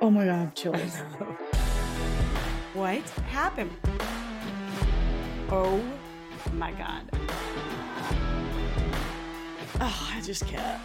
Oh 0.00 0.10
my 0.10 0.24
god, 0.26 0.54
chills. 0.54 0.96
What 2.72 3.02
happened? 3.26 3.72
Oh 5.50 5.82
my 6.52 6.70
god. 6.72 7.02
Oh, 9.80 10.10
I 10.14 10.20
just 10.22 10.46
can't. 10.46 10.80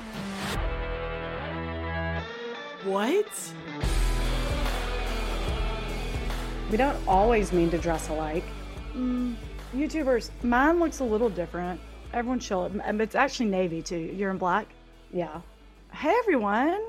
What? 2.85 3.53
We 6.71 6.77
don't 6.77 6.97
always 7.07 7.53
mean 7.53 7.69
to 7.69 7.77
dress 7.77 8.09
alike. 8.09 8.45
Mm, 8.95 9.35
YouTubers, 9.75 10.31
mine 10.41 10.79
looks 10.79 11.01
a 11.01 11.03
little 11.03 11.29
different. 11.29 11.79
Everyone 12.13 12.39
chill. 12.39 12.71
It's 12.83 13.15
actually 13.15 13.49
navy 13.49 13.83
too. 13.83 13.97
You're 13.97 14.31
in 14.31 14.39
black? 14.39 14.67
Yeah. 15.11 15.41
Hey 15.91 16.15
everyone. 16.17 16.81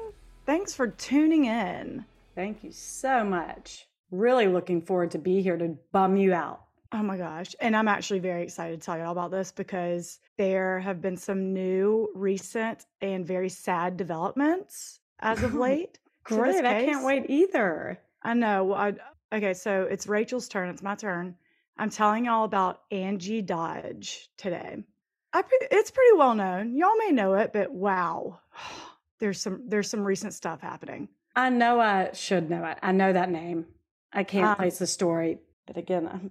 Thanks 0.47 0.75
for 0.75 0.89
tuning 0.89 1.45
in. 1.45 2.07
Thank 2.35 2.65
you 2.65 2.73
so 2.73 3.25
much. 3.25 3.87
Really 4.11 4.49
looking 4.49 4.83
forward 4.83 5.13
to 5.13 5.19
be 5.19 5.41
here 5.41 5.57
to 5.57 5.77
bum 5.93 6.17
you 6.17 6.33
out. 6.35 6.65
Oh 6.93 7.03
my 7.03 7.17
gosh. 7.17 7.55
And 7.61 7.77
I'm 7.77 7.89
actually 7.89 8.21
very 8.21 8.43
excited 8.43 8.81
to 8.81 8.85
tell 8.85 8.97
you 8.97 9.05
all 9.05 9.13
about 9.13 9.31
this 9.31 9.51
because 9.51 10.21
there 10.37 10.79
have 10.81 11.01
been 11.01 11.17
some 11.17 11.53
new, 11.53 12.09
recent, 12.15 12.87
and 13.01 13.27
very 13.27 13.49
sad 13.49 13.97
developments 13.97 15.01
as 15.21 15.43
of 15.43 15.55
late. 15.55 15.99
Great. 16.25 16.65
I 16.65 16.85
can't 16.85 17.05
wait 17.05 17.27
either. 17.29 17.99
I 18.23 18.35
know. 18.35 18.65
Well, 18.65 18.79
I, 18.79 19.37
okay, 19.37 19.55
so 19.55 19.87
it's 19.91 20.07
Rachel's 20.07 20.49
turn. 20.49 20.69
It's 20.69 20.83
my 20.83 20.95
turn. 20.95 21.35
I'm 21.77 21.91
telling 21.91 22.27
y'all 22.27 22.45
about 22.45 22.83
Angie 22.91 23.43
Dodge 23.43 24.29
today. 24.37 24.85
I, 25.33 25.43
it's 25.73 25.91
pretty 25.91 26.17
well 26.17 26.35
known. 26.35 26.77
Y'all 26.77 26.97
may 26.97 27.11
know 27.11 27.35
it, 27.35 27.53
but 27.53 27.73
wow, 27.73 28.41
there's 29.19 29.41
some 29.41 29.63
there's 29.67 29.91
some 29.91 30.05
recent 30.05 30.33
stuff 30.33 30.61
happening. 30.61 31.09
I 31.37 31.51
know 31.51 31.81
I 31.81 32.13
should 32.13 32.49
know 32.51 32.65
it. 32.65 32.79
I 32.83 32.93
know 32.93 33.13
that 33.13 33.31
name. 33.31 33.67
I 34.13 34.25
can't 34.25 34.47
Um, 34.47 34.57
place 34.57 34.79
the 34.79 34.87
story. 34.87 35.41
But 35.67 35.77
again, 35.77 36.07
I'm 36.07 36.31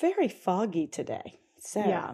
very 0.00 0.28
foggy 0.28 0.86
today. 0.86 1.40
So 1.58 1.80
Yeah. 1.80 2.12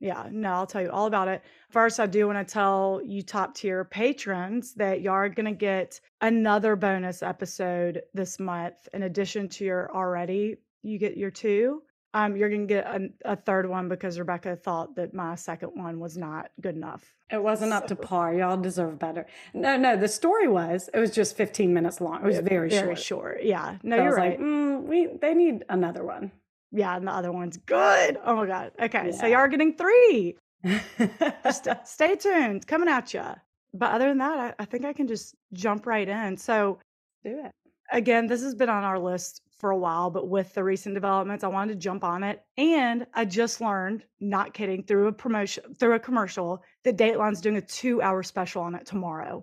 Yeah, 0.00 0.28
no, 0.30 0.50
I'll 0.52 0.66
tell 0.66 0.82
you 0.82 0.90
all 0.90 1.06
about 1.06 1.28
it. 1.28 1.40
First, 1.70 1.98
I 1.98 2.06
do 2.06 2.26
want 2.26 2.46
to 2.46 2.52
tell 2.52 3.00
you 3.02 3.22
top 3.22 3.54
tier 3.54 3.84
patrons 3.84 4.74
that 4.74 5.00
you 5.00 5.10
are 5.10 5.30
going 5.30 5.46
to 5.46 5.52
get 5.52 5.98
another 6.20 6.76
bonus 6.76 7.22
episode 7.22 8.02
this 8.12 8.38
month. 8.38 8.86
In 8.92 9.04
addition 9.04 9.48
to 9.50 9.64
your 9.64 9.90
already, 9.94 10.56
you 10.82 10.98
get 10.98 11.16
your 11.16 11.30
two. 11.30 11.82
Um, 12.14 12.36
you're 12.36 12.48
going 12.48 12.68
to 12.68 12.72
get 12.74 12.86
a, 12.86 13.08
a 13.32 13.36
third 13.36 13.68
one 13.68 13.88
because 13.88 14.18
Rebecca 14.20 14.54
thought 14.54 14.94
that 14.96 15.12
my 15.14 15.34
second 15.34 15.70
one 15.74 15.98
was 15.98 16.16
not 16.16 16.50
good 16.60 16.76
enough. 16.76 17.12
it 17.30 17.42
wasn't 17.42 17.72
up 17.72 17.88
to 17.88 17.96
par. 17.96 18.32
Y'all 18.32 18.56
deserve 18.56 18.98
better. 19.00 19.26
No, 19.52 19.76
no, 19.76 19.96
the 19.96 20.06
story 20.08 20.46
was 20.46 20.88
it 20.94 20.98
was 21.00 21.10
just 21.10 21.36
15 21.36 21.74
minutes 21.74 22.00
long. 22.00 22.22
It 22.22 22.26
was 22.26 22.38
very, 22.38 22.70
Very 22.70 22.94
short. 22.94 22.98
short. 23.00 23.42
Yeah, 23.42 23.78
no, 23.82 23.96
So 23.96 24.02
you're 24.04 24.14
right. 24.14 24.38
like, 24.38 24.48
mm, 24.48 24.82
we 24.84 25.08
they 25.20 25.34
need 25.34 25.64
another 25.68 26.04
one. 26.04 26.30
yeah, 26.70 26.96
and 26.96 27.06
the 27.08 27.12
other 27.12 27.32
one's 27.32 27.56
good. 27.56 28.18
Oh 28.24 28.36
my 28.36 28.46
God. 28.46 28.70
Okay, 28.80 29.10
so 29.10 29.26
Yeah. 29.26 29.30
you 29.30 29.36
are 29.36 29.48
getting 29.48 29.74
three. 29.76 30.36
Just 31.44 31.68
stay 31.84 32.16
tuned, 32.16 32.66
coming 32.66 32.88
at 32.88 33.12
you. 33.14 33.24
But 33.72 33.92
other 33.92 34.08
than 34.08 34.18
that, 34.18 34.38
I, 34.38 34.62
I 34.62 34.64
think 34.64 34.84
I 34.84 34.92
can 34.92 35.08
just 35.08 35.34
jump 35.52 35.84
right 35.86 36.08
in. 36.08 36.36
So, 36.36 36.78
Do 37.24 37.40
it. 37.44 37.50
again, 37.90 38.26
this 38.28 38.40
has 38.42 38.54
been 38.54 38.68
on 38.68 38.84
our 38.84 38.98
list 39.00 39.42
for 39.64 39.70
a 39.70 39.78
while, 39.78 40.10
but 40.10 40.28
with 40.28 40.52
the 40.52 40.62
recent 40.62 40.94
developments, 40.94 41.42
I 41.42 41.48
wanted 41.48 41.72
to 41.72 41.78
jump 41.78 42.04
on 42.04 42.22
it. 42.22 42.44
And 42.58 43.06
I 43.14 43.24
just 43.24 43.62
learned, 43.62 44.04
not 44.20 44.52
kidding, 44.52 44.82
through 44.82 45.06
a 45.06 45.12
promotion, 45.12 45.74
through 45.80 45.94
a 45.94 45.98
commercial, 45.98 46.62
that 46.82 46.98
Dateline's 46.98 47.40
doing 47.40 47.56
a 47.56 47.62
two-hour 47.62 48.22
special 48.24 48.60
on 48.60 48.74
it 48.74 48.84
tomorrow. 48.84 49.42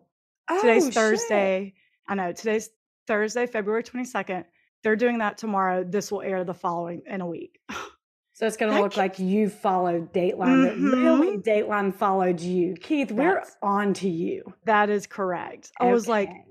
Today's 0.62 0.84
Oh, 0.84 0.86
shit. 0.90 0.94
Thursday. 0.94 1.74
I 2.08 2.14
know 2.14 2.34
today's 2.34 2.70
Thursday, 3.08 3.48
February 3.48 3.82
22nd. 3.82 4.46
They're 4.84 4.96
doing 4.96 5.18
that 5.18 5.40
tomorrow. 5.40 5.84
This 5.84 6.12
will 6.12 6.22
air 6.22 6.44
the 6.44 6.54
following 6.54 7.02
in 7.08 7.22
a 7.22 7.28
week. 7.28 7.60
So 8.34 8.48
it's 8.48 8.58
going 8.58 8.74
to 8.74 8.82
look 8.82 8.98
like 8.98 9.20
you 9.20 9.50
followed 9.50 10.12
Dateline, 10.14 10.64
but 10.66 10.78
really. 10.78 11.38
Mm-hmm. 11.38 11.42
Dateline 11.42 11.94
followed 11.94 12.40
you. 12.40 12.74
Keith, 12.74 13.12
we're 13.12 13.44
on 13.62 13.94
to 13.96 14.10
you. 14.10 14.54
That 14.66 14.90
is 14.90 15.06
correct. 15.06 15.72
I 15.80 15.92
was 15.92 16.08
like, 16.08 16.30
Okay. 16.30 16.44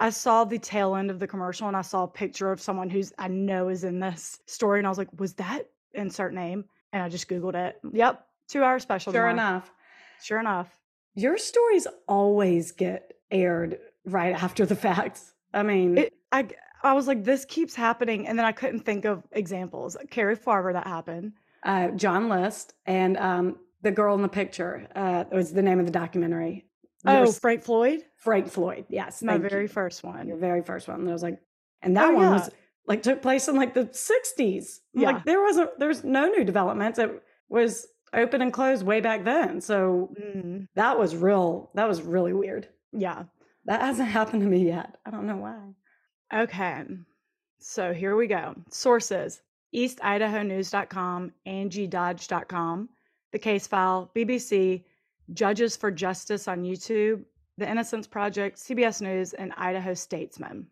I 0.00 0.10
saw 0.10 0.44
the 0.44 0.58
tail 0.58 0.94
end 0.96 1.10
of 1.10 1.18
the 1.20 1.26
commercial 1.26 1.68
and 1.68 1.76
I 1.76 1.82
saw 1.82 2.04
a 2.04 2.08
picture 2.08 2.50
of 2.50 2.60
someone 2.60 2.88
who's 2.90 3.12
I 3.18 3.28
know 3.28 3.68
is 3.68 3.84
in 3.84 4.00
this 4.00 4.40
story, 4.46 4.78
and 4.80 4.86
I 4.86 4.90
was 4.90 4.98
like, 4.98 5.08
was 5.18 5.34
that 5.34 5.68
insert 5.94 6.32
name? 6.34 6.64
And 6.92 7.02
I 7.02 7.08
just 7.08 7.28
Googled 7.28 7.54
it. 7.54 7.78
Yep, 7.92 8.26
two 8.48 8.62
hour 8.64 8.78
special. 8.78 9.12
sure 9.12 9.28
tomorrow. 9.28 9.32
enough, 9.52 9.70
Sure 10.22 10.40
enough. 10.40 10.78
your 11.14 11.36
stories 11.38 11.86
always 12.08 12.72
get 12.72 13.12
aired 13.30 13.78
right 14.04 14.34
after 14.34 14.64
the 14.66 14.74
facts. 14.76 15.34
I 15.54 15.62
mean, 15.62 15.98
It, 15.98 16.14
I 16.32 16.48
I 16.82 16.94
was 16.94 17.06
like, 17.06 17.24
this 17.24 17.44
keeps 17.44 17.74
happening, 17.74 18.26
and 18.26 18.38
then 18.38 18.46
I 18.46 18.52
couldn't 18.52 18.80
think 18.80 19.04
of 19.04 19.22
examples. 19.32 19.96
Carrie 20.10 20.34
Farver, 20.36 20.72
that 20.72 20.86
happened. 20.86 21.32
uh, 21.64 21.88
John 21.90 22.30
List 22.30 22.72
and 22.86 23.18
um, 23.18 23.56
the 23.82 23.90
girl 23.90 24.14
in 24.14 24.22
the 24.22 24.28
picture 24.28 24.88
uh, 24.96 25.24
was 25.30 25.52
the 25.52 25.60
name 25.62 25.78
of 25.78 25.84
the 25.84 25.92
documentary. 25.92 26.64
Oh, 27.06 27.30
Frank 27.32 27.62
Floyd, 27.62 28.00
Frank 28.16 28.48
Floyd. 28.48 28.84
Yes, 28.88 29.22
my 29.22 29.38
very 29.38 29.62
you. 29.62 29.68
first 29.68 30.02
one. 30.04 30.28
your 30.28 30.36
very 30.36 30.62
first 30.62 30.86
one. 30.88 31.00
And 31.00 31.08
I 31.08 31.12
was 31.12 31.22
like, 31.22 31.40
and 31.82 31.96
that 31.96 32.10
Oh, 32.10 32.14
one 32.14 32.22
yeah. 32.24 32.32
was 32.32 32.50
like 32.86 33.02
took 33.02 33.22
place 33.22 33.48
in 33.48 33.56
like 33.56 33.72
the 33.74 33.86
60s. 33.86 34.80
Yeah. 34.94 35.12
Like 35.12 35.24
there 35.24 35.40
wasn't 35.42 35.70
there's 35.78 36.04
no 36.04 36.26
new 36.26 36.44
developments. 36.44 36.98
It 36.98 37.22
was 37.48 37.86
open 38.12 38.42
and 38.42 38.52
closed 38.52 38.84
way 38.84 39.00
back 39.00 39.24
then. 39.24 39.60
So 39.60 40.10
Mm, 40.20 40.66
that 40.74 40.98
was 40.98 41.14
real 41.16 41.70
that 41.74 41.88
was 41.88 42.02
really 42.02 42.32
weird. 42.32 42.68
yeah. 42.92 43.24
That 43.66 43.80
hasn't 43.82 44.08
happened 44.18 44.42
to 44.42 44.48
me 44.48 44.66
yet. 44.66 44.96
I 45.06 45.10
don't 45.10 45.26
know 45.26 45.36
why. 45.36 45.58
Okay. 46.42 46.84
So 47.60 47.92
here 47.92 48.16
we 48.16 48.26
go. 48.26 48.54
Sources 48.70 49.40
EastIdahoNews.com, 49.74 51.32
AngieDodge.com, 51.46 52.88
The 53.32 53.38
Case 53.38 53.66
File, 53.66 54.10
BBC, 54.16 54.84
Judges 55.32 55.76
for 55.76 55.90
Justice 55.90 56.48
on 56.48 56.62
YouTube, 56.62 57.24
The 57.56 57.70
Innocence 57.70 58.06
Project, 58.06 58.58
CBS 58.58 59.00
News, 59.00 59.32
and 59.32 59.52
Idaho 59.56 59.94
Statesman. 59.94 60.66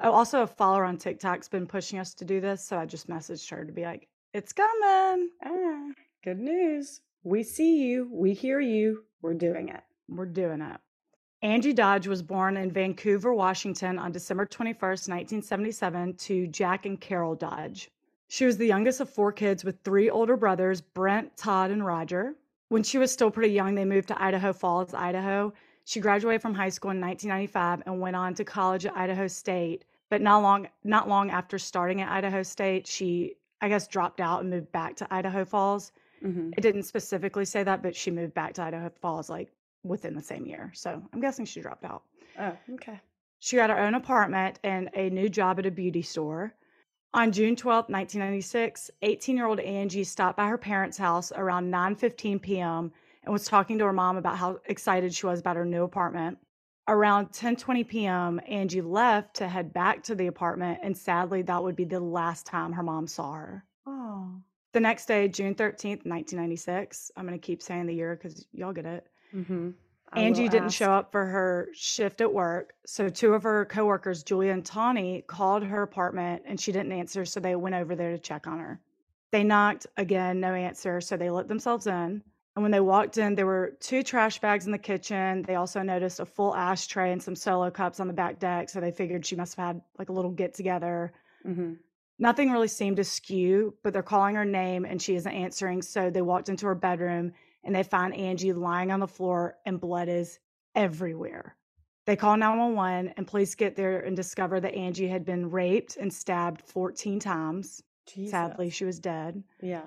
Oh, 0.00 0.12
also 0.12 0.42
a 0.42 0.46
follower 0.46 0.84
on 0.84 0.98
TikTok's 0.98 1.48
been 1.48 1.66
pushing 1.66 1.98
us 1.98 2.14
to 2.14 2.24
do 2.24 2.40
this, 2.40 2.64
so 2.64 2.78
I 2.78 2.86
just 2.86 3.08
messaged 3.08 3.50
her 3.50 3.64
to 3.64 3.72
be 3.72 3.82
like, 3.82 4.08
it's 4.32 4.52
coming. 4.52 5.30
Ah, 5.44 5.88
good 6.22 6.38
news. 6.38 7.00
We 7.24 7.42
see 7.42 7.86
you. 7.86 8.08
We 8.12 8.34
hear 8.34 8.60
you. 8.60 9.04
We're 9.22 9.34
doing 9.34 9.70
it. 9.70 9.82
We're 10.08 10.26
doing 10.26 10.60
it. 10.60 10.76
Angie 11.42 11.72
Dodge 11.72 12.06
was 12.06 12.22
born 12.22 12.56
in 12.56 12.70
Vancouver, 12.70 13.34
Washington 13.34 13.98
on 13.98 14.12
December 14.12 14.46
21st, 14.46 15.08
1977, 15.08 16.14
to 16.14 16.46
Jack 16.46 16.86
and 16.86 17.00
Carol 17.00 17.34
Dodge. 17.34 17.90
She 18.28 18.44
was 18.44 18.56
the 18.56 18.66
youngest 18.66 19.00
of 19.00 19.10
four 19.10 19.32
kids 19.32 19.64
with 19.64 19.80
three 19.82 20.10
older 20.10 20.36
brothers, 20.36 20.80
Brent, 20.80 21.36
Todd, 21.36 21.70
and 21.70 21.84
Roger. 21.84 22.34
When 22.68 22.82
she 22.82 22.98
was 22.98 23.12
still 23.12 23.30
pretty 23.30 23.52
young, 23.54 23.74
they 23.74 23.84
moved 23.84 24.08
to 24.08 24.20
Idaho 24.22 24.52
Falls, 24.52 24.92
Idaho. 24.92 25.52
She 25.84 26.00
graduated 26.00 26.42
from 26.42 26.54
high 26.54 26.68
school 26.68 26.90
in 26.90 27.00
1995 27.00 27.82
and 27.86 28.00
went 28.00 28.16
on 28.16 28.34
to 28.34 28.44
college 28.44 28.86
at 28.86 28.96
Idaho 28.96 29.28
State. 29.28 29.84
But 30.08 30.20
not 30.20 30.42
long, 30.42 30.68
not 30.84 31.08
long 31.08 31.30
after 31.30 31.58
starting 31.58 32.00
at 32.00 32.10
Idaho 32.10 32.42
State, 32.42 32.86
she, 32.86 33.34
I 33.60 33.68
guess, 33.68 33.86
dropped 33.88 34.20
out 34.20 34.40
and 34.40 34.50
moved 34.50 34.70
back 34.72 34.96
to 34.96 35.14
Idaho 35.14 35.44
Falls. 35.44 35.92
Mhm. 36.22 36.54
It 36.56 36.60
didn't 36.60 36.84
specifically 36.84 37.44
say 37.44 37.62
that, 37.62 37.82
but 37.82 37.94
she 37.94 38.10
moved 38.10 38.34
back 38.34 38.54
to 38.54 38.62
Idaho 38.62 38.88
Falls 38.88 39.28
like 39.30 39.52
within 39.84 40.14
the 40.14 40.22
same 40.22 40.46
year. 40.46 40.72
So 40.74 41.02
I'm 41.12 41.20
guessing 41.20 41.44
she 41.44 41.60
dropped 41.60 41.84
out. 41.84 42.02
Oh, 42.38 42.56
okay. 42.74 43.00
She 43.38 43.56
got 43.56 43.70
her 43.70 43.78
own 43.78 43.94
apartment 43.94 44.58
and 44.64 44.90
a 44.94 45.10
new 45.10 45.28
job 45.28 45.58
at 45.58 45.66
a 45.66 45.70
beauty 45.70 46.02
store. 46.02 46.54
On 47.16 47.32
June 47.32 47.56
12, 47.56 47.88
1996, 47.88 48.90
18-year-old 49.02 49.58
Angie 49.60 50.04
stopped 50.04 50.36
by 50.36 50.48
her 50.48 50.58
parents' 50.58 50.98
house 50.98 51.32
around 51.34 51.72
9:15 51.72 52.42
p.m. 52.42 52.92
and 53.24 53.32
was 53.32 53.46
talking 53.46 53.78
to 53.78 53.86
her 53.86 53.92
mom 53.94 54.18
about 54.18 54.36
how 54.36 54.60
excited 54.66 55.14
she 55.14 55.24
was 55.24 55.40
about 55.40 55.56
her 55.56 55.64
new 55.64 55.82
apartment. 55.82 56.36
Around 56.88 57.32
10:20 57.32 57.88
p.m., 57.88 58.38
Angie 58.46 58.82
left 58.82 59.36
to 59.36 59.48
head 59.48 59.72
back 59.72 60.02
to 60.02 60.14
the 60.14 60.26
apartment, 60.26 60.80
and 60.82 60.94
sadly, 60.94 61.40
that 61.40 61.62
would 61.62 61.74
be 61.74 61.86
the 61.86 62.00
last 62.00 62.44
time 62.44 62.70
her 62.72 62.82
mom 62.82 63.06
saw 63.06 63.32
her. 63.32 63.64
Oh. 63.86 64.32
The 64.74 64.80
next 64.80 65.06
day, 65.06 65.26
June 65.26 65.54
13th, 65.54 66.04
1996, 66.04 67.12
I'm 67.16 67.26
going 67.26 67.40
to 67.40 67.46
keep 67.46 67.62
saying 67.62 67.86
the 67.86 67.94
year 67.94 68.14
because 68.14 68.44
y'all 68.52 68.74
get 68.74 68.84
it. 68.84 69.06
Mm-hmm. 69.34 69.70
Angie 70.14 70.48
didn't 70.48 70.70
show 70.70 70.92
up 70.92 71.10
for 71.10 71.26
her 71.26 71.68
shift 71.74 72.20
at 72.20 72.32
work. 72.32 72.74
So 72.86 73.08
two 73.08 73.34
of 73.34 73.42
her 73.42 73.64
coworkers, 73.66 74.22
Julia 74.22 74.52
and 74.52 74.64
Tawny, 74.64 75.22
called 75.26 75.62
her 75.64 75.82
apartment 75.82 76.42
and 76.46 76.60
she 76.60 76.72
didn't 76.72 76.92
answer. 76.92 77.24
So 77.24 77.40
they 77.40 77.56
went 77.56 77.74
over 77.74 77.94
there 77.94 78.12
to 78.12 78.18
check 78.18 78.46
on 78.46 78.58
her. 78.58 78.80
They 79.32 79.42
knocked 79.42 79.86
again, 79.96 80.40
no 80.40 80.54
answer. 80.54 81.00
So 81.00 81.16
they 81.16 81.30
let 81.30 81.48
themselves 81.48 81.86
in. 81.86 82.22
And 82.54 82.62
when 82.62 82.70
they 82.70 82.80
walked 82.80 83.18
in, 83.18 83.34
there 83.34 83.44
were 83.44 83.76
two 83.80 84.02
trash 84.02 84.38
bags 84.40 84.64
in 84.64 84.72
the 84.72 84.78
kitchen. 84.78 85.42
They 85.42 85.56
also 85.56 85.82
noticed 85.82 86.20
a 86.20 86.24
full 86.24 86.56
ashtray 86.56 87.12
and 87.12 87.22
some 87.22 87.36
solo 87.36 87.70
cups 87.70 88.00
on 88.00 88.06
the 88.06 88.14
back 88.14 88.38
deck. 88.38 88.70
So 88.70 88.80
they 88.80 88.92
figured 88.92 89.26
she 89.26 89.36
must 89.36 89.56
have 89.56 89.66
had 89.66 89.82
like 89.98 90.08
a 90.08 90.12
little 90.12 90.30
get 90.30 90.54
together. 90.54 91.12
Mm-hmm. 91.46 91.74
Nothing 92.18 92.50
really 92.50 92.68
seemed 92.68 92.98
askew, 92.98 93.74
but 93.82 93.92
they're 93.92 94.02
calling 94.02 94.36
her 94.36 94.44
name 94.46 94.86
and 94.86 95.02
she 95.02 95.16
isn't 95.16 95.30
answering. 95.30 95.82
So 95.82 96.08
they 96.08 96.22
walked 96.22 96.48
into 96.48 96.64
her 96.66 96.74
bedroom 96.74 97.32
and 97.66 97.74
they 97.74 97.82
find 97.82 98.14
Angie 98.14 98.52
lying 98.52 98.90
on 98.90 99.00
the 99.00 99.08
floor 99.08 99.56
and 99.66 99.80
blood 99.80 100.08
is 100.08 100.38
everywhere. 100.74 101.56
They 102.06 102.14
call 102.14 102.36
911 102.36 103.14
and 103.16 103.26
police 103.26 103.56
get 103.56 103.74
there 103.74 103.98
and 104.00 104.16
discover 104.16 104.60
that 104.60 104.74
Angie 104.74 105.08
had 105.08 105.24
been 105.24 105.50
raped 105.50 105.96
and 105.96 106.12
stabbed 106.12 106.62
14 106.62 107.18
times. 107.18 107.82
Sadly, 108.28 108.70
she 108.70 108.84
was 108.84 109.00
dead. 109.00 109.42
Yeah. 109.60 109.82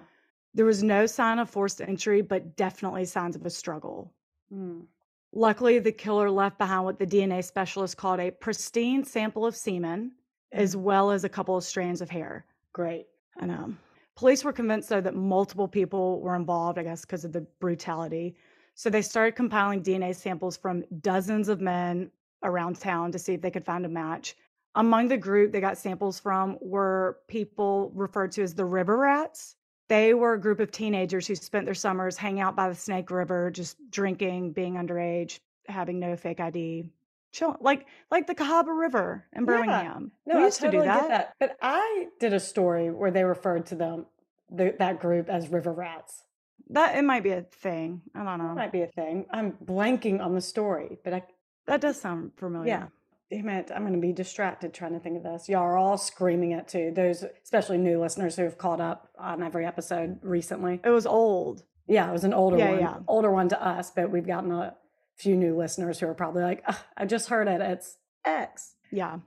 There 0.54 0.66
was 0.66 0.84
no 0.84 1.06
sign 1.06 1.40
of 1.40 1.50
forced 1.50 1.80
entry, 1.80 2.22
but 2.22 2.58
definitely 2.58 3.06
signs 3.06 3.38
of 3.38 3.46
a 3.46 3.50
struggle. 3.50 4.14
Mm. 4.54 4.88
Luckily, 5.32 5.80
the 5.80 5.94
killer 5.94 6.30
left 6.30 6.58
behind 6.58 6.84
what 6.84 7.00
the 7.00 7.08
DNA 7.08 7.44
specialist 7.44 7.96
called 7.96 8.20
a 8.20 8.32
pristine 8.32 9.06
sample 9.06 9.46
of 9.46 9.56
semen, 9.56 10.12
as 10.52 10.76
well 10.76 11.12
as 11.12 11.24
a 11.24 11.30
couple 11.30 11.56
of 11.56 11.64
strands 11.64 12.02
of 12.02 12.10
hair. 12.10 12.46
Great. 12.74 13.06
I 13.40 13.46
know. 13.46 13.76
Police 14.20 14.44
were 14.44 14.52
convinced, 14.52 14.90
though, 14.90 15.00
that 15.00 15.16
multiple 15.16 15.70
people 15.70 16.20
were 16.20 16.36
involved, 16.36 16.78
I 16.78 16.84
guess, 16.84 17.06
because 17.06 17.24
of 17.24 17.32
the 17.32 17.48
brutality. 17.62 18.36
So 18.76 18.90
they 18.90 19.02
started 19.02 19.38
compiling 19.38 19.82
DNA 19.82 20.14
samples 20.14 20.58
from 20.58 20.84
dozens 21.00 21.48
of 21.48 21.62
men 21.62 22.12
around 22.44 22.78
town 22.78 23.14
to 23.14 23.18
see 23.18 23.36
if 23.36 23.42
they 23.42 23.50
could 23.50 23.64
find 23.64 23.86
a 23.86 23.88
match. 23.88 24.36
Among 24.76 25.08
the 25.08 25.16
group 25.16 25.54
they 25.54 25.62
got 25.62 25.78
samples 25.78 26.20
from 26.20 26.58
were 26.60 27.20
people 27.30 27.94
referred 27.96 28.34
to 28.34 28.44
as 28.44 28.54
the 28.54 28.66
river 28.66 28.98
rats. 28.98 29.56
They 29.88 30.14
were 30.14 30.34
a 30.34 30.42
group 30.42 30.60
of 30.60 30.70
teenagers 30.70 31.26
who 31.26 31.36
spent 31.36 31.64
their 31.64 31.74
summers 31.74 32.18
hanging 32.18 32.42
out 32.42 32.58
by 32.58 32.68
the 32.68 32.76
Snake 32.76 33.12
River, 33.12 33.50
just 33.50 33.78
drinking, 33.90 34.52
being 34.52 34.74
underage, 34.74 35.40
having 35.66 35.98
no 35.98 36.18
fake 36.18 36.42
ID, 36.42 36.92
chilling, 37.32 37.58
like 37.62 37.86
like 38.12 38.28
the 38.28 38.36
Cahaba 38.36 38.78
River 38.78 39.26
in 39.34 39.42
Yeah. 39.44 39.46
Birmingham. 39.46 40.12
No, 40.26 40.36
we 40.36 40.42
I 40.42 40.46
used 40.46 40.60
totally 40.60 40.86
to 40.88 40.92
do 40.94 41.00
get 41.00 41.08
that. 41.10 41.10
that. 41.10 41.34
But 41.40 41.58
I 41.62 42.08
did 42.20 42.34
a 42.34 42.40
story 42.40 42.90
where 42.92 43.12
they 43.12 43.24
referred 43.24 43.66
to 43.68 43.76
them, 43.76 44.06
the, 44.50 44.76
that 44.80 45.00
group, 45.00 45.30
as 45.30 45.50
river 45.50 45.72
rats. 45.72 46.24
That 46.72 46.96
it 46.98 47.04
might 47.04 47.24
be 47.24 47.32
a 47.32 47.42
thing. 47.42 48.02
I 48.14 48.24
don't 48.24 48.38
know. 48.38 48.54
might 48.54 48.72
be 48.72 48.82
a 48.82 48.88
thing. 48.88 49.26
I'm 49.32 49.54
blanking 49.54 50.24
on 50.24 50.36
the 50.36 50.42
story, 50.42 51.00
but 51.04 51.14
I, 51.14 51.24
That 51.66 51.82
does 51.82 52.00
sound 52.00 52.32
familiar. 52.38 52.68
yeah. 52.68 52.88
Damn 53.32 53.50
it, 53.50 53.72
I'm 53.74 53.82
going 53.84 53.94
to 53.94 54.00
be 54.00 54.12
distracted 54.12 54.74
trying 54.74 54.94
to 54.94 55.00
think 55.00 55.18
of 55.18 55.22
this. 55.24 55.48
Y'all 55.48 55.62
are 55.62 55.78
all 55.78 56.00
screaming 56.00 56.52
it 56.54 56.68
too. 56.68 56.92
Those, 56.96 57.24
especially 57.44 57.78
new 57.78 58.00
listeners 58.02 58.36
who 58.36 58.42
have 58.44 58.58
caught 58.58 58.82
up 58.82 59.08
on 59.20 59.44
every 59.44 59.68
episode 59.68 60.18
recently. 60.24 60.80
It 60.84 60.90
was 60.90 61.06
old. 61.06 61.62
Yeah, 61.88 62.10
it 62.10 62.12
was 62.12 62.24
an 62.24 62.34
older 62.34 62.58
Yeah, 62.58 62.70
one, 62.72 62.80
yeah. 62.80 62.96
older 63.08 63.32
one 63.32 63.50
to 63.50 63.64
us, 63.64 63.92
but 63.92 64.10
we've 64.10 64.26
gotten 64.26 64.52
a 64.52 64.76
few 65.20 65.36
new 65.36 65.56
listeners 65.56 66.00
who 66.00 66.08
are 66.08 66.14
probably 66.14 66.44
like, 66.44 66.64
"Ugh, 66.66 66.76
I 66.98 67.06
just 67.06 67.30
heard 67.30 67.48
it. 67.48 67.62
It's 67.62 67.98
X. 68.26 68.76
Yeah. 68.92 69.20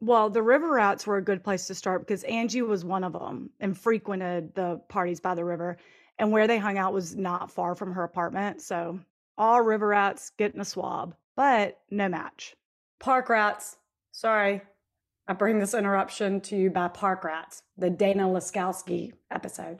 Well, 0.00 0.30
the 0.30 0.42
river 0.42 0.70
rats 0.70 1.06
were 1.06 1.18
a 1.18 1.22
good 1.22 1.44
place 1.44 1.66
to 1.66 1.74
start 1.74 2.00
because 2.00 2.24
Angie 2.24 2.62
was 2.62 2.84
one 2.84 3.04
of 3.04 3.12
them 3.12 3.50
and 3.60 3.76
frequented 3.76 4.54
the 4.54 4.80
parties 4.88 5.20
by 5.20 5.34
the 5.34 5.44
river. 5.44 5.76
And 6.18 6.32
where 6.32 6.46
they 6.46 6.58
hung 6.58 6.78
out 6.78 6.94
was 6.94 7.16
not 7.16 7.50
far 7.50 7.74
from 7.74 7.92
her 7.92 8.04
apartment. 8.04 8.62
So 8.62 9.00
all 9.36 9.60
river 9.60 9.88
rats 9.88 10.30
getting 10.38 10.60
a 10.60 10.64
swab, 10.64 11.14
but 11.36 11.78
no 11.90 12.08
match. 12.08 12.56
Park 12.98 13.28
rats. 13.28 13.76
Sorry. 14.12 14.62
I 15.28 15.32
bring 15.32 15.58
this 15.58 15.74
interruption 15.74 16.40
to 16.42 16.56
you 16.56 16.70
by 16.70 16.88
Park 16.88 17.22
Rats, 17.22 17.62
the 17.78 17.88
Dana 17.88 18.24
Laskowski 18.24 19.12
episode. 19.30 19.78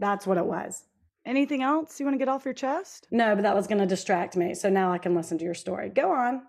That's 0.00 0.26
what 0.26 0.38
it 0.38 0.44
was. 0.44 0.84
Anything 1.28 1.62
else 1.62 2.00
you 2.00 2.06
want 2.06 2.14
to 2.14 2.18
get 2.18 2.30
off 2.30 2.46
your 2.46 2.54
chest? 2.54 3.06
No, 3.10 3.34
but 3.34 3.42
that 3.42 3.54
was 3.54 3.66
going 3.66 3.80
to 3.80 3.86
distract 3.86 4.34
me. 4.34 4.54
So 4.54 4.70
now 4.70 4.90
I 4.90 4.96
can 4.96 5.14
listen 5.14 5.36
to 5.36 5.44
your 5.44 5.52
story. 5.52 5.90
Go 5.90 6.10
on. 6.10 6.40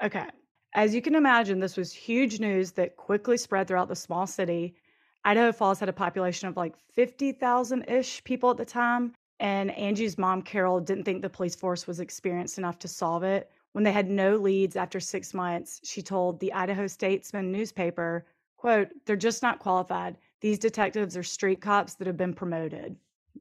Okay. 0.00 0.26
As 0.74 0.94
you 0.94 1.02
can 1.02 1.16
imagine, 1.16 1.58
this 1.58 1.76
was 1.76 1.92
huge 1.92 2.38
news 2.38 2.70
that 2.72 2.96
quickly 2.96 3.36
spread 3.36 3.66
throughout 3.66 3.88
the 3.88 3.96
small 3.96 4.28
city. 4.28 4.76
Idaho 5.24 5.50
Falls 5.50 5.80
had 5.80 5.88
a 5.88 5.92
population 5.92 6.46
of 6.46 6.56
like 6.56 6.76
50,000 6.94 7.82
ish 7.90 8.22
people 8.22 8.48
at 8.50 8.56
the 8.56 8.64
time. 8.64 9.12
And 9.40 9.72
Angie's 9.72 10.16
mom, 10.16 10.42
Carol, 10.42 10.78
didn't 10.78 11.02
think 11.02 11.20
the 11.20 11.28
police 11.28 11.56
force 11.56 11.88
was 11.88 11.98
experienced 11.98 12.58
enough 12.58 12.78
to 12.78 12.86
solve 12.86 13.24
it. 13.24 13.50
When 13.72 13.82
they 13.82 13.92
had 13.92 14.08
no 14.08 14.36
leads 14.36 14.76
after 14.76 15.00
six 15.00 15.34
months, 15.34 15.80
she 15.82 16.00
told 16.00 16.38
the 16.38 16.52
Idaho 16.52 16.86
Statesman 16.86 17.50
newspaper, 17.50 18.24
quote, 18.56 18.90
they're 19.04 19.16
just 19.16 19.42
not 19.42 19.58
qualified. 19.58 20.16
These 20.40 20.60
detectives 20.60 21.16
are 21.16 21.24
street 21.24 21.60
cops 21.60 21.94
that 21.94 22.06
have 22.06 22.16
been 22.16 22.34
promoted. 22.34 22.94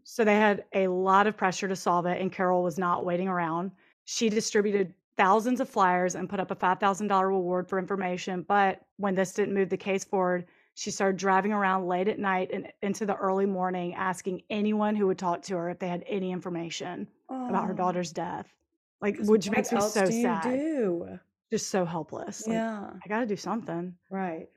So 0.03 0.23
they 0.23 0.35
had 0.35 0.65
a 0.73 0.87
lot 0.87 1.27
of 1.27 1.37
pressure 1.37 1.67
to 1.67 1.75
solve 1.75 2.05
it, 2.05 2.21
and 2.21 2.31
Carol 2.31 2.63
was 2.63 2.77
not 2.77 3.05
waiting 3.05 3.27
around. 3.27 3.71
She 4.05 4.29
distributed 4.29 4.93
thousands 5.17 5.59
of 5.59 5.69
flyers 5.69 6.15
and 6.15 6.29
put 6.29 6.39
up 6.39 6.51
a 6.51 6.55
$5,000 6.55 7.27
reward 7.27 7.67
for 7.67 7.79
information. 7.79 8.43
But 8.43 8.85
when 8.97 9.15
this 9.15 9.33
didn't 9.33 9.53
move 9.55 9.69
the 9.69 9.77
case 9.77 10.03
forward, 10.03 10.45
she 10.75 10.91
started 10.91 11.17
driving 11.17 11.51
around 11.53 11.87
late 11.87 12.07
at 12.07 12.19
night 12.19 12.51
and 12.53 12.71
into 12.83 13.05
the 13.05 13.15
early 13.15 13.45
morning, 13.47 13.95
asking 13.95 14.43
anyone 14.49 14.95
who 14.95 15.07
would 15.07 15.17
talk 15.17 15.41
to 15.43 15.55
her 15.57 15.69
if 15.69 15.79
they 15.79 15.87
had 15.87 16.03
any 16.07 16.31
information 16.31 17.07
about 17.47 17.65
her 17.65 17.73
Oh, 17.73 17.77
daughter's 17.77 18.11
death. 18.11 18.53
Like, 19.01 19.17
which 19.19 19.49
makes 19.49 19.71
me 19.71 19.79
so 19.81 20.05
do 20.05 20.11
sad. 20.11 20.43
do? 20.43 21.19
Just 21.49 21.69
so 21.69 21.85
helpless. 21.85 22.45
Like, 22.47 22.55
Yeah, 22.55 22.93
I 23.03 23.07
got 23.07 23.21
to 23.21 23.25
do 23.25 23.35
something. 23.37 23.95
right. 24.09 24.49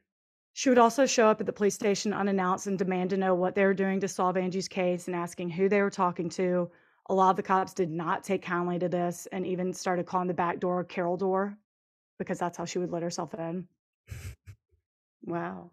She 0.53 0.69
would 0.69 0.79
also 0.79 1.07
show 1.07 1.29
up 1.29 1.41
at 1.41 1.47
the 1.47 1.53
police 1.53 1.75
station 1.75 2.13
unannounced 2.13 2.67
and 2.67 2.79
demand 2.79 3.11
to 3.11 3.17
know 3.17 3.35
what 3.35 3.55
they 3.55 3.65
were 3.65 3.75
doing 3.75 4.01
to 4.01 4.09
solve 4.09 4.37
Angie's 4.37 4.69
case 4.69 5.07
and 5.07 5.17
asking 5.17 5.51
who 5.51 5.69
they 5.69 5.81
were 5.81 5.91
talking 5.91 6.29
to. 6.31 6.71
A 7.09 7.15
lot 7.15 7.31
of 7.31 7.37
the 7.37 7.43
cops 7.43 7.73
did 7.73 7.91
not 7.91 8.25
take 8.25 8.43
kindly 8.43 8.79
to 8.79 8.89
this 8.89 9.27
and 9.33 9.47
even 9.47 9.73
started 9.73 10.07
calling 10.07 10.29
the 10.29 10.35
back 10.35 10.61
door 10.61 10.83
Carol 10.85 11.17
door 11.17 11.57
because 12.19 12.39
that's 12.39 12.59
how 12.59 12.65
she 12.65 12.79
would 12.79 12.91
let 12.91 13.03
herself 13.03 13.35
in. 13.35 13.67
Wow. 15.25 15.71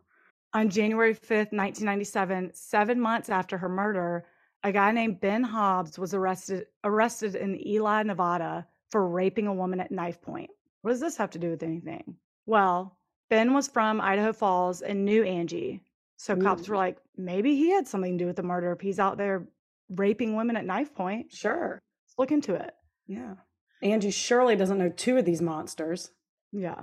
On 0.54 0.70
January 0.70 1.14
5th, 1.14 1.52
1997, 1.52 2.52
seven 2.54 3.00
months 3.00 3.30
after 3.30 3.58
her 3.58 3.70
murder, 3.70 4.26
a 4.64 4.72
guy 4.72 4.92
named 4.92 5.20
Ben 5.20 5.44
Hobbs 5.44 6.00
was 6.00 6.14
arrested 6.14 6.66
arrested 6.84 7.36
in 7.36 7.66
Ely, 7.66 8.04
Nevada 8.04 8.68
for 8.90 9.08
raping 9.08 9.48
a 9.48 9.54
woman 9.54 9.80
at 9.80 9.92
knife 9.92 10.22
point. 10.22 10.50
What 10.82 10.92
does 10.92 11.00
this 11.00 11.18
have 11.18 11.32
to 11.32 11.40
do 11.40 11.52
with 11.52 11.64
anything? 11.64 12.16
Well, 12.46 12.97
Ben 13.30 13.54
was 13.54 13.68
from 13.68 14.00
Idaho 14.02 14.34
Falls 14.34 14.82
and 14.82 15.06
knew 15.06 15.24
Angie. 15.24 15.82
So 16.18 16.36
cops 16.36 16.68
were 16.68 16.76
like, 16.76 16.98
maybe 17.16 17.56
he 17.56 17.70
had 17.70 17.88
something 17.88 18.18
to 18.18 18.24
do 18.24 18.28
with 18.28 18.38
the 18.38 18.44
murder 18.44 18.72
if 18.72 18.82
he's 18.82 19.00
out 19.00 19.18
there 19.18 19.48
raping 19.90 20.36
women 20.36 20.58
at 20.58 20.66
knife 20.66 20.94
point. 20.96 21.32
Sure. 21.32 21.80
Let's 22.06 22.18
look 22.18 22.32
into 22.32 22.56
it. 22.56 22.74
Yeah. 23.06 23.36
Angie 23.84 24.12
surely 24.12 24.56
doesn't 24.56 24.80
know 24.80 24.90
two 24.90 25.18
of 25.18 25.26
these 25.26 25.42
monsters. 25.42 26.12
Yeah. 26.52 26.82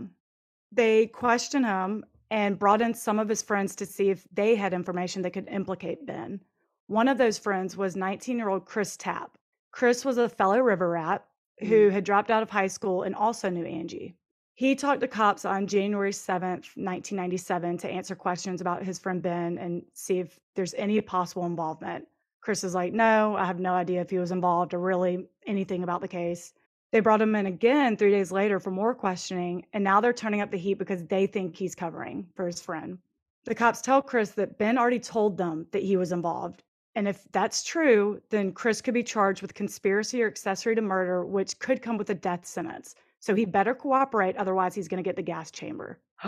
They 0.71 1.07
questioned 1.07 1.67
him 1.67 2.05
and 2.31 2.59
brought 2.59 2.81
in 2.81 2.95
some 2.95 3.19
of 3.19 3.29
his 3.29 3.43
friends 3.43 3.75
to 3.77 3.87
see 3.87 4.11
if 4.11 4.27
they 4.33 4.55
had 4.55 4.73
information 4.73 5.23
that 5.23 5.33
could 5.33 5.49
implicate 5.49 6.07
Ben. 6.07 6.41
One 6.87 7.09
of 7.09 7.19
those 7.19 7.39
friends 7.39 7.77
was 7.77 7.97
19 7.97 8.39
year 8.39 8.49
old 8.49 8.67
Chris 8.67 8.97
Tapp. 8.97 9.37
Chris 9.73 10.05
was 10.05 10.19
a 10.19 10.29
fellow 10.29 10.61
river 10.61 10.91
rat 10.91 11.25
who 11.61 11.89
mm. 11.89 11.93
had 11.93 12.05
dropped 12.05 12.31
out 12.31 12.43
of 12.43 12.51
high 12.51 12.67
school 12.67 13.03
and 13.03 13.15
also 13.15 13.51
knew 13.51 13.65
Angie. 13.65 14.17
He 14.57 14.77
talked 14.77 15.01
to 15.01 15.09
cops 15.09 15.45
on 15.45 15.67
January 15.67 16.13
7th, 16.13 16.77
1997, 16.77 17.79
to 17.79 17.91
answer 17.91 18.15
questions 18.15 18.61
about 18.61 18.85
his 18.85 19.01
friend 19.01 19.21
Ben 19.21 19.59
and 19.59 19.85
see 19.95 20.21
if 20.21 20.39
there's 20.55 20.75
any 20.75 21.01
possible 21.01 21.45
involvement. 21.45 22.07
Chris 22.41 22.63
is 22.63 22.75
like, 22.75 22.93
No, 22.93 23.35
I 23.37 23.47
have 23.47 23.59
no 23.59 23.73
idea 23.73 24.01
if 24.01 24.11
he 24.11 24.19
was 24.19 24.31
involved 24.31 24.73
or 24.73 24.79
really 24.79 25.27
anything 25.47 25.83
about 25.83 26.03
the 26.03 26.09
case. 26.09 26.53
They 26.93 27.01
brought 27.01 27.21
him 27.21 27.35
in 27.35 27.47
again 27.47 27.97
three 27.97 28.13
days 28.13 28.31
later 28.31 28.61
for 28.61 28.71
more 28.71 28.95
questioning, 28.95 29.67
and 29.73 29.83
now 29.83 30.01
they're 30.01 30.13
turning 30.13 30.41
up 30.41 30.53
the 30.53 30.57
heat 30.57 30.75
because 30.75 31.05
they 31.07 31.27
think 31.27 31.57
he's 31.57 31.75
covering 31.75 32.29
for 32.37 32.47
his 32.47 32.61
friend. 32.61 32.99
The 33.47 33.57
cops 33.57 33.83
tell 33.83 34.01
Chris 34.01 34.31
that 34.33 34.59
Ben 34.59 34.79
already 34.79 35.01
told 35.01 35.37
them 35.37 35.67
that 35.73 35.83
he 35.83 35.97
was 35.97 36.13
involved. 36.13 36.63
And 36.95 37.09
if 37.09 37.27
that's 37.33 37.65
true, 37.65 38.23
then 38.31 38.53
Chris 38.53 38.81
could 38.81 38.95
be 38.95 39.03
charged 39.03 39.43
with 39.43 39.55
conspiracy 39.55 40.23
or 40.23 40.29
accessory 40.29 40.77
to 40.77 40.83
murder, 40.83 41.25
which 41.25 41.59
could 41.59 41.83
come 41.83 41.99
with 41.99 42.11
a 42.11 42.15
death 42.15 42.47
sentence. 42.47 42.95
So 43.25 43.35
he 43.35 43.47
better 43.47 43.75
cooperate, 43.75 44.37
otherwise, 44.37 44.75
he's 44.75 44.87
going 44.87 45.03
to 45.03 45.09
get 45.09 45.17
the 45.17 45.23
gas 45.23 45.51
chamber. 45.51 45.99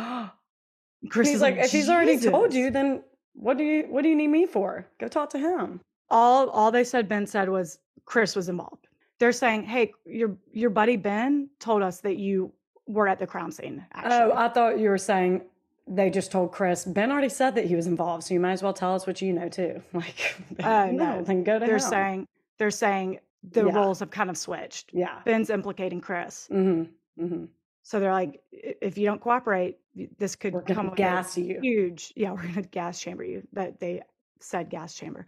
Chris 1.10 1.28
he's 1.28 1.36
is 1.36 1.42
like, 1.42 1.56
if 1.56 1.70
he's 1.70 1.90
already 1.90 2.18
told 2.18 2.54
you, 2.54 2.70
then 2.70 3.02
what 3.34 3.58
do 3.58 3.64
you 3.64 3.82
what 3.90 4.00
do 4.02 4.08
you 4.08 4.16
need 4.16 4.28
me 4.28 4.46
for? 4.46 4.86
Go 4.98 5.06
talk 5.08 5.28
to 5.30 5.38
him. 5.38 5.80
all 6.10 6.48
all 6.48 6.70
they 6.70 6.84
said 6.84 7.06
Ben 7.06 7.26
said 7.26 7.50
was 7.50 7.78
Chris 8.06 8.34
was 8.34 8.48
involved. 8.48 8.88
They're 9.18 9.32
saying, 9.32 9.64
"Hey, 9.64 9.92
your 10.06 10.36
your 10.52 10.70
buddy 10.70 10.96
Ben 10.96 11.50
told 11.60 11.82
us 11.82 12.00
that 12.00 12.16
you 12.16 12.50
were 12.86 13.08
at 13.08 13.18
the 13.18 13.26
crime 13.26 13.50
scene." 13.50 13.84
Actually, 13.92 14.32
Oh, 14.32 14.32
I 14.34 14.48
thought 14.48 14.78
you 14.78 14.88
were 14.88 14.96
saying 14.98 15.42
they 15.86 16.08
just 16.08 16.32
told 16.32 16.50
Chris. 16.50 16.86
Ben 16.86 17.12
already 17.12 17.28
said 17.28 17.54
that 17.56 17.66
he 17.66 17.76
was 17.76 17.86
involved, 17.86 18.24
so 18.24 18.32
you 18.32 18.40
might 18.40 18.52
as 18.52 18.62
well 18.62 18.72
tell 18.72 18.94
us 18.94 19.06
what 19.06 19.20
you 19.20 19.34
know 19.34 19.50
too. 19.50 19.82
Like, 19.92 20.34
Uh, 20.62 20.86
no. 20.92 21.22
then 21.22 21.44
go 21.44 21.58
to 21.58 21.66
they're 21.66 21.74
him. 21.74 21.80
saying 21.80 22.28
they're 22.58 22.70
saying 22.70 23.20
the 23.52 23.66
Yeah. 23.66 23.74
roles 23.74 24.00
have 24.00 24.10
kind 24.10 24.30
of 24.30 24.36
switched. 24.36 24.90
yeah. 24.92 25.20
Ben's 25.24 25.50
implicating 25.50 26.00
Chris, 26.00 26.48
Mm-hmm. 26.52 27.24
Mm-hmm. 27.24 27.44
so 27.82 28.00
they're 28.00 28.12
like, 28.12 28.42
"If 28.52 28.98
you 28.98 29.06
don't 29.06 29.20
cooperate, 29.20 29.78
this 30.18 30.36
could 30.36 30.52
We're 30.54 30.62
come 30.62 30.76
gonna 30.76 30.90
with 30.90 30.98
a 30.98 31.02
gas 31.02 31.38
you. 31.38 31.58
huge 31.62 32.12
yeah 32.16 32.32
we're 32.36 32.46
gonna 32.48 32.62
gas 32.62 33.00
chamber 33.00 33.24
you 33.24 33.46
that 33.54 33.80
they 33.80 34.02
said 34.40 34.68
gas 34.68 34.94
chamber 34.94 35.26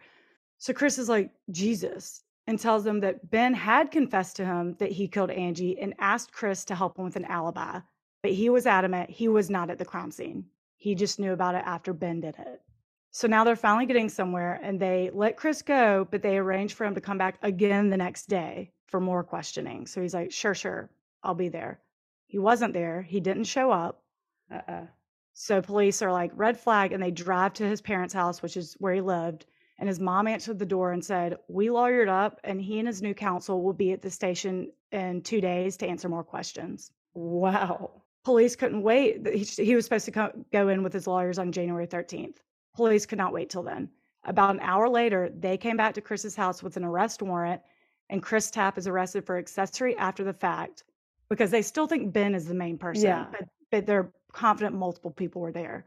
so 0.59 0.75
chris 0.75 0.99
is 0.99 1.09
like 1.09 1.31
jesus 1.51 2.23
and 2.47 2.59
tells 2.61 2.85
them 2.85 3.01
that 3.01 3.31
ben 3.31 3.55
had 3.55 3.91
confessed 3.91 4.37
to 4.37 4.45
him 4.45 4.75
that 4.79 4.93
he 4.93 5.09
killed 5.09 5.31
angie 5.31 5.79
and 5.81 5.95
asked 5.99 6.33
chris 6.33 6.67
to 6.67 6.75
help 6.75 6.99
him 6.99 7.05
with 7.05 7.17
an 7.17 7.25
alibi 7.25 7.79
but 8.23 8.33
he 8.33 8.51
was 8.51 8.67
adamant 8.67 9.09
he 9.09 9.27
was 9.29 9.49
not 9.49 9.71
at 9.71 9.79
the 9.79 9.85
crime 9.87 10.11
scene 10.11 10.45
he 10.77 10.95
just 10.95 11.19
knew 11.19 11.33
about 11.33 11.55
it 11.55 11.63
after 11.65 11.95
ben 11.95 12.21
did 12.21 12.37
it 12.39 12.61
so 13.19 13.27
now 13.29 13.45
they're 13.45 13.57
finally 13.57 13.87
getting 13.87 14.09
somewhere 14.09 14.61
and 14.63 14.81
they 14.81 15.11
let 15.15 15.37
chris 15.37 15.63
go 15.63 16.07
but 16.11 16.23
they 16.23 16.39
arrange 16.39 16.75
for 16.75 16.85
him 16.87 16.95
to 16.95 17.01
come 17.01 17.19
back 17.19 17.39
again 17.43 17.91
the 17.91 17.97
next 17.97 18.27
day 18.29 18.71
for 18.87 19.01
more 19.01 19.25
questioning 19.25 19.87
so 19.87 20.01
he's 20.03 20.15
like 20.15 20.33
sure 20.33 20.55
sure 20.55 20.91
i'll 21.25 21.35
be 21.35 21.49
there 21.49 21.81
He 22.27 22.39
wasn't 22.39 22.75
there. 22.75 23.03
He 23.03 23.21
didn't 23.21 23.45
show 23.45 23.71
up. 23.71 24.03
Uh 24.51 24.63
uh 24.69 24.87
So 25.35 25.63
police 25.63 26.03
are 26.03 26.13
like, 26.13 26.33
red 26.35 26.59
flag, 26.59 26.93
and 26.93 27.03
they 27.03 27.11
drive 27.11 27.55
to 27.55 27.69
his 27.69 27.81
parents' 27.81 28.15
house, 28.15 28.43
which 28.43 28.57
is 28.57 28.75
where 28.81 28.95
he 28.95 29.01
lived. 29.01 29.47
And 29.79 29.89
his 29.89 30.01
mom 30.01 30.27
answered 30.29 30.59
the 30.59 30.67
door 30.67 30.93
and 30.93 31.05
said, 31.05 31.39
We 31.49 31.69
lawyered 31.69 32.09
up, 32.09 32.41
and 32.45 32.61
he 32.61 32.79
and 32.81 32.89
his 32.89 33.03
new 33.03 33.15
counsel 33.15 33.63
will 33.63 33.75
be 33.75 33.93
at 33.93 34.03
the 34.03 34.11
station 34.11 34.73
in 34.93 35.23
two 35.23 35.41
days 35.41 35.77
to 35.79 35.87
answer 35.89 36.09
more 36.09 36.25
questions. 36.25 36.93
Wow. 37.15 38.03
Police 38.25 38.57
couldn't 38.57 38.83
wait. 38.83 39.27
He, 39.27 39.45
he 39.65 39.75
was 39.77 39.85
supposed 39.87 40.07
to 40.07 40.13
co- 40.13 40.45
go 40.53 40.69
in 40.69 40.83
with 40.83 40.93
his 40.93 41.07
lawyers 41.07 41.39
on 41.39 41.53
January 41.53 41.87
13th. 41.87 42.39
Police 42.79 43.07
could 43.07 43.19
not 43.19 43.33
wait 43.33 43.51
till 43.51 43.65
then. 43.65 43.89
About 44.23 44.55
an 44.55 44.61
hour 44.61 44.89
later, 44.89 45.29
they 45.37 45.57
came 45.57 45.77
back 45.77 45.95
to 45.95 46.01
Chris's 46.01 46.37
house 46.37 46.63
with 46.63 46.77
an 46.77 46.85
arrest 46.85 47.21
warrant, 47.23 47.61
and 48.09 48.23
Chris 48.23 48.53
Tapp 48.53 48.79
is 48.79 48.87
arrested 48.87 49.27
for 49.27 49.37
accessory 49.37 49.97
after 49.99 50.23
the 50.23 50.33
fact 50.33 50.85
because 51.29 51.51
they 51.51 51.61
still 51.63 51.89
think 51.89 52.13
Ben 52.13 52.37
is 52.37 52.47
the 52.47 52.55
main 52.55 52.79
person, 52.79 53.03
Yeah. 53.09 53.27
but, 53.33 53.49
but 53.73 53.85
they're 53.85 54.13
confident 54.31 54.77
multiple 54.77 55.11
people 55.11 55.43
were 55.43 55.51
there. 55.51 55.87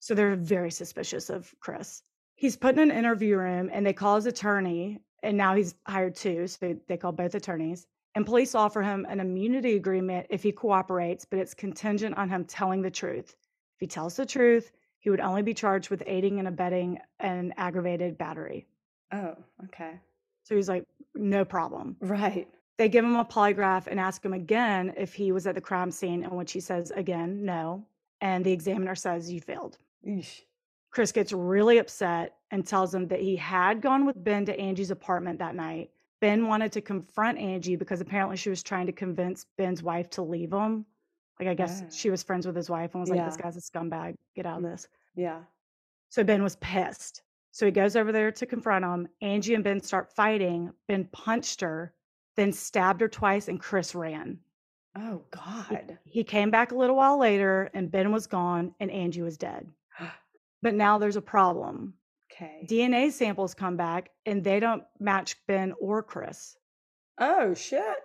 So 0.00 0.14
they're 0.14 0.34
very 0.34 0.70
suspicious 0.70 1.28
of 1.28 1.54
Chris. 1.60 2.02
He's 2.34 2.56
put 2.56 2.78
in 2.78 2.90
an 2.90 2.96
interview 2.96 3.36
room 3.36 3.68
and 3.70 3.84
they 3.84 3.92
call 3.92 4.16
his 4.16 4.24
attorney, 4.24 5.02
and 5.22 5.36
now 5.36 5.54
he's 5.54 5.74
hired 5.86 6.14
two. 6.16 6.46
So 6.46 6.74
they 6.88 6.96
call 6.96 7.12
both 7.12 7.34
attorneys. 7.34 7.86
And 8.14 8.24
police 8.24 8.54
offer 8.54 8.80
him 8.80 9.06
an 9.06 9.20
immunity 9.20 9.76
agreement 9.76 10.28
if 10.30 10.42
he 10.42 10.50
cooperates, 10.50 11.26
but 11.26 11.38
it's 11.40 11.52
contingent 11.52 12.16
on 12.16 12.30
him 12.30 12.46
telling 12.46 12.80
the 12.80 12.90
truth. 12.90 13.36
If 13.76 13.80
he 13.80 13.86
tells 13.86 14.16
the 14.16 14.24
truth, 14.24 14.72
he 15.02 15.10
would 15.10 15.20
only 15.20 15.42
be 15.42 15.52
charged 15.52 15.90
with 15.90 16.04
aiding 16.06 16.38
and 16.38 16.46
abetting 16.46 17.00
an 17.18 17.52
aggravated 17.56 18.16
battery. 18.16 18.66
Oh, 19.12 19.34
okay. 19.64 19.98
So 20.44 20.54
he's 20.54 20.68
like, 20.68 20.86
no 21.16 21.44
problem. 21.44 21.96
Right. 22.00 22.48
They 22.78 22.88
give 22.88 23.04
him 23.04 23.16
a 23.16 23.24
polygraph 23.24 23.88
and 23.88 23.98
ask 23.98 24.24
him 24.24 24.32
again 24.32 24.94
if 24.96 25.12
he 25.12 25.32
was 25.32 25.48
at 25.48 25.56
the 25.56 25.60
crime 25.60 25.90
scene, 25.90 26.22
in 26.22 26.30
which 26.30 26.52
he 26.52 26.60
says 26.60 26.92
again, 26.92 27.44
no. 27.44 27.84
And 28.20 28.44
the 28.44 28.52
examiner 28.52 28.94
says, 28.94 29.30
you 29.30 29.40
failed. 29.40 29.76
Eesh. 30.06 30.42
Chris 30.92 31.10
gets 31.10 31.32
really 31.32 31.78
upset 31.78 32.36
and 32.52 32.64
tells 32.64 32.94
him 32.94 33.08
that 33.08 33.20
he 33.20 33.34
had 33.34 33.80
gone 33.80 34.06
with 34.06 34.22
Ben 34.22 34.44
to 34.46 34.58
Angie's 34.58 34.92
apartment 34.92 35.40
that 35.40 35.56
night. 35.56 35.90
Ben 36.20 36.46
wanted 36.46 36.70
to 36.72 36.80
confront 36.80 37.38
Angie 37.38 37.74
because 37.74 38.00
apparently 38.00 38.36
she 38.36 38.50
was 38.50 38.62
trying 38.62 38.86
to 38.86 38.92
convince 38.92 39.46
Ben's 39.58 39.82
wife 39.82 40.08
to 40.10 40.22
leave 40.22 40.52
him. 40.52 40.86
Like, 41.44 41.50
I 41.50 41.54
guess 41.54 41.82
Ah. 41.82 41.90
she 41.90 42.08
was 42.10 42.22
friends 42.22 42.46
with 42.46 42.54
his 42.54 42.70
wife 42.70 42.94
and 42.94 43.00
was 43.00 43.10
like, 43.10 43.24
this 43.24 43.36
guy's 43.36 43.56
a 43.56 43.60
scumbag. 43.60 44.16
Get 44.36 44.46
out 44.46 44.58
of 44.58 44.64
Mm. 44.64 44.70
this. 44.70 44.88
Yeah. 45.16 45.42
So 46.08 46.22
Ben 46.22 46.42
was 46.42 46.56
pissed. 46.56 47.22
So 47.50 47.66
he 47.66 47.72
goes 47.72 47.96
over 47.96 48.12
there 48.12 48.30
to 48.30 48.46
confront 48.46 48.84
him. 48.84 49.08
Angie 49.20 49.54
and 49.54 49.64
Ben 49.64 49.80
start 49.80 50.12
fighting. 50.14 50.72
Ben 50.86 51.06
punched 51.12 51.60
her, 51.62 51.94
then 52.36 52.52
stabbed 52.52 53.00
her 53.00 53.08
twice, 53.08 53.48
and 53.48 53.60
Chris 53.60 53.94
ran. 53.94 54.38
Oh 54.94 55.24
He, 55.24 55.36
God. 55.76 55.98
he 56.04 56.22
came 56.24 56.50
back 56.50 56.70
a 56.72 56.76
little 56.76 56.96
while 56.96 57.18
later, 57.18 57.70
and 57.74 57.90
Ben 57.90 58.12
was 58.12 58.26
gone, 58.26 58.74
and 58.78 58.90
Angie 58.90 59.22
was 59.22 59.36
dead. 59.36 59.68
But 60.62 60.74
now 60.74 60.96
there's 60.98 61.16
a 61.16 61.22
problem. 61.22 61.94
Okay. 62.30 62.64
DNA 62.68 63.10
samples 63.10 63.52
come 63.52 63.76
back, 63.76 64.10
and 64.26 64.44
they 64.44 64.60
don't 64.60 64.84
match 65.00 65.36
Ben 65.48 65.72
or 65.80 66.02
Chris. 66.04 66.56
Oh 67.18 67.52
shit. 67.52 67.96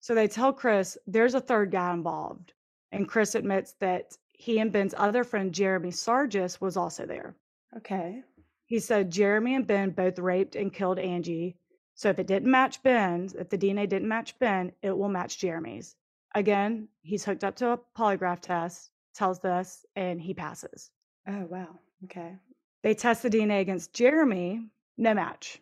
So 0.00 0.14
they 0.14 0.28
tell 0.28 0.52
Chris 0.52 0.96
there's 1.08 1.34
a 1.34 1.40
third 1.40 1.70
guy 1.72 1.92
involved. 1.92 2.52
And 2.92 3.08
Chris 3.08 3.34
admits 3.34 3.72
that 3.80 4.16
he 4.32 4.58
and 4.58 4.72
Ben's 4.72 4.94
other 4.96 5.24
friend, 5.24 5.52
Jeremy 5.52 5.90
Sargis, 5.90 6.60
was 6.60 6.76
also 6.76 7.06
there. 7.06 7.34
Okay. 7.76 8.22
He 8.66 8.78
said 8.78 9.10
Jeremy 9.10 9.54
and 9.54 9.66
Ben 9.66 9.90
both 9.90 10.18
raped 10.18 10.54
and 10.54 10.72
killed 10.72 10.98
Angie. 10.98 11.56
So 11.94 12.10
if 12.10 12.18
it 12.18 12.26
didn't 12.26 12.50
match 12.50 12.82
Ben's, 12.82 13.34
if 13.34 13.48
the 13.48 13.58
DNA 13.58 13.88
didn't 13.88 14.08
match 14.08 14.38
Ben, 14.38 14.72
it 14.82 14.96
will 14.96 15.08
match 15.08 15.38
Jeremy's. 15.38 15.96
Again, 16.34 16.88
he's 17.02 17.24
hooked 17.24 17.44
up 17.44 17.56
to 17.56 17.72
a 17.72 17.80
polygraph 17.96 18.40
test, 18.40 18.90
tells 19.14 19.40
this, 19.40 19.84
and 19.96 20.20
he 20.20 20.34
passes. 20.34 20.90
Oh 21.26 21.46
wow. 21.46 21.78
Okay. 22.04 22.36
They 22.82 22.94
test 22.94 23.22
the 23.22 23.30
DNA 23.30 23.60
against 23.60 23.92
Jeremy, 23.92 24.68
no 24.96 25.14
match. 25.14 25.60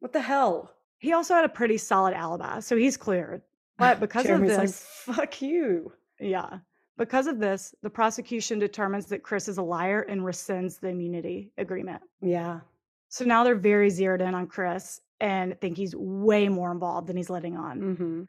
What 0.00 0.12
the 0.12 0.20
hell? 0.20 0.72
He 0.98 1.12
also 1.12 1.34
had 1.34 1.44
a 1.44 1.48
pretty 1.50 1.78
solid 1.78 2.14
alibi, 2.14 2.60
so 2.60 2.76
he's 2.76 2.96
cleared. 2.96 3.42
But 3.78 4.00
because 4.00 4.24
Jeremy's 4.24 4.52
of 4.52 4.58
like, 4.58 4.66
this, 4.66 4.80
fuck 4.80 5.42
you. 5.42 5.92
yeah, 6.18 6.58
because 6.98 7.26
of 7.26 7.38
this, 7.38 7.74
the 7.82 7.90
prosecution 7.90 8.58
determines 8.58 9.06
that 9.06 9.22
Chris 9.22 9.48
is 9.48 9.58
a 9.58 9.62
liar 9.62 10.02
and 10.02 10.22
rescinds 10.22 10.80
the 10.80 10.88
immunity 10.88 11.50
agreement. 11.58 12.02
Yeah. 12.20 12.60
So 13.08 13.24
now 13.24 13.44
they're 13.44 13.54
very 13.54 13.90
zeroed 13.90 14.20
in 14.20 14.34
on 14.34 14.46
Chris 14.46 15.00
and 15.20 15.58
think 15.60 15.76
he's 15.76 15.94
way 15.94 16.48
more 16.48 16.72
involved 16.72 17.06
than 17.06 17.16
he's 17.16 17.30
letting 17.30 17.56
on. 17.56 17.80
Mm-hmm. 17.80 18.22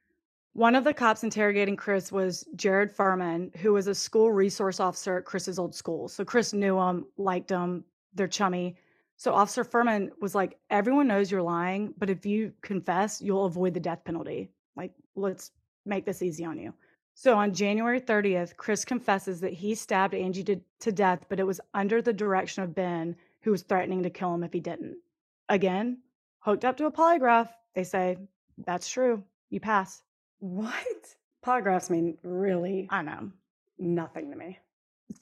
One 0.53 0.75
of 0.75 0.83
the 0.83 0.93
cops 0.93 1.23
interrogating 1.23 1.75
Chris 1.75 2.11
was 2.11 2.45
Jared 2.55 2.95
Fuhriman, 2.95 3.55
who 3.57 3.73
was 3.73 3.87
a 3.87 3.95
school 3.95 4.31
resource 4.31 4.79
officer 4.79 5.17
at 5.17 5.25
Chris's 5.25 5.59
old 5.59 5.75
school. 5.75 6.07
So 6.07 6.25
Chris 6.25 6.51
knew 6.51 6.79
him, 6.79 7.05
liked 7.17 7.51
him, 7.51 7.83
they're 8.15 8.27
chummy. 8.27 8.75
So 9.17 9.33
Officer 9.33 9.63
Fuhriman 9.63 10.09
was 10.19 10.35
like, 10.35 10.57
Everyone 10.69 11.07
knows 11.07 11.31
you're 11.31 11.41
lying, 11.41 11.93
but 11.97 12.09
if 12.09 12.25
you 12.25 12.53
confess, 12.61 13.21
you'll 13.21 13.45
avoid 13.45 13.73
the 13.73 13.79
death 13.79 14.03
penalty. 14.03 14.49
Like, 14.75 14.93
let's 15.15 15.51
make 15.85 16.05
this 16.05 16.21
easy 16.21 16.43
on 16.43 16.57
you. 16.57 16.73
So 17.19 17.35
on 17.35 17.51
January 17.51 17.99
30th, 17.99 18.57
Chris 18.57 18.85
confesses 18.85 19.41
that 19.41 19.51
he 19.51 19.73
stabbed 19.73 20.13
Angie 20.13 20.43
to, 20.43 20.61
to 20.81 20.91
death, 20.91 21.25
but 21.29 21.39
it 21.39 21.47
was 21.47 21.59
under 21.73 21.99
the 21.99 22.13
direction 22.13 22.61
of 22.61 22.75
Ben, 22.75 23.15
who 23.41 23.49
was 23.49 23.63
threatening 23.63 24.03
to 24.03 24.11
kill 24.11 24.35
him 24.35 24.43
if 24.43 24.53
he 24.53 24.59
didn't. 24.59 24.97
Again, 25.49 25.97
hooked 26.41 26.63
up 26.63 26.77
to 26.77 26.85
a 26.85 26.91
polygraph, 26.91 27.49
they 27.73 27.83
say, 27.83 28.17
That's 28.59 28.87
true. 28.87 29.23
You 29.49 29.59
pass. 29.59 30.03
What? 30.37 31.15
Polygraphs 31.43 31.89
mean 31.89 32.19
really 32.21 32.87
I 32.91 33.01
know. 33.01 33.31
nothing 33.79 34.29
to 34.29 34.37
me. 34.37 34.59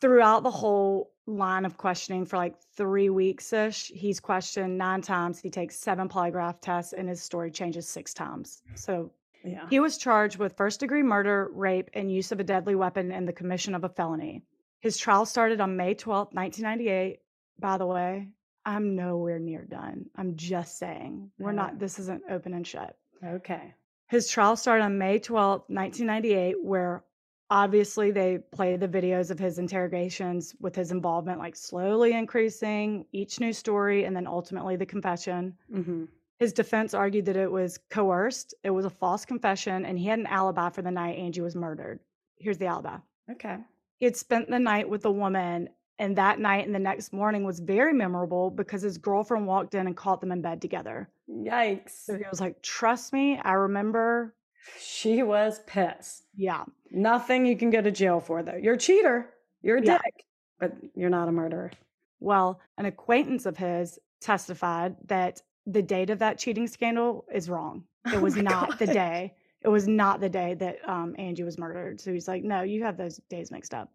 Throughout 0.02 0.44
the 0.44 0.52
whole 0.52 1.14
line 1.28 1.64
of 1.64 1.78
questioning 1.78 2.26
for 2.26 2.36
like 2.36 2.60
three 2.76 3.10
weeks 3.10 3.54
ish, 3.54 3.88
he's 3.96 4.20
questioned 4.20 4.78
nine 4.78 5.02
times. 5.02 5.40
He 5.40 5.50
takes 5.50 5.78
seven 5.78 6.10
polygraph 6.10 6.60
tests, 6.60 6.92
and 6.92 7.08
his 7.08 7.24
story 7.24 7.52
changes 7.52 7.88
six 7.88 8.14
times. 8.14 8.64
So 8.76 9.12
Yeah. 9.46 9.68
he 9.70 9.80
was 9.80 9.98
charged 9.98 10.38
with 10.38 10.58
first 10.58 10.80
degree 10.80 11.04
murder, 11.04 11.50
rape, 11.54 11.90
and 11.94 12.12
use 12.12 12.32
of 12.32 12.40
a 12.40 12.44
deadly 12.44 12.76
weapon 12.76 13.12
and 13.12 13.28
the 13.28 13.34
commission 13.34 13.76
of 13.76 13.84
a 13.84 13.90
felony. 13.90 14.44
His 14.80 14.98
trial 14.98 15.26
started 15.26 15.62
on 15.62 15.78
May 15.78 15.94
twelfth, 15.94 16.34
1998. 16.34 17.20
By 17.60 17.78
the 17.78 17.86
way, 17.86 18.30
I'm 18.66 18.96
nowhere 18.96 19.40
near 19.40 19.64
done. 19.64 20.06
I'm 20.16 20.36
just 20.36 20.78
saying. 20.78 21.32
We're 21.40 21.52
not, 21.52 21.80
this 21.80 22.00
isn't 22.00 22.24
open 22.30 22.54
and 22.54 22.66
shut. 22.66 22.98
Okay. 23.24 23.74
His 24.08 24.30
trial 24.30 24.56
started 24.56 24.84
on 24.84 24.98
May 24.98 25.20
twelfth, 25.20 25.70
1998, 25.70 26.64
where 26.64 27.04
obviously 27.50 28.12
they 28.12 28.40
played 28.52 28.80
the 28.80 28.88
videos 28.88 29.30
of 29.32 29.40
his 29.40 29.60
interrogations 29.60 30.56
with 30.60 30.76
his 30.76 30.92
involvement 30.92 31.40
like 31.40 31.56
slowly 31.56 32.14
increasing, 32.14 33.06
each 33.12 33.40
new 33.40 33.54
story, 33.54 34.06
and 34.06 34.16
then 34.16 34.28
ultimately 34.28 34.76
the 34.76 34.86
confession. 34.86 35.56
Mm-hmm. 35.74 36.06
His 36.38 36.52
defense 36.54 36.94
argued 36.94 37.26
that 37.26 37.38
it 37.38 37.52
was 37.52 37.80
coerced, 37.90 38.54
it 38.64 38.70
was 38.70 38.86
a 38.86 38.90
false 38.90 39.24
confession, 39.26 39.86
and 39.86 39.98
he 39.98 40.06
had 40.08 40.20
an 40.20 40.28
alibi 40.28 40.70
for 40.70 40.82
the 40.82 40.92
night 40.92 41.18
Angie 41.18 41.42
was 41.42 41.56
murdered. 41.56 42.00
Here's 42.38 42.58
the 42.58 42.66
alibi 42.66 42.98
Okay. 43.32 43.58
he 43.98 44.06
had 44.06 44.18
spent 44.18 44.50
the 44.50 44.60
night 44.60 44.90
with 44.90 45.06
a 45.06 45.12
woman, 45.12 45.70
and 45.98 46.18
that 46.18 46.40
night 46.40 46.66
and 46.66 46.76
the 46.76 46.80
next 46.80 47.14
morning 47.14 47.46
was 47.46 47.60
very 47.62 47.94
memorable 47.94 48.50
because 48.50 48.82
his 48.82 48.98
girlfriend 48.98 49.48
walked 49.48 49.76
in 49.76 49.88
and 49.88 49.96
caught 49.96 50.20
them 50.20 50.34
in 50.34 50.42
bed 50.42 50.62
together. 50.62 51.10
Yikes. 51.30 51.92
So 52.06 52.18
he 52.18 52.24
was 52.30 52.42
like, 52.42 52.62
Trust 52.62 53.14
me, 53.14 53.40
I 53.42 53.54
remember. 53.54 54.36
She 54.80 55.24
was 55.24 55.60
pissed. 55.68 56.26
Yeah. 56.36 56.66
Nothing 56.92 57.46
you 57.46 57.56
can 57.56 57.70
go 57.70 57.82
to 57.82 57.92
jail 57.92 58.20
for, 58.20 58.44
though. 58.44 58.56
You're 58.62 58.74
a 58.74 58.78
cheater. 58.78 59.30
You're 59.62 59.78
a 59.78 59.82
Yeah. 59.86 60.00
dick, 60.04 60.26
but 60.60 60.74
you're 60.96 61.10
not 61.10 61.30
a 61.30 61.32
murderer. 61.32 61.72
Well, 62.20 62.60
an 62.78 62.86
acquaintance 62.86 63.46
of 63.46 63.58
his 63.58 63.98
testified 64.20 64.96
that 65.06 65.42
the 65.66 65.82
date 65.82 66.10
of 66.10 66.20
that 66.20 66.38
cheating 66.38 66.68
scandal 66.68 67.26
is 67.34 67.50
wrong. 67.50 67.84
It 68.06 68.16
Oh 68.16 68.20
was 68.20 68.36
my 68.36 68.44
not 68.44 68.80
the 68.80 68.88
day. 68.88 69.34
It 69.62 69.70
was 69.70 69.88
not 69.88 70.22
the 70.22 70.30
day 70.30 70.54
that 70.56 70.78
um, 70.88 71.16
Angie 71.18 71.44
was 71.44 71.58
murdered. 71.58 72.00
So 72.00 72.14
he's 72.14 72.28
like, 72.28 72.44
no, 72.44 72.62
you 72.62 72.84
have 72.84 72.98
those 72.98 73.20
days 73.30 73.50
mixed 73.50 73.74
up. 73.74 73.92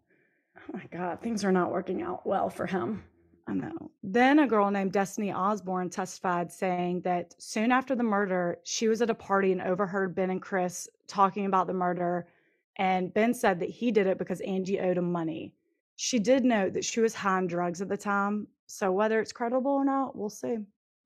Oh 0.57 0.73
my 0.73 0.83
God. 0.91 1.21
Things 1.21 1.45
are 1.45 1.51
not 1.51 1.71
working 1.71 2.01
out 2.01 2.25
well 2.27 2.49
for 2.49 2.65
him. 2.65 3.03
I 3.47 3.53
know. 3.53 3.91
Then 4.03 4.39
a 4.39 4.47
girl 4.47 4.69
named 4.69 4.91
Destiny 4.91 5.31
Osborne 5.31 5.89
testified 5.89 6.51
saying 6.51 7.01
that 7.01 7.33
soon 7.39 7.71
after 7.71 7.95
the 7.95 8.03
murder, 8.03 8.59
she 8.63 8.87
was 8.87 9.01
at 9.01 9.09
a 9.09 9.15
party 9.15 9.51
and 9.51 9.61
overheard 9.61 10.13
Ben 10.13 10.29
and 10.29 10.41
Chris 10.41 10.89
talking 11.07 11.45
about 11.45 11.67
the 11.67 11.73
murder. 11.73 12.27
And 12.75 13.13
Ben 13.13 13.33
said 13.33 13.59
that 13.59 13.69
he 13.69 13.91
did 13.91 14.07
it 14.07 14.17
because 14.17 14.41
Angie 14.41 14.79
owed 14.79 14.97
him 14.97 15.11
money. 15.11 15.53
She 15.95 16.19
did 16.19 16.43
note 16.43 16.73
that 16.73 16.85
she 16.85 16.99
was 16.99 17.13
high 17.13 17.37
on 17.37 17.47
drugs 17.47 17.81
at 17.81 17.89
the 17.89 17.97
time. 17.97 18.47
So 18.67 18.91
whether 18.91 19.19
it's 19.19 19.31
credible 19.33 19.71
or 19.71 19.85
not, 19.85 20.15
we'll 20.15 20.29
see. 20.29 20.57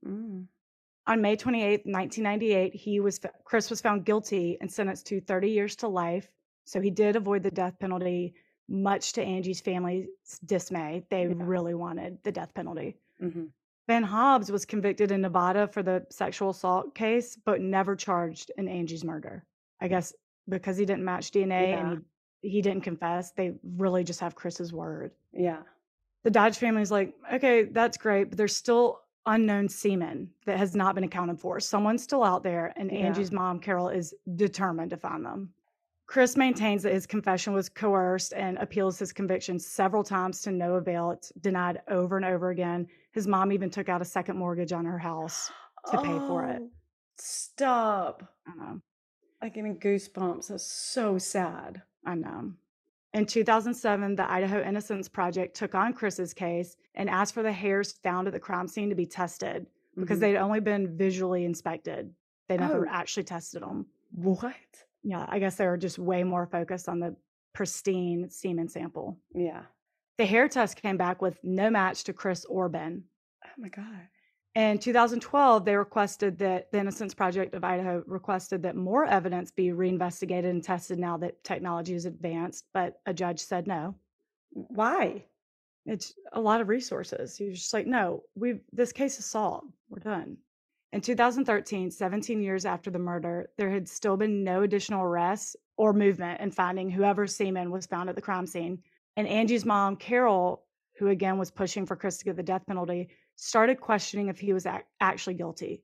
Mm. 0.05 0.45
On 1.07 1.21
May 1.21 1.35
28, 1.35 1.85
1998, 1.85 2.74
he 2.74 3.00
was 3.00 3.19
Chris 3.43 3.69
was 3.69 3.81
found 3.81 4.05
guilty 4.05 4.57
and 4.59 4.71
sentenced 4.71 5.05
to 5.07 5.21
30 5.21 5.50
years 5.50 5.75
to 5.77 5.88
life. 5.88 6.31
So 6.65 6.81
he 6.81 6.89
did 6.89 7.15
avoid 7.15 7.43
the 7.43 7.51
death 7.51 7.77
penalty, 7.79 8.33
much 8.67 9.13
to 9.13 9.21
Angie's 9.21 9.62
family's 9.62 10.07
dismay. 10.45 11.05
They 11.12 11.27
Yeah. 11.27 11.33
really 11.38 11.75
wanted 11.75 12.17
the 12.24 12.31
death 12.31 12.53
penalty. 12.53 12.97
hmm 13.19 13.45
Ben 13.88 14.01
Hobbs 14.01 14.51
was 14.51 14.65
convicted 14.65 15.12
in 15.12 15.21
Nevada 15.21 15.67
for 15.67 15.83
the 15.83 16.07
sexual 16.09 16.50
assault 16.50 16.95
case, 16.95 17.35
but 17.35 17.62
never 17.62 17.95
charged 17.95 18.50
in 18.57 18.67
Angie's 18.67 19.03
murder. 19.03 19.45
I 19.79 19.88
guess 19.88 20.12
because 20.50 20.75
he 20.77 20.85
didn't 20.85 21.03
match 21.05 21.29
DNA 21.31 21.74
and 21.79 22.03
he, 22.41 22.50
he 22.50 22.62
didn't 22.63 22.81
confess. 22.81 23.31
They 23.33 23.53
really 23.77 24.03
just 24.03 24.19
have 24.21 24.33
Chris's 24.33 24.74
word. 24.74 25.12
Yeah. 25.33 25.62
The 26.24 26.31
Dodge 26.31 26.57
family's 26.57 26.89
like, 26.91 27.13
okay, 27.31 27.65
that's 27.65 27.97
great, 28.00 28.29
but 28.29 28.38
there's 28.39 28.55
still 28.55 29.01
unknown 29.25 29.67
semen 29.70 30.29
that 30.46 30.58
has 30.58 30.75
not 30.75 30.96
been 30.96 31.03
accounted 31.03 31.39
for. 31.39 31.60
Someone's 31.60 32.03
still 32.03 32.24
out 32.24 32.44
there, 32.44 32.74
and 32.75 32.91
Yeah. 32.91 33.00
Angie's 33.00 33.32
mom, 33.32 33.60
Carol, 33.60 33.89
is 33.89 34.13
determined 34.36 34.91
to 34.91 34.98
find 34.98 35.25
them. 35.25 35.53
Chris 36.08 36.38
maintains 36.38 36.84
that 36.84 36.94
his 36.94 37.08
confession 37.08 37.53
was 37.53 37.67
coerced 37.67 38.34
and 38.34 38.58
appeals 38.60 39.00
his 39.00 39.12
conviction 39.12 39.58
several 39.60 40.03
times 40.03 40.41
to 40.41 40.51
no 40.51 40.75
avail. 40.75 41.10
It's 41.12 41.32
denied 41.41 41.82
over 41.88 42.15
and 42.15 42.25
over 42.25 42.51
again. 42.51 42.88
His 43.12 43.25
mom 43.25 43.51
even 43.51 43.72
took 43.72 43.89
out 43.89 44.01
a 44.01 44.05
second 44.05 44.38
mortgage 44.38 44.72
on 44.72 44.86
her 44.86 45.00
house. 45.00 45.51
to 45.91 45.98
pay 46.01 46.17
for 46.27 46.46
it. 46.46 46.62
Oh, 46.63 46.70
Stop. 47.17 48.24
I 48.48 48.55
know. 48.55 48.82
Like 49.41 49.53
getting 49.55 49.79
goosebumps. 49.79 50.48
That's 50.48 50.65
so 50.65 51.17
sad. 51.17 51.82
I 52.05 52.15
know. 52.15 52.53
In 53.15 53.25
2007, 53.25 54.15
the 54.17 54.29
Idaho 54.29 54.62
Innocence 54.62 55.07
Project 55.07 55.55
took 55.55 55.74
on 55.74 55.93
Chris's 55.93 56.34
case 56.34 56.75
and 56.95 57.10
asked 57.10 57.34
for 57.34 57.43
the 57.43 57.51
hairs 57.51 57.93
found 57.93 58.27
at 58.27 58.34
the 58.34 58.39
crime 58.41 58.67
scene 58.67 58.89
to 58.89 58.95
be 58.95 59.05
tested 59.05 59.67
because 59.98 60.17
Mhm. 60.17 60.22
they'd 60.22 60.38
only 60.38 60.60
been 60.60 60.98
visually 60.98 61.45
inspected. 61.45 62.13
They 62.50 62.57
never 62.57 62.86
Oh. 62.86 62.91
actually 62.91 63.24
tested 63.24 63.62
them. 63.63 63.88
what? 64.12 64.53
Yeah, 65.03 65.25
I 65.29 65.39
guess 65.39 65.55
they 65.57 65.65
were 65.67 65.77
just 65.77 65.98
way 66.00 66.24
more 66.24 66.45
focused 66.45 66.88
on 66.89 67.00
the 67.00 67.15
pristine 67.53 68.29
semen 68.29 68.67
sample. 68.69 69.17
Yeah. 69.34 69.63
The 70.17 70.25
hair 70.25 70.48
test 70.48 70.77
came 70.77 70.95
back 70.98 71.22
with 71.22 71.41
no 71.43 71.69
match 71.69 72.03
to 72.05 72.13
Chris 72.13 72.43
or 72.45 72.69
Ben. 72.69 73.03
Oh 73.45 73.50
my 73.57 73.69
god. 73.69 74.07
In 74.55 74.79
2012, 74.79 75.65
they 75.65 75.75
requested 75.75 76.38
that 76.38 76.71
the 76.71 76.79
Innocence 76.79 77.13
Project 77.13 77.53
of 77.55 77.65
Idaho 77.65 78.01
requested 78.07 78.63
that 78.63 78.77
more 78.77 79.03
evidence 79.03 79.51
be 79.51 79.74
reinvestigated 79.74 80.50
and 80.50 80.63
tested 80.63 80.97
now 80.97 81.17
that 81.17 81.43
technology 81.43 81.93
is 81.93 82.05
advanced, 82.05 82.65
but 82.74 83.01
a 83.05 83.13
judge 83.13 83.41
said 83.41 83.67
no. 83.67 83.95
Why? 84.51 85.25
It's 85.85 86.13
a 86.31 86.39
lot 86.39 86.62
of 86.62 86.69
resources. 86.69 87.38
Was 87.38 87.59
just 87.59 87.74
like, 87.74 87.85
no, 87.85 88.24
we 88.35 88.62
this 88.71 88.93
case 88.93 89.19
is 89.19 89.25
solved. 89.25 89.74
We're 89.89 90.00
done. 90.00 90.38
In 90.93 91.01
2013, 91.01 91.91
17 91.91 92.41
years 92.41 92.65
after 92.65 92.89
the 92.89 92.97
murder, 92.97 93.50
there 93.57 93.69
had 93.69 93.89
still 93.89 94.15
been 94.15 94.45
no 94.45 94.63
additional 94.63 95.03
arrests 95.03 95.57
or 95.75 95.91
movement 95.91 96.39
in 96.39 96.50
finding 96.50 96.89
whoever 96.89 97.27
semen 97.27 97.69
was 97.69 97.85
found 97.85 98.09
at 98.09 98.15
the 98.15 98.21
crime 98.21 98.47
scene. 98.47 98.79
And 99.17 99.27
Angie's 99.27 99.65
mom, 99.65 99.97
Carol, 99.97 100.63
who 100.97 101.09
again 101.09 101.38
was 101.38 101.51
pushing 101.51 101.85
for 101.85 101.97
Chris 101.97 102.17
to 102.19 102.25
get 102.25 102.38
the 102.38 102.43
death 102.43 102.65
penalty, 102.65 103.09
started 103.35 103.79
questioning 103.79 104.27
if 104.27 104.39
he 104.39 104.53
was 104.53 104.65
ac- 104.65 104.83
actually 104.99 105.35
guilty. 105.35 105.83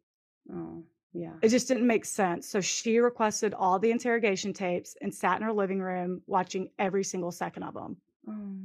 Oh, 0.51 0.83
yeah. 1.13 1.33
It 1.41 1.49
just 1.49 1.67
didn't 1.67 1.87
make 1.87 2.05
sense. 2.05 2.47
So 2.47 2.61
she 2.61 2.99
requested 2.99 3.53
all 3.53 3.79
the 3.79 3.91
interrogation 3.91 4.53
tapes 4.53 4.95
and 5.01 5.13
sat 5.13 5.37
in 5.37 5.43
her 5.43 5.53
living 5.53 5.81
room 5.81 6.21
watching 6.27 6.69
every 6.79 7.03
single 7.03 7.31
second 7.31 7.63
of 7.63 7.73
them. 7.73 7.97
Oh. 8.27 8.55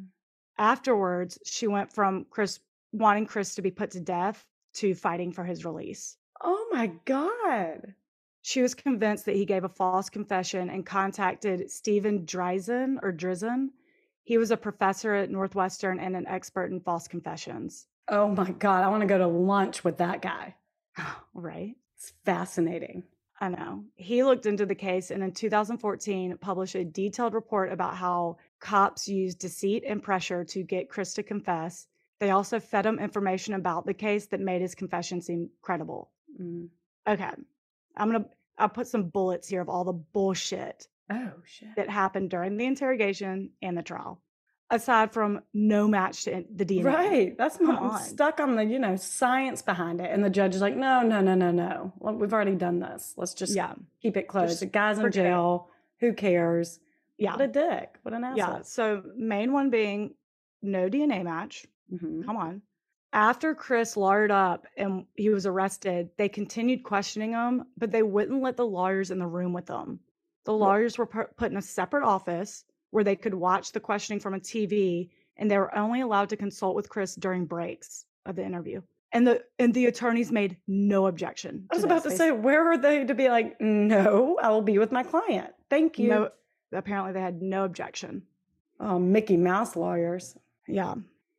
Afterwards, 0.58 1.38
she 1.44 1.66
went 1.66 1.92
from 1.92 2.26
Chris 2.30 2.60
wanting 2.92 3.26
Chris 3.26 3.54
to 3.56 3.62
be 3.62 3.70
put 3.70 3.90
to 3.90 4.00
death 4.00 4.46
to 4.74 4.94
fighting 4.94 5.32
for 5.32 5.44
his 5.44 5.64
release. 5.64 6.16
Oh 6.40 6.68
my 6.72 6.92
god. 7.04 7.94
She 8.42 8.62
was 8.62 8.74
convinced 8.74 9.26
that 9.26 9.34
he 9.34 9.44
gave 9.44 9.64
a 9.64 9.68
false 9.68 10.08
confession 10.08 10.70
and 10.70 10.86
contacted 10.86 11.70
Steven 11.70 12.24
Drizin 12.24 12.98
or 13.02 13.12
Drizzen. 13.12 13.70
He 14.22 14.38
was 14.38 14.50
a 14.50 14.56
professor 14.56 15.14
at 15.14 15.30
Northwestern 15.30 15.98
and 15.98 16.14
an 16.14 16.26
expert 16.28 16.70
in 16.70 16.80
false 16.80 17.08
confessions. 17.08 17.86
Oh 18.08 18.28
my 18.28 18.50
god. 18.52 18.84
I 18.84 18.88
want 18.88 19.00
to 19.02 19.06
go 19.06 19.18
to 19.18 19.26
lunch 19.26 19.82
with 19.84 19.98
that 19.98 20.22
guy. 20.22 20.54
right? 21.34 21.74
It's 21.96 22.12
fascinating. 22.24 23.02
I 23.40 23.48
know. 23.50 23.84
He 23.96 24.22
looked 24.24 24.46
into 24.46 24.64
the 24.64 24.74
case 24.74 25.10
and 25.10 25.22
in 25.22 25.32
2014 25.32 26.38
published 26.40 26.74
a 26.74 26.84
detailed 26.84 27.34
report 27.34 27.70
about 27.72 27.96
how 27.96 28.38
cops 28.60 29.08
used 29.08 29.38
deceit 29.38 29.84
and 29.86 30.02
pressure 30.02 30.44
to 30.44 30.62
get 30.62 30.88
Chris 30.88 31.14
to 31.14 31.22
confess. 31.22 31.86
They 32.18 32.30
also 32.30 32.58
fed 32.60 32.86
him 32.86 32.98
information 32.98 33.52
about 33.54 33.84
the 33.84 33.92
case 33.92 34.26
that 34.28 34.40
made 34.40 34.62
his 34.62 34.74
confession 34.74 35.20
seem 35.20 35.50
credible. 35.60 36.10
Mm. 36.40 36.68
Okay. 37.06 37.30
I'm 37.96 38.10
going 38.10 38.24
to 38.24 38.30
I'll 38.58 38.70
put 38.70 38.86
some 38.86 39.10
bullets 39.10 39.48
here 39.48 39.60
of 39.60 39.68
all 39.68 39.84
the 39.84 39.92
bullshit 39.92 40.88
Oh 41.10 41.32
shit. 41.44 41.76
that 41.76 41.90
happened 41.90 42.30
during 42.30 42.56
the 42.56 42.64
interrogation 42.64 43.50
and 43.60 43.76
the 43.76 43.82
trial. 43.82 44.22
Aside 44.68 45.12
from 45.12 45.42
no 45.54 45.86
match 45.86 46.24
to 46.24 46.44
the 46.52 46.64
DNA. 46.64 46.84
Right. 46.84 47.38
That's 47.38 47.60
my, 47.60 47.76
I'm 47.76 48.02
stuck 48.02 48.40
on 48.40 48.56
the, 48.56 48.64
you 48.64 48.80
know, 48.80 48.96
science 48.96 49.62
behind 49.62 50.00
it. 50.00 50.10
And 50.10 50.24
the 50.24 50.30
judge 50.30 50.56
is 50.56 50.60
like, 50.60 50.76
no, 50.76 51.02
no, 51.02 51.20
no, 51.20 51.36
no, 51.36 51.52
no. 51.52 51.92
Well, 51.98 52.14
we've 52.14 52.32
already 52.32 52.56
done 52.56 52.80
this. 52.80 53.14
Let's 53.16 53.32
just 53.32 53.54
Yeah. 53.54 53.74
keep 54.02 54.16
it 54.16 54.26
closed. 54.26 54.50
Just 54.50 54.60
the 54.60 54.66
guy's 54.66 54.98
in 54.98 55.12
jail. 55.12 55.70
Who 56.00 56.12
cares? 56.14 56.80
Yeah. 57.16 57.32
What 57.32 57.42
a 57.42 57.46
dick. 57.46 57.98
What 58.02 58.12
an 58.12 58.24
asshole. 58.24 58.36
Yeah. 58.56 58.62
So 58.62 59.04
main 59.16 59.52
one 59.52 59.70
being 59.70 60.14
no 60.62 60.88
DNA 60.88 61.22
match. 61.22 61.66
Mhm. 61.92 62.24
Come 62.26 62.36
on. 62.36 62.62
After 63.12 63.54
Chris 63.54 63.94
lawyered 63.94 64.32
up 64.32 64.66
and 64.76 65.06
he 65.14 65.28
was 65.30 65.46
arrested, 65.46 66.10
they 66.16 66.28
continued 66.28 66.82
questioning 66.82 67.32
him, 67.32 67.66
but 67.78 67.92
they 67.92 68.02
wouldn't 68.02 68.42
let 68.42 68.56
the 68.56 68.66
lawyers 68.66 69.12
in 69.12 69.20
the 69.20 69.26
room 69.28 69.52
with 69.52 69.66
them. 69.66 70.00
The 70.44 70.52
lawyers 70.52 70.98
were 70.98 71.06
put 71.06 71.50
in 71.52 71.56
a 71.56 71.62
separate 71.62 72.04
office 72.04 72.64
where 72.90 73.04
they 73.04 73.16
could 73.16 73.34
watch 73.34 73.72
the 73.72 73.80
questioning 73.80 74.20
from 74.20 74.34
a 74.34 74.40
TV, 74.40 75.10
and 75.36 75.50
they 75.50 75.58
were 75.58 75.76
only 75.76 76.00
allowed 76.00 76.28
to 76.30 76.36
consult 76.36 76.76
with 76.76 76.88
Chris 76.88 77.14
during 77.14 77.44
breaks 77.46 78.06
of 78.24 78.36
the 78.36 78.44
interview. 78.44 78.80
And 79.12 79.26
the 79.26 79.42
and 79.58 79.72
the 79.72 79.86
attorneys 79.86 80.32
made 80.32 80.56
no 80.66 81.06
objection. 81.06 81.66
I 81.70 81.76
was 81.76 81.84
to 81.84 81.88
about 81.88 82.02
to 82.04 82.10
say, 82.10 82.32
where 82.32 82.70
are 82.72 82.76
they 82.78 83.04
to 83.04 83.14
be 83.14 83.28
like, 83.28 83.60
no, 83.60 84.38
I 84.42 84.50
will 84.50 84.62
be 84.62 84.78
with 84.78 84.92
my 84.92 85.02
client. 85.02 85.52
Thank 85.70 85.98
you. 85.98 86.08
no. 86.10 86.30
Apparently, 86.72 87.12
they 87.12 87.20
had 87.20 87.40
no 87.40 87.64
objection. 87.64 88.22
Oh, 88.80 88.98
Mickey 88.98 89.36
Mouse 89.36 89.76
lawyers. 89.76 90.36
Yeah. 90.66 90.94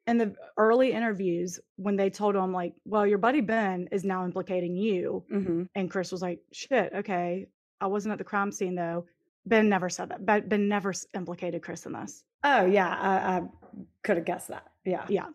In 0.07 0.17
the 0.17 0.33
early 0.55 0.93
interviews, 0.93 1.59
when 1.75 1.97
they 1.97 2.09
told 2.09 2.33
him, 2.35 2.53
like, 2.53 2.73
well, 2.85 3.05
your 3.05 3.17
buddy 3.17 3.41
Ben 3.41 3.89
is 3.91 4.05
now 4.05 4.23
implicating 4.23 4.75
you, 4.75 5.23
hmm 5.29 5.63
and 5.75 5.91
Chris 5.91 6.11
was 6.11 6.21
like, 6.21 6.39
shit, 6.53 6.93
okay. 6.95 7.47
I 7.81 7.87
wasn't 7.87 8.13
at 8.13 8.17
the 8.17 8.23
crime 8.23 8.51
scene 8.51 8.73
though. 8.73 9.05
Ben 9.47 9.69
never 9.69 9.89
said 9.89 10.09
that. 10.09 10.25
Ben, 10.25 10.47
ben 10.47 10.67
never 10.67 10.93
implicated 11.15 11.61
Chris 11.61 11.85
in 11.85 11.93
this. 11.93 12.23
Oh, 12.43 12.65
yeah. 12.65 12.87
I, 12.89 13.37
I 13.37 13.41
could 14.03 14.17
have 14.17 14.25
guessed 14.25 14.49
that. 14.49 14.65
Yeah. 14.85 15.05
Yeah. 15.09 15.27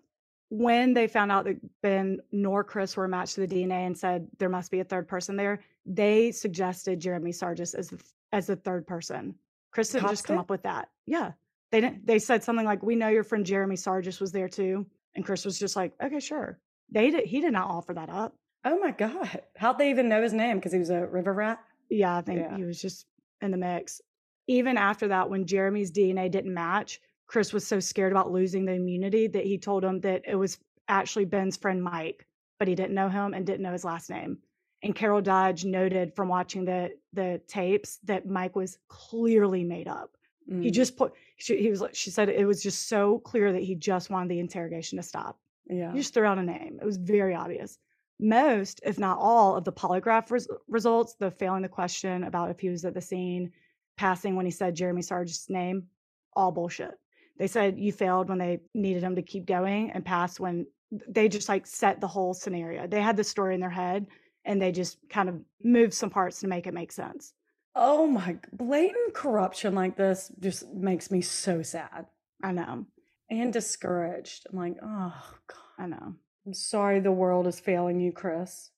When 0.51 0.93
they 0.93 1.07
found 1.07 1.33
out 1.33 1.45
that 1.47 1.57
Ben 1.83 2.19
nor 2.31 2.63
Chris 2.63 2.97
were 2.97 3.09
matched 3.09 3.37
to 3.37 3.47
the 3.47 3.55
DNA 3.55 3.87
and 3.87 3.97
said 3.97 4.29
there 4.39 4.51
must 4.51 4.71
be 4.71 4.81
a 4.81 4.85
third 4.85 5.09
person 5.09 5.37
there, 5.37 5.61
they 5.87 6.31
suggested 6.31 7.01
Jeremy 7.01 7.31
Sargis 7.33 7.75
as 7.75 7.89
the, 7.89 8.03
as 8.33 8.47
the 8.49 8.57
third 8.57 8.87
person. 8.87 9.35
Chris 9.71 9.91
didn't 9.91 10.03
Cops 10.03 10.13
just 10.13 10.25
come 10.27 10.37
did? 10.37 10.41
up 10.41 10.51
with 10.51 10.63
that. 10.65 10.89
Yeah. 11.07 11.33
They 11.71 11.81
didn't 11.81 12.07
they 12.07 12.19
said 12.19 12.45
something 12.45 12.67
like, 12.67 12.83
We 12.83 12.97
know 12.97 13.09
your 13.09 13.25
friend 13.25 13.47
Jeremy 13.47 13.77
Sargis 13.77 14.21
was 14.21 14.31
there 14.31 14.49
too. 14.49 14.85
And 15.15 15.25
Chris 15.25 15.47
was 15.47 15.59
just 15.59 15.75
like, 15.75 15.95
Okay, 16.03 16.21
sure. 16.21 16.59
They 16.91 17.11
did 17.11 17.25
he 17.25 17.41
did 17.41 17.55
not 17.55 17.71
offer 17.71 17.95
that 17.95 18.11
up. 18.11 18.35
Oh, 18.65 18.79
my 18.79 18.91
God. 18.93 19.41
How'd 19.57 19.79
they 19.79 19.89
even 19.91 20.09
know 20.11 20.23
his 20.23 20.33
name? 20.35 20.59
Because 20.59 20.73
he 20.73 20.79
was 20.79 20.91
a 20.91 21.07
river 21.07 21.33
rat? 21.33 21.59
Yeah, 21.89 22.17
I 22.19 22.21
think 22.21 22.41
Yeah. 22.41 22.57
he 22.57 22.63
was 22.65 22.81
just 22.81 23.07
in 23.43 23.51
the 23.51 23.57
mix. 23.57 24.01
Even 24.49 24.77
after 24.77 25.09
that, 25.09 25.31
when 25.31 25.47
Jeremy's 25.47 25.93
DNA 25.93 26.31
didn't 26.31 26.55
match, 26.55 27.01
Chris 27.27 27.53
was 27.53 27.67
so 27.67 27.81
scared 27.81 28.13
about 28.13 28.31
losing 28.33 28.65
the 28.65 28.73
immunity 28.73 29.27
that 29.29 29.45
he 29.45 29.59
told 29.59 29.85
him 29.85 30.01
that 30.01 30.23
it 30.27 30.35
was 30.37 30.59
actually 30.89 31.25
Ben's 31.25 31.57
friend 31.57 31.83
Mike, 31.83 32.27
but 32.59 32.69
he 32.69 32.75
didn't 32.75 32.95
know 32.95 33.09
him 33.09 33.35
and 33.35 33.47
didn't 33.47 33.63
know 33.63 33.73
his 33.73 33.85
last 33.85 34.11
name. 34.11 34.39
And 34.83 34.95
Carol 34.95 35.23
Dodge 35.23 35.65
noted 35.65 36.15
from 36.17 36.29
watching 36.29 36.65
the 36.65 36.91
the 37.13 37.41
tapes 37.47 37.99
that 38.05 38.27
Mike 38.27 38.57
was 38.57 38.79
clearly 38.89 39.63
made 39.65 39.89
up. 39.89 40.17
He 40.61 40.71
Mm, 40.71 40.73
just 40.73 40.97
put 40.97 41.13
she, 41.37 41.57
he 41.63 41.71
was 41.71 41.81
like 41.81 41.95
she 41.95 42.11
said 42.11 42.29
it 42.29 42.45
was 42.45 42.61
just 42.63 42.89
so 42.89 43.21
clear 43.21 43.53
that 43.53 43.63
he 43.63 43.77
just 43.77 44.11
wanted 44.11 44.29
the 44.29 44.41
interrogation 44.41 44.97
to 44.99 45.03
stop. 45.05 45.39
yeah. 45.69 45.93
He 45.93 45.99
just 45.99 46.13
threw 46.13 46.27
out 46.27 46.39
a 46.39 46.43
name. 46.43 46.79
It 46.83 46.85
was 46.85 46.97
very 46.97 47.35
obvious. 47.37 47.79
Most, 48.21 48.81
if 48.85 48.99
not 48.99 49.19
all, 49.19 49.57
of 49.57 49.65
the 49.65 49.73
polygraph 49.73 50.31
res- 50.31 50.49
results, 50.69 51.15
the 51.19 51.31
failing 51.31 51.63
the 51.63 51.69
question 51.69 52.25
about 52.25 52.51
if 52.51 52.61
he 52.61 52.69
was 52.69 52.85
at 52.85 52.95
the 52.95 53.01
scene, 53.01 53.53
passing 53.97 54.37
when 54.37 54.47
he 54.47 54.53
said 54.53 54.75
Jeremy 54.77 55.03
Sargent's 55.03 55.51
name, 55.51 55.89
all 56.35 56.53
bullshit. 56.53 56.93
They 57.39 57.47
said 57.47 57.79
you 57.79 57.93
failed 57.93 58.29
when 58.29 58.39
they 58.39 58.61
needed 58.75 59.03
him 59.03 59.17
to 59.17 59.23
keep 59.23 59.47
going 59.47 59.91
and 59.91 60.05
passed 60.05 60.39
when 60.39 60.67
they 61.09 61.29
just 61.29 61.49
like 61.49 61.67
set 61.67 62.01
the 62.01 62.07
whole 62.09 62.35
scenario. 62.35 62.87
They 62.87 63.01
had 63.01 63.17
the 63.17 63.25
story 63.25 63.55
in 63.55 63.61
their 63.61 63.71
head 63.71 64.07
and 64.45 64.61
they 64.61 64.73
just 64.73 64.99
kind 65.09 65.29
of 65.29 65.41
moved 65.63 65.95
some 65.95 66.11
parts 66.11 66.41
to 66.41 66.47
make 66.49 66.67
it 66.67 66.75
make 66.75 66.93
sense. 66.93 67.33
Oh, 67.75 68.07
my. 68.07 68.37
Blatant 68.53 69.15
corruption 69.15 69.75
like 69.75 69.97
this 69.97 70.31
just 70.39 70.69
makes 70.73 71.11
me 71.11 71.23
so 71.23 71.63
sad 71.63 72.07
I 72.43 72.53
know. 72.53 72.85
and 73.31 73.53
discouraged. 73.53 74.47
I'm 74.53 74.59
like, 74.59 74.77
oh, 74.83 75.25
God. 75.47 75.59
I 75.79 75.87
know. 75.87 76.15
I'm 76.47 76.55
sorry 76.55 77.01
the 77.01 77.13
world 77.13 77.47
is 77.47 77.61
failing 77.61 78.01
you, 78.01 78.13
Chris. 78.13 78.71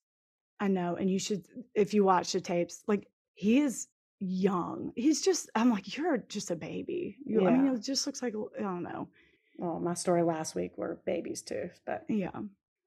I 0.59 0.67
know. 0.67 0.95
And 0.95 1.09
you 1.09 1.19
should, 1.19 1.45
if 1.73 1.93
you 1.93 2.03
watch 2.03 2.31
the 2.31 2.41
tapes, 2.41 2.83
like 2.87 3.07
he 3.33 3.59
is 3.59 3.87
young. 4.19 4.91
He's 4.95 5.21
just, 5.21 5.49
I'm 5.55 5.69
like, 5.71 5.97
you're 5.97 6.17
just 6.17 6.51
a 6.51 6.55
baby. 6.55 7.17
You, 7.25 7.47
I 7.47 7.51
mean, 7.51 7.73
it 7.73 7.81
just 7.81 8.05
looks 8.05 8.21
like, 8.21 8.33
I 8.57 8.61
don't 8.61 8.83
know. 8.83 9.09
Well, 9.57 9.79
my 9.79 9.93
story 9.93 10.23
last 10.23 10.55
week 10.55 10.77
were 10.77 10.99
babies 11.05 11.41
too, 11.41 11.69
but 11.85 12.05
Yeah. 12.09 12.31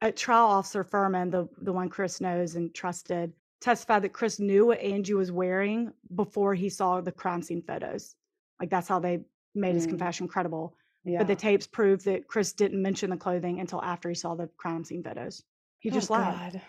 At 0.01 0.17
trial, 0.17 0.47
Officer 0.47 0.85
Fuhriman, 0.85 1.31
the, 1.33 1.49
the 1.61 1.73
one 1.73 1.89
Chris 1.89 2.21
knows 2.21 2.55
and 2.55 2.73
trusted, 2.73 3.33
testified 3.61 4.03
that 4.03 4.13
Chris 4.13 4.39
knew 4.39 4.67
what 4.67 4.81
Angie 4.81 5.15
was 5.15 5.33
wearing 5.33 5.93
before 6.15 6.55
he 6.55 6.69
saw 6.69 7.01
the 7.01 7.11
crime 7.11 7.43
scene 7.43 7.63
photos. 7.63 8.15
Like 8.61 8.71
that's 8.71 8.87
how 8.87 9.01
they 9.01 9.21
made 9.57 9.75
his 9.75 9.87
Mm. 9.87 9.91
confession 9.91 10.29
credible. 10.29 10.77
Yeah. 11.05 11.19
But 11.19 11.29
the 11.29 11.37
tapes 11.37 11.67
proved 11.67 12.05
that 12.05 12.27
Chris 12.29 12.53
didn't 12.53 12.83
mention 12.83 13.11
the 13.11 13.17
clothing 13.17 13.61
until 13.61 13.83
after 13.83 14.09
he 14.09 14.15
saw 14.15 14.35
the 14.35 14.49
crime 14.57 14.85
scene 14.85 15.03
photos. 15.03 15.43
He 15.79 15.91
oh 15.91 15.95
just 15.95 16.11
oh, 16.11 16.15
lied. 16.15 16.53
God. 16.55 16.63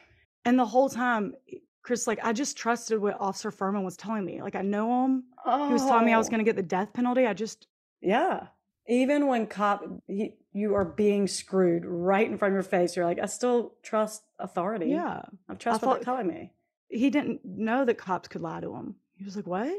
And 0.46 0.58
the 0.58 0.66
whole 0.66 0.88
time, 0.90 1.34
Chris, 1.82 2.08
like, 2.08 2.20
I 2.24 2.32
just 2.34 2.58
trusted 2.58 3.00
what 3.02 3.20
Officer 3.20 3.52
Fuhriman 3.52 3.84
was 3.84 3.98
telling 3.98 4.24
me. 4.24 4.42
Like, 4.42 4.56
I 4.56 4.62
know 4.62 5.06
him. 5.06 5.24
He 5.46 5.74
was 5.74 5.84
telling 5.84 6.06
me 6.06 6.14
I 6.14 6.18
was 6.18 6.28
Oh. 6.28 6.32
going 6.32 6.40
to 6.40 6.46
get 6.50 6.56
the 6.56 6.64
death 6.64 6.94
penalty. 6.94 7.26
I 7.26 7.34
just, 7.34 7.68
Yeah. 8.02 8.48
Even 8.88 9.28
when 9.28 9.46
cop 9.46 9.84
he, 10.08 10.36
you 10.52 10.74
are 10.76 10.86
being 10.86 11.28
screwed 11.28 11.86
right 11.86 12.26
in 12.28 12.38
front 12.40 12.54
of 12.54 12.56
your 12.56 12.64
face, 12.64 12.96
you're 12.96 13.06
like, 13.06 13.20
I 13.20 13.28
still 13.28 13.74
trust 13.84 14.24
authority. 14.40 14.88
yeah. 14.88 15.22
I 15.48 15.54
trust 15.56 15.82
what 15.82 15.82
thought- 15.82 15.96
they're 15.98 16.04
telling 16.06 16.28
me. 16.28 16.54
He 16.88 17.10
didn't 17.12 17.42
know 17.46 17.86
that 17.86 18.00
cops 18.00 18.28
could 18.30 18.42
lie 18.42 18.62
to 18.62 18.74
him. 18.76 18.96
He 19.16 19.24
was 19.26 19.36
like, 19.36 19.46
what? 19.46 19.72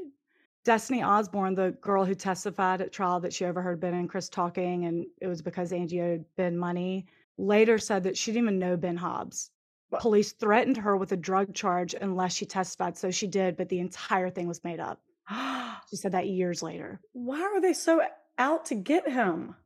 Destiny 0.64 1.02
Osborne, 1.02 1.54
the 1.54 1.70
girl 1.80 2.04
who 2.04 2.14
testified 2.14 2.80
at 2.80 2.92
trial 2.92 3.20
that 3.20 3.32
she 3.32 3.46
overheard 3.46 3.80
Ben 3.80 3.94
and 3.94 4.08
Chris 4.08 4.28
talking, 4.28 4.84
and 4.84 5.06
it 5.20 5.26
was 5.26 5.40
because 5.40 5.72
Angie 5.72 6.02
owed 6.02 6.24
Ben 6.36 6.56
money, 6.56 7.06
later 7.38 7.78
said 7.78 8.04
that 8.04 8.16
she 8.16 8.32
didn't 8.32 8.44
even 8.44 8.58
know 8.58 8.76
Ben 8.76 8.96
Hobbs. 8.96 9.50
What? 9.88 10.02
Police 10.02 10.32
threatened 10.32 10.76
her 10.76 10.96
with 10.96 11.12
a 11.12 11.16
drug 11.16 11.54
charge 11.54 11.94
unless 11.94 12.34
she 12.34 12.46
testified. 12.46 12.96
So 12.96 13.10
she 13.10 13.26
did, 13.26 13.56
but 13.56 13.68
the 13.68 13.80
entire 13.80 14.30
thing 14.30 14.46
was 14.46 14.64
made 14.64 14.80
up. 14.80 15.00
She 15.88 15.96
said 15.96 16.12
that 16.12 16.28
years 16.28 16.62
later. 16.62 17.00
Why 17.14 17.40
are 17.40 17.60
they 17.60 17.72
so 17.72 18.00
out 18.38 18.66
to 18.66 18.76
get 18.76 19.10
him? 19.10 19.56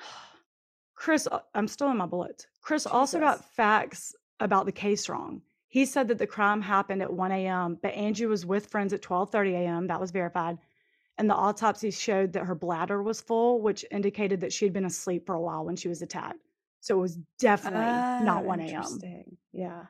Chris, 0.96 1.28
uh, 1.30 1.38
I'm 1.54 1.68
still 1.68 1.88
in 1.90 1.96
my 1.96 2.06
bullets. 2.06 2.48
Chris 2.62 2.84
also 2.84 3.20
got 3.20 3.44
facts 3.54 4.12
about 4.40 4.66
the 4.66 4.72
case 4.72 5.08
wrong. 5.08 5.42
He 5.68 5.84
said 5.84 6.08
that 6.08 6.18
the 6.18 6.26
crime 6.26 6.62
happened 6.62 7.02
at 7.02 7.12
1 7.12 7.30
a.m., 7.30 7.78
but 7.82 7.94
Angie 7.94 8.26
was 8.26 8.46
with 8.46 8.66
friends 8.66 8.92
at 8.92 9.02
12:30 9.02 9.52
a.m. 9.52 9.86
That 9.86 10.00
was 10.00 10.10
verified. 10.10 10.58
And 11.18 11.28
the 11.28 11.34
autopsy 11.34 11.90
showed 11.90 12.32
that 12.32 12.44
her 12.46 12.54
bladder 12.54 13.02
was 13.02 13.20
full, 13.20 13.60
which 13.60 13.84
indicated 13.90 14.40
that 14.40 14.52
she 14.52 14.64
had 14.64 14.72
been 14.72 14.84
asleep 14.84 15.26
for 15.26 15.34
a 15.34 15.40
while 15.40 15.64
when 15.64 15.76
she 15.76 15.88
was 15.88 16.00
attacked. 16.00 16.38
So 16.80 16.96
it 16.96 17.00
was 17.00 17.18
definitely 17.38 18.24
not 18.24 18.44
Ah, 18.44 18.46
1 18.46 18.60
a.m. 18.60 18.84
Yeah. 19.52 19.86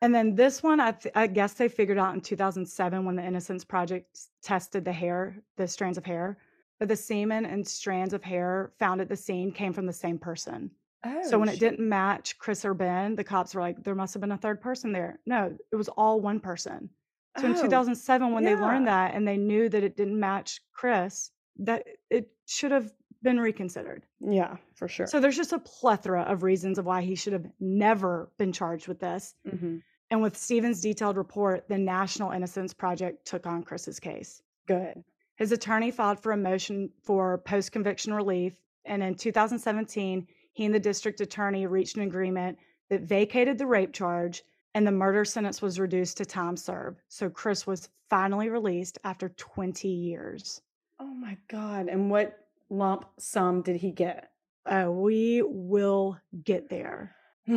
And 0.00 0.12
then 0.12 0.34
this 0.34 0.62
one, 0.64 0.80
I, 0.80 0.90
th- 0.90 1.12
I 1.14 1.28
guess 1.28 1.52
they 1.52 1.68
figured 1.68 1.98
out 1.98 2.14
in 2.14 2.20
2007 2.20 3.04
when 3.04 3.14
the 3.14 3.24
Innocence 3.24 3.64
Project 3.64 4.18
tested 4.42 4.84
the 4.84 4.92
hair, 4.92 5.36
the 5.56 5.68
strands 5.68 5.96
of 5.96 6.04
hair. 6.04 6.36
But 6.80 6.88
the 6.88 6.96
semen 6.96 7.46
and 7.46 7.66
strands 7.66 8.12
of 8.12 8.24
hair 8.24 8.72
found 8.80 9.00
at 9.00 9.08
the 9.08 9.16
scene 9.16 9.52
came 9.52 9.72
from 9.72 9.86
the 9.86 9.92
same 9.92 10.18
person. 10.18 10.72
Oh, 11.04 11.22
So 11.24 11.38
when 11.38 11.48
it 11.48 11.52
shit. 11.52 11.60
didn't 11.60 11.88
match 11.88 12.38
Chris 12.38 12.64
or 12.64 12.74
Ben, 12.74 13.16
the 13.16 13.24
cops 13.24 13.54
were 13.54 13.60
like, 13.60 13.82
there 13.82 13.94
must 13.94 14.14
have 14.14 14.20
been 14.20 14.32
a 14.32 14.36
third 14.38 14.60
person 14.60 14.92
there. 14.92 15.18
No, 15.26 15.56
it 15.72 15.76
was 15.76 15.88
all 15.88 16.20
one 16.20 16.38
person. 16.40 16.90
So 17.38 17.46
in 17.46 17.56
Oh, 17.56 17.62
2007, 17.62 18.32
when 18.32 18.44
they 18.44 18.54
learned 18.54 18.84
yeah. 18.86 19.06
that 19.08 19.14
and 19.14 19.26
they 19.26 19.36
knew 19.38 19.68
that 19.68 19.82
it 19.82 19.96
didn't 19.96 20.18
match 20.20 20.60
Chris, 20.72 21.30
that 21.60 21.86
it 22.10 22.30
should 22.46 22.70
have 22.72 22.92
been 23.22 23.40
reconsidered. 23.40 24.04
Yeah, 24.20 24.56
for 24.74 24.86
sure. 24.88 25.06
So 25.06 25.18
there's 25.18 25.36
just 25.36 25.52
a 25.52 25.58
plethora 25.58 26.22
of 26.22 26.42
reasons 26.42 26.78
of 26.78 26.84
why 26.86 27.02
he 27.02 27.14
should 27.14 27.32
have 27.32 27.46
never 27.58 28.30
been 28.38 28.52
charged 28.52 28.86
with 28.88 29.00
this. 29.00 29.34
hmm 29.48 29.78
And 30.10 30.20
with 30.22 30.36
Steven's 30.36 30.80
detailed 30.82 31.16
report, 31.16 31.68
the 31.68 31.78
National 31.78 32.32
Innocence 32.32 32.74
Project 32.74 33.26
took 33.26 33.46
on 33.46 33.62
Chris's 33.62 33.98
case. 33.98 34.42
Good. 34.66 35.02
His 35.36 35.52
attorney 35.52 35.90
filed 35.90 36.20
for 36.20 36.32
a 36.32 36.36
motion 36.36 36.90
for 37.02 37.38
post 37.38 37.72
conviction 37.72 38.12
relief. 38.12 38.52
And 38.84 39.02
in 39.02 39.14
2017, 39.14 40.26
he 40.52 40.64
and 40.64 40.74
the 40.74 40.80
district 40.80 41.20
attorney 41.20 41.66
reached 41.66 41.96
an 41.96 42.02
agreement 42.02 42.58
that 42.90 43.02
vacated 43.02 43.58
the 43.58 43.66
rape 43.66 43.92
charge 43.92 44.42
and 44.74 44.86
the 44.86 44.92
murder 44.92 45.24
sentence 45.24 45.60
was 45.60 45.78
reduced 45.78 46.16
to 46.16 46.24
time 46.24 46.56
served. 46.56 47.00
So 47.08 47.28
Chris 47.28 47.66
was 47.66 47.90
finally 48.08 48.48
released 48.48 48.98
after 49.04 49.30
20 49.30 49.88
years. 49.88 50.62
Oh 50.98 51.14
my 51.14 51.36
God. 51.48 51.88
And 51.88 52.10
what 52.10 52.46
lump 52.70 53.06
sum 53.18 53.62
did 53.62 53.76
he 53.76 53.90
get? 53.90 54.30
Uh, 54.64 54.88
we 54.90 55.42
will 55.42 56.18
get 56.44 56.68
there. 56.68 57.14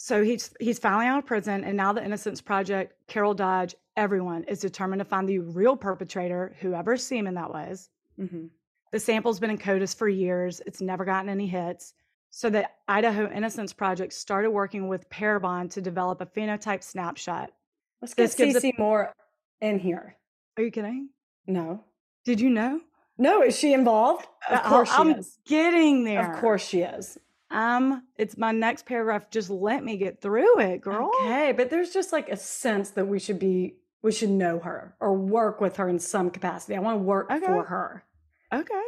So 0.00 0.22
he's 0.22 0.54
he's 0.60 0.78
finally 0.78 1.06
out 1.06 1.18
of 1.18 1.26
prison, 1.26 1.64
and 1.64 1.76
now 1.76 1.92
the 1.92 2.04
Innocence 2.04 2.40
Project, 2.40 2.94
Carol 3.08 3.34
Dodge, 3.34 3.74
everyone 3.96 4.44
is 4.44 4.60
determined 4.60 5.00
to 5.00 5.04
find 5.04 5.28
the 5.28 5.40
real 5.40 5.76
perpetrator, 5.76 6.54
whoever 6.60 6.96
semen 6.96 7.34
that 7.34 7.50
was. 7.50 7.90
hmm 8.16 8.46
The 8.90 9.00
sample's 9.00 9.38
been 9.40 9.50
in 9.50 9.58
CODIS 9.58 9.94
for 9.94 10.08
years. 10.08 10.60
It's 10.66 10.80
never 10.80 11.04
gotten 11.04 11.28
any 11.28 11.46
hits. 11.46 11.94
So 12.30 12.50
the 12.50 12.68
Idaho 12.86 13.30
Innocence 13.30 13.72
Project 13.72 14.12
started 14.12 14.50
working 14.50 14.88
with 14.88 15.08
Parabon 15.10 15.70
to 15.72 15.80
develop 15.80 16.20
a 16.20 16.26
phenotype 16.26 16.82
snapshot. 16.82 17.50
Let's 18.00 18.14
get 18.14 18.22
This 18.24 18.34
gives 18.34 18.64
a- 18.64 18.72
Moore 18.78 19.12
in 19.60 19.78
here. 19.78 20.16
Are 20.56 20.62
you 20.62 20.70
kidding? 20.70 21.10
No. 21.46 21.84
Did 22.24 22.40
you 22.40 22.50
know? 22.50 22.80
No, 23.16 23.42
is 23.42 23.58
she 23.58 23.72
involved? 23.72 24.26
Of 24.48 24.58
Uh, 24.58 24.68
course 24.68 24.90
she 24.90 24.94
I'm 24.96 25.10
is. 25.10 25.38
getting 25.46 26.04
there. 26.04 26.32
Of 26.34 26.40
course 26.40 26.62
she 26.66 26.82
is. 26.82 27.18
Um, 27.50 28.04
it's 28.16 28.36
my 28.36 28.52
next 28.52 28.84
paragraph. 28.86 29.30
Just 29.30 29.48
let 29.50 29.82
me 29.82 29.96
get 29.96 30.20
through 30.20 30.60
it, 30.60 30.80
girl. 30.82 31.10
Okay, 31.22 31.52
but 31.52 31.70
there's 31.70 31.92
just 31.92 32.12
like 32.12 32.28
a 32.28 32.36
sense 32.36 32.90
that 32.90 33.06
we 33.08 33.18
should 33.18 33.38
be 33.38 33.74
we 34.02 34.12
should 34.12 34.30
know 34.30 34.60
her 34.60 34.94
or 35.00 35.12
work 35.14 35.60
with 35.60 35.76
her 35.76 35.88
in 35.88 35.98
some 35.98 36.30
capacity. 36.30 36.76
I 36.76 36.78
want 36.78 37.00
to 37.00 37.02
work 37.02 37.30
Okay. 37.32 37.44
for 37.44 37.64
her. 37.64 38.04
Okay. 38.52 38.82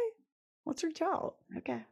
Let's 0.65 0.83
reach 0.83 1.01
out. 1.01 1.35
Okay. 1.57 1.83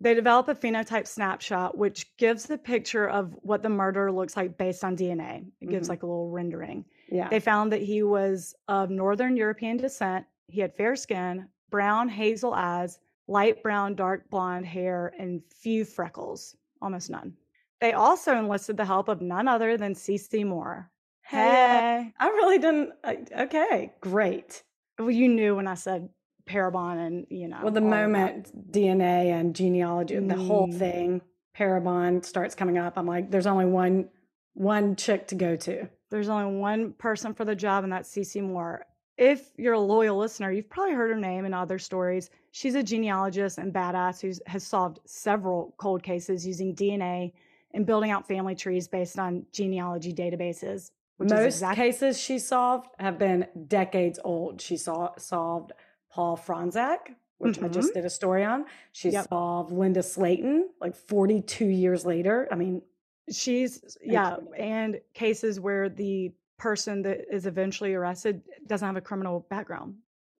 They 0.00 0.14
develop 0.14 0.46
a 0.48 0.54
phenotype 0.54 1.06
snapshot, 1.08 1.76
which 1.76 2.16
gives 2.18 2.44
the 2.46 2.56
picture 2.58 3.08
of 3.08 3.34
what 3.42 3.62
the 3.62 3.68
murderer 3.68 4.12
looks 4.12 4.36
like 4.36 4.56
based 4.56 4.84
on 4.84 4.96
DNA. 4.96 5.44
It 5.60 5.68
gives 5.70 5.88
Mhm. 5.88 5.90
like 5.90 6.02
a 6.04 6.06
little 6.06 6.30
rendering. 6.30 6.84
Yeah. 7.08 7.28
They 7.28 7.40
found 7.40 7.72
that 7.72 7.82
he 7.82 8.02
was 8.04 8.54
of 8.68 8.90
Northern 8.90 9.36
European 9.36 9.76
descent. 9.76 10.26
He 10.46 10.60
had 10.60 10.74
fair 10.76 10.94
skin, 10.94 11.48
brown 11.70 12.08
hazel 12.08 12.54
eyes, 12.54 13.00
light 13.26 13.62
brown, 13.62 13.94
dark 13.96 14.30
blonde 14.30 14.66
hair, 14.66 15.12
and 15.18 15.42
few 15.52 15.84
freckles, 15.84 16.56
almost 16.80 17.10
none. 17.10 17.36
They 17.80 17.92
also 17.92 18.36
enlisted 18.38 18.76
the 18.76 18.84
help 18.84 19.08
of 19.08 19.20
none 19.20 19.48
other 19.48 19.76
than 19.76 19.94
CeCe 19.94 20.44
Moore. 20.46 20.90
Hey. 21.22 22.12
I 22.18 22.28
really 22.28 22.58
didn't. 22.58 22.92
Okay, 23.04 23.92
great. 24.00 24.62
Well, 24.98 25.10
you 25.10 25.28
knew 25.28 25.56
when 25.56 25.66
I 25.66 25.74
said 25.74 26.08
Parabon 26.48 27.06
and, 27.06 27.26
you 27.30 27.46
know. 27.48 27.58
Well, 27.62 27.72
the 27.72 27.80
all 27.80 27.86
of 27.86 27.90
that. 27.92 28.08
moment 28.08 28.72
DNA 28.72 29.30
and 29.38 29.54
genealogy, 29.54 30.14
and 30.16 30.30
the 30.30 30.36
whole 30.36 30.68
Mm. 30.68 30.78
thing, 30.78 31.20
Parabon 31.56 32.24
starts 32.24 32.54
coming 32.54 32.78
up, 32.78 32.96
I'm 32.96 33.06
like, 33.06 33.30
there's 33.30 33.46
only 33.46 33.66
one 33.66 34.08
one 34.54 34.96
chick 34.96 35.28
to 35.28 35.36
go 35.36 35.54
to. 35.54 35.88
There's 36.10 36.28
only 36.28 36.58
one 36.58 36.92
person 36.94 37.32
for 37.32 37.44
the 37.44 37.54
job, 37.54 37.84
and 37.84 37.92
that's 37.92 38.10
CeCe 38.12 38.42
Moore. 38.42 38.84
If 39.16 39.52
you're 39.56 39.74
a 39.74 39.78
loyal 39.80 40.16
listener, 40.18 40.50
you've 40.50 40.68
probably 40.68 40.94
heard 40.94 41.10
her 41.10 41.20
name 41.20 41.44
in 41.44 41.54
other 41.54 41.78
stories. 41.78 42.28
She's 42.50 42.74
a 42.74 42.82
genealogist 42.82 43.58
and 43.58 43.72
badass 43.72 44.20
who 44.20 44.32
has 44.50 44.66
solved 44.66 44.98
several 45.06 45.74
cold 45.78 46.02
cases 46.02 46.44
using 46.44 46.74
DNA 46.74 47.34
and 47.72 47.86
building 47.86 48.10
out 48.10 48.26
family 48.26 48.56
trees 48.56 48.88
based 48.88 49.16
on 49.18 49.46
genealogy 49.52 50.12
databases. 50.12 50.90
Which 51.18 51.30
Most 51.30 51.38
is 51.40 51.54
exact- 51.56 51.76
cases 51.76 52.18
she 52.20 52.40
solved 52.40 52.88
have 52.98 53.16
been 53.18 53.46
decades 53.68 54.18
old. 54.24 54.60
She 54.60 54.76
saw, 54.76 55.10
solved 55.18 55.72
Paul 56.10 56.36
Fronczak, 56.36 56.98
which 57.38 57.60
I 57.62 57.68
just 57.68 57.94
did 57.94 58.04
a 58.04 58.10
story 58.10 58.44
on. 58.44 58.64
She 58.92 59.08
Mm-hmm. 59.08 59.14
Yep. 59.14 59.28
solved 59.28 59.72
Linda 59.72 60.00
Slaten 60.00 60.62
like 60.80 60.94
42 60.96 61.66
years 61.66 62.04
later. 62.06 62.48
I 62.50 62.54
mean, 62.56 62.82
She's 63.30 63.98
yeah, 64.02 64.36
and 64.56 65.00
cases 65.12 65.60
where 65.60 65.90
the 65.90 66.32
person 66.58 67.02
that 67.02 67.26
is 67.30 67.44
eventually 67.46 67.92
arrested 67.94 68.40
doesn't 68.66 68.86
have 68.86 68.96
a 68.96 69.02
criminal 69.02 69.46
background. 69.50 69.96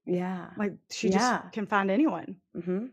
yeah. 0.06 0.46
Like 0.56 0.72
she 0.90 1.08
Yeah. 1.08 1.18
just 1.42 1.52
can 1.52 1.66
find 1.66 1.90
anyone. 1.90 2.36
Mm-hmm. 2.56 2.86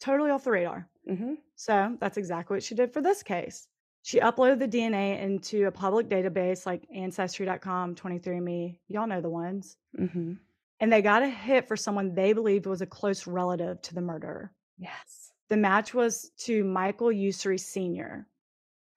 Totally 0.00 0.30
off 0.30 0.44
the 0.44 0.52
radar. 0.52 0.88
Mm-hmm. 1.10 1.34
So 1.56 1.96
that's 2.00 2.16
exactly 2.16 2.54
what 2.54 2.62
she 2.62 2.76
did 2.76 2.92
for 2.92 3.02
this 3.02 3.22
case. 3.24 3.66
She 4.02 4.20
uploaded 4.20 4.60
the 4.60 4.68
DNA 4.68 5.20
into 5.20 5.66
a 5.66 5.70
public 5.72 6.08
database 6.08 6.64
like 6.64 6.86
Ancestry.com, 6.94 7.96
23andMe. 7.96 8.78
Y'all 8.88 9.06
know 9.08 9.20
the 9.20 9.28
ones. 9.28 9.76
Mm-hmm. 9.98 10.34
And 10.80 10.92
they 10.92 11.02
got 11.02 11.22
a 11.22 11.28
hit 11.28 11.68
for 11.68 11.76
someone 11.76 12.14
they 12.14 12.32
believed 12.32 12.66
was 12.66 12.80
a 12.80 12.86
close 12.86 13.26
relative 13.26 13.80
to 13.82 13.94
the 13.94 14.00
murderer. 14.00 14.50
Yes. 14.78 15.32
The 15.50 15.56
match 15.56 15.92
was 15.92 16.30
to 16.38 16.64
Michael 16.64 17.08
Usry 17.08 17.60
Sr. 17.60 18.26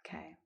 Okay. 0.05 0.37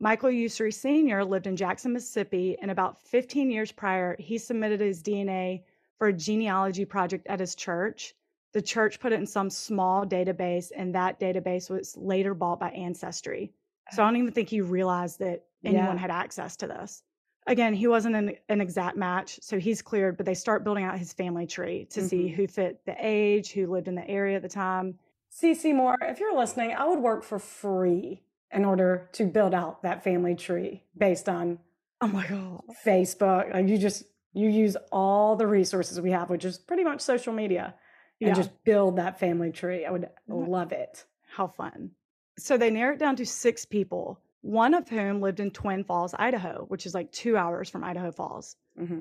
Michael 0.00 0.30
Usry 0.30 0.74
Sr. 0.74 1.24
lived 1.24 1.46
in 1.46 1.56
Jackson, 1.56 1.92
Mississippi, 1.92 2.56
and 2.60 2.70
about 2.70 3.00
15 3.00 3.50
years 3.50 3.70
prior, 3.70 4.16
he 4.18 4.38
submitted 4.38 4.80
his 4.80 5.02
DNA 5.02 5.62
for 5.98 6.08
a 6.08 6.12
genealogy 6.12 6.84
project 6.84 7.26
at 7.28 7.40
his 7.40 7.54
church. 7.54 8.14
The 8.52 8.62
church 8.62 8.98
put 8.98 9.12
it 9.12 9.20
in 9.20 9.26
some 9.26 9.50
small 9.50 10.04
database, 10.04 10.72
and 10.74 10.94
that 10.94 11.20
database 11.20 11.70
was 11.70 11.96
later 11.96 12.34
bought 12.34 12.58
by 12.58 12.70
Ancestry. 12.70 13.52
So 13.92 14.02
I 14.02 14.06
don't 14.06 14.16
oh. 14.16 14.20
even 14.20 14.32
think 14.32 14.48
he 14.48 14.60
realized 14.60 15.18
that 15.20 15.44
anyone 15.64 15.84
Yeah. 15.84 15.96
had 15.96 16.10
access 16.10 16.56
to 16.56 16.66
this. 16.66 17.02
Again, 17.46 17.74
he 17.74 17.86
wasn't 17.86 18.16
an, 18.16 18.36
an 18.48 18.60
exact 18.60 18.96
match, 18.96 19.38
so 19.40 19.58
he's 19.58 19.80
cleared, 19.80 20.16
but 20.16 20.26
they 20.26 20.34
start 20.34 20.64
building 20.64 20.84
out 20.84 20.98
his 20.98 21.12
family 21.12 21.46
tree 21.46 21.86
to 21.90 22.02
see 22.02 22.24
mm-hmm. 22.26 22.34
who 22.34 22.46
fit 22.48 22.84
the 22.86 22.96
age, 22.98 23.52
who 23.52 23.68
lived 23.68 23.86
in 23.86 23.94
the 23.94 24.08
area 24.08 24.36
at 24.36 24.42
the 24.42 24.48
time. 24.48 24.98
CeCe 25.32 25.74
Moore, 25.74 25.96
if 26.02 26.18
you're 26.18 26.36
listening, 26.36 26.72
I 26.72 26.86
would 26.86 26.98
work 26.98 27.22
for 27.22 27.38
free 27.38 28.22
in 28.52 28.64
order 28.64 29.08
to 29.12 29.26
build 29.26 29.54
out 29.54 29.82
that 29.82 30.02
family 30.02 30.34
tree 30.34 30.82
based 30.96 31.28
on 31.28 31.58
Oh 32.00 32.08
my 32.08 32.26
God. 32.26 32.62
Facebook. 32.84 33.52
Like 33.52 33.68
you 33.68 33.78
just 33.78 34.04
you 34.32 34.48
use 34.48 34.76
all 34.92 35.36
the 35.36 35.46
resources 35.46 36.00
we 36.00 36.10
have, 36.10 36.28
which 36.28 36.44
is 36.44 36.58
pretty 36.58 36.84
much 36.84 37.00
social 37.00 37.32
media. 37.32 37.74
and 38.20 38.28
Yeah. 38.28 38.34
just 38.34 38.50
build 38.64 38.96
that 38.96 39.18
family 39.18 39.50
tree. 39.52 39.84
I 39.84 39.90
would 39.90 40.08
love 40.28 40.72
it. 40.72 41.04
How 41.28 41.46
fun. 41.48 41.90
So 42.38 42.56
they 42.56 42.70
narrow 42.70 42.94
it 42.94 42.98
down 42.98 43.16
to 43.16 43.26
six 43.26 43.64
people, 43.64 44.20
one 44.42 44.74
of 44.74 44.88
whom 44.88 45.20
lived 45.20 45.40
in 45.40 45.50
Twin 45.50 45.84
Falls, 45.84 46.14
Idaho, 46.18 46.64
which 46.68 46.86
is 46.86 46.94
like 46.94 47.10
two 47.12 47.36
hours 47.36 47.68
from 47.68 47.82
Idaho 47.84 48.10
Falls. 48.12 48.56
hmm 48.78 49.00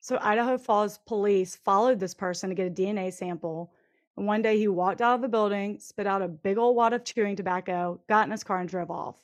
So 0.00 0.18
Idaho 0.20 0.58
Falls 0.58 0.98
police 1.06 1.56
followed 1.56 1.98
this 2.00 2.14
person 2.14 2.50
to 2.50 2.54
get 2.54 2.66
a 2.68 2.70
DNA 2.70 3.12
sample. 3.12 3.72
And 4.16 4.26
one 4.26 4.40
day 4.42 4.56
he 4.58 4.68
walked 4.68 5.02
out 5.02 5.16
of 5.16 5.20
the 5.22 5.28
building, 5.28 5.78
spit 5.78 6.06
out 6.06 6.22
a 6.22 6.28
big 6.28 6.56
old 6.56 6.74
wad 6.76 6.92
of 6.94 7.04
chewing 7.04 7.36
tobacco, 7.36 8.00
got 8.08 8.26
in 8.26 8.30
his 8.30 8.44
car, 8.44 8.58
and 8.60 8.68
drove 8.68 8.90
off. 8.90 9.16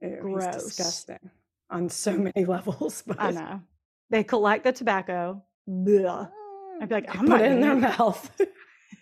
Ew, 0.00 0.18
Gross. 0.20 0.64
Disgusting 0.64 1.30
on 1.70 1.88
so 1.88 2.12
many 2.16 2.44
levels. 2.44 3.02
But 3.06 3.20
I 3.20 3.30
know. 3.30 3.60
They 4.10 4.24
collect 4.24 4.64
the 4.64 4.72
tobacco. 4.72 5.42
Blech. 5.68 6.30
I'd 6.80 6.88
be 6.88 6.94
like, 6.96 7.06
They 7.06 7.12
I'm 7.18 7.26
put 7.26 7.28
not 7.28 7.40
it 7.42 7.52
in 7.52 7.60
their 7.60 7.76
mouth. 7.76 8.30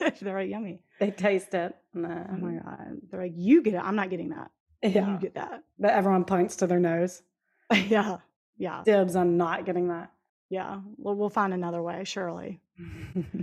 They're 0.20 0.34
like, 0.38 0.48
yummy. 0.50 0.80
they 0.98 1.10
taste 1.10 1.52
it. 1.54 1.74
No. 1.94 2.08
Oh 2.30 2.36
my 2.36 2.52
God. 2.54 2.98
They're 3.10 3.20
like, 3.22 3.32
you 3.34 3.62
get 3.62 3.74
it. 3.74 3.80
I'm 3.82 3.96
not 3.96 4.08
getting 4.10 4.30
that. 4.30 4.50
Yeah. 4.82 5.12
You 5.12 5.18
get 5.18 5.34
that. 5.34 5.62
But 5.78 5.90
everyone 5.90 6.24
points 6.24 6.56
to 6.56 6.66
their 6.66 6.80
nose. 6.80 7.22
yeah. 7.72 8.18
Yeah. 8.58 8.82
Dibs 8.84 9.16
on 9.16 9.36
not 9.36 9.64
getting 9.66 9.88
that. 9.88 10.10
Yeah. 10.48 10.80
Well, 10.96 11.14
we'll 11.14 11.30
find 11.30 11.52
another 11.54 11.82
way, 11.82 12.04
surely. 12.04 12.60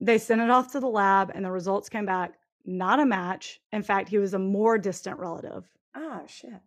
They 0.00 0.18
sent 0.18 0.42
it 0.42 0.50
off 0.50 0.72
to 0.72 0.80
the 0.80 0.86
lab, 0.88 1.32
and 1.34 1.42
the 1.42 1.50
results 1.50 1.88
came 1.88 2.04
back 2.04 2.34
not 2.66 3.00
a 3.00 3.06
match. 3.06 3.60
In 3.72 3.82
fact, 3.82 4.08
he 4.10 4.18
was 4.18 4.34
a 4.34 4.38
more 4.38 4.76
distant 4.76 5.18
relative. 5.18 5.64
oh 5.94 6.22
shit. 6.26 6.60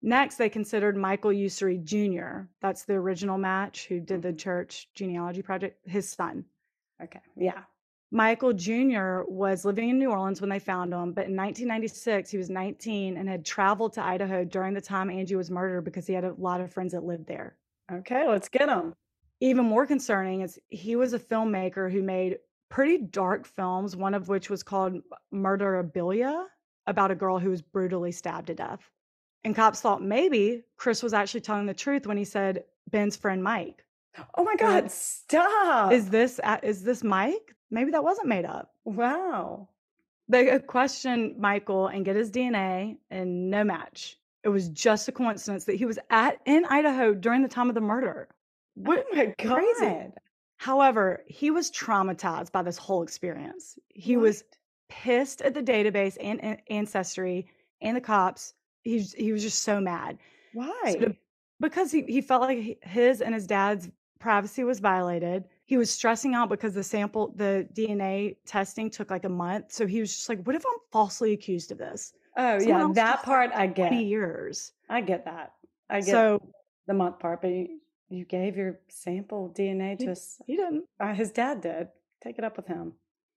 Next, 0.00 0.36
they 0.36 0.48
considered 0.48 0.96
Michael 0.96 1.32
Usry 1.32 1.82
Jr., 1.84 2.46
that's 2.62 2.84
the 2.84 2.94
original 2.94 3.36
match 3.36 3.86
who 3.88 3.98
did 4.00 4.22
the 4.22 4.32
Mhm. 4.32 4.38
church 4.38 4.88
genealogy 4.94 5.42
project, 5.42 5.86
his 5.86 6.08
son. 6.08 6.44
Okay. 7.02 7.20
Yeah. 7.36 7.64
Michael 8.10 8.54
Jr. 8.54 9.22
was 9.26 9.64
living 9.64 9.90
in 9.90 9.98
New 9.98 10.10
Orleans 10.10 10.40
when 10.40 10.48
they 10.48 10.58
found 10.58 10.92
him, 10.92 11.12
but 11.12 11.26
in 11.26 11.36
1996, 11.36 12.30
he 12.30 12.38
was 12.38 12.48
19 12.48 13.18
and 13.18 13.28
had 13.28 13.44
traveled 13.44 13.92
to 13.94 14.04
Idaho 14.04 14.44
during 14.44 14.72
the 14.72 14.80
time 14.80 15.10
Angie 15.10 15.36
was 15.36 15.50
murdered 15.50 15.82
because 15.82 16.06
he 16.06 16.14
had 16.14 16.24
a 16.24 16.34
lot 16.38 16.60
of 16.60 16.72
friends 16.72 16.92
that 16.92 17.04
lived 17.04 17.26
there. 17.26 17.56
Okay. 17.92 18.26
Let's 18.26 18.48
get 18.48 18.68
him. 18.68 18.94
Even 19.40 19.66
more 19.66 19.86
concerning 19.86 20.40
is 20.40 20.58
he 20.68 20.96
was 20.96 21.12
a 21.12 21.18
filmmaker 21.18 21.92
who 21.92 22.02
made 22.02 22.38
pretty 22.70 22.98
dark 22.98 23.46
films, 23.46 23.94
one 23.94 24.14
of 24.14 24.28
which 24.28 24.48
was 24.48 24.62
called 24.62 24.94
Murderabilia, 25.32 26.46
about 26.86 27.10
a 27.10 27.14
girl 27.14 27.38
who 27.38 27.50
was 27.50 27.60
brutally 27.60 28.12
stabbed 28.12 28.46
to 28.46 28.54
death. 28.54 28.90
And 29.44 29.54
cops 29.54 29.80
thought 29.80 30.02
maybe 30.02 30.64
Chris 30.76 31.02
was 31.02 31.12
actually 31.12 31.42
telling 31.42 31.66
the 31.66 31.74
truth 31.74 32.06
when 32.06 32.16
he 32.16 32.24
said 32.24 32.64
Ben's 32.90 33.16
friend 33.16 33.42
Mike. 33.42 33.84
Oh 34.36 34.42
my 34.42 34.56
God. 34.56 34.90
Stop. 34.90 35.92
Is 35.92 36.08
this 36.08 36.40
is 36.62 36.82
this 36.82 37.04
Mike? 37.04 37.54
Maybe 37.70 37.90
that 37.92 38.04
wasn't 38.04 38.28
made 38.28 38.44
up. 38.44 38.72
wow. 38.84 39.68
They 40.30 40.50
uh, 40.50 40.58
questioned 40.58 41.38
Michael 41.38 41.86
and 41.86 42.04
get 42.04 42.14
his 42.14 42.30
DNA, 42.30 42.98
and 43.10 43.48
no 43.50 43.64
match. 43.64 44.18
It 44.44 44.50
was 44.50 44.68
just 44.68 45.08
a 45.08 45.12
coincidence 45.12 45.64
that 45.64 45.76
he 45.76 45.86
was 45.86 45.98
at 46.10 46.38
in 46.44 46.66
Idaho 46.66 47.14
during 47.14 47.40
the 47.42 47.48
time 47.48 47.70
of 47.70 47.74
the 47.74 47.80
murder. 47.80 48.28
What 48.74 49.06
oh 49.10 49.16
my 49.16 49.34
God. 49.42 49.54
crazy. 49.56 50.08
However, 50.58 51.22
he 51.26 51.50
was 51.50 51.70
traumatized 51.70 52.52
by 52.52 52.62
this 52.62 52.76
whole 52.76 53.02
experience. 53.02 53.78
He 53.88 54.16
was 54.18 54.44
pissed 54.90 55.40
at 55.40 55.54
the 55.54 55.62
database 55.62 56.18
and, 56.20 56.42
and 56.44 56.58
ancestry 56.68 57.46
and 57.80 57.96
the 57.96 58.00
cops. 58.02 58.52
He 58.82 58.96
was- 58.96 59.14
he 59.14 59.32
was 59.32 59.42
just 59.42 59.62
so 59.62 59.80
mad 59.80 60.18
Why? 60.52 60.96
to- 61.00 61.16
because 61.58 61.90
he, 61.90 62.02
he 62.02 62.20
felt 62.20 62.42
like 62.42 62.84
his 62.84 63.20
and 63.22 63.34
his 63.34 63.46
dad's 63.46 63.88
privacy 64.18 64.62
was 64.64 64.78
violated. 64.78 65.44
He 65.68 65.76
was 65.76 65.90
stressing 65.90 66.34
out 66.34 66.48
because 66.48 66.72
the 66.72 66.82
sample, 66.82 67.34
the 67.36 67.68
DNA 67.74 68.36
testing 68.46 68.88
took 68.88 69.10
like 69.10 69.24
a 69.24 69.28
month. 69.28 69.70
So 69.70 69.86
he 69.86 70.00
was 70.00 70.16
just 70.16 70.26
like, 70.30 70.42
what 70.46 70.56
if 70.56 70.64
I'm 70.66 70.78
falsely 70.90 71.34
accused 71.34 71.70
of 71.70 71.76
this? 71.76 72.14
oh 72.38 72.58
someone 72.58 72.88
yeah. 72.88 72.92
That 72.94 73.22
part 73.22 73.50
I 73.54 73.66
get. 73.66 73.88
20 73.88 74.02
years. 74.02 74.72
I 74.88 75.02
get 75.02 75.26
that. 75.26 75.52
I 75.90 76.00
get 76.00 76.06
So 76.06 76.40
the 76.86 76.94
month 76.94 77.18
part, 77.18 77.42
but 77.42 77.50
you, 77.50 77.80
you 78.08 78.24
gave 78.24 78.56
your 78.56 78.80
sample 78.88 79.52
DNA 79.54 79.98
to 79.98 80.12
us. 80.12 80.40
he 80.46 80.56
didn't. 80.56 80.84
Uh, 80.98 81.12
his 81.12 81.32
dad 81.32 81.60
did. 81.60 81.88
Take 82.24 82.38
it 82.38 82.44
up 82.44 82.56
with 82.56 82.66
him. 82.66 82.94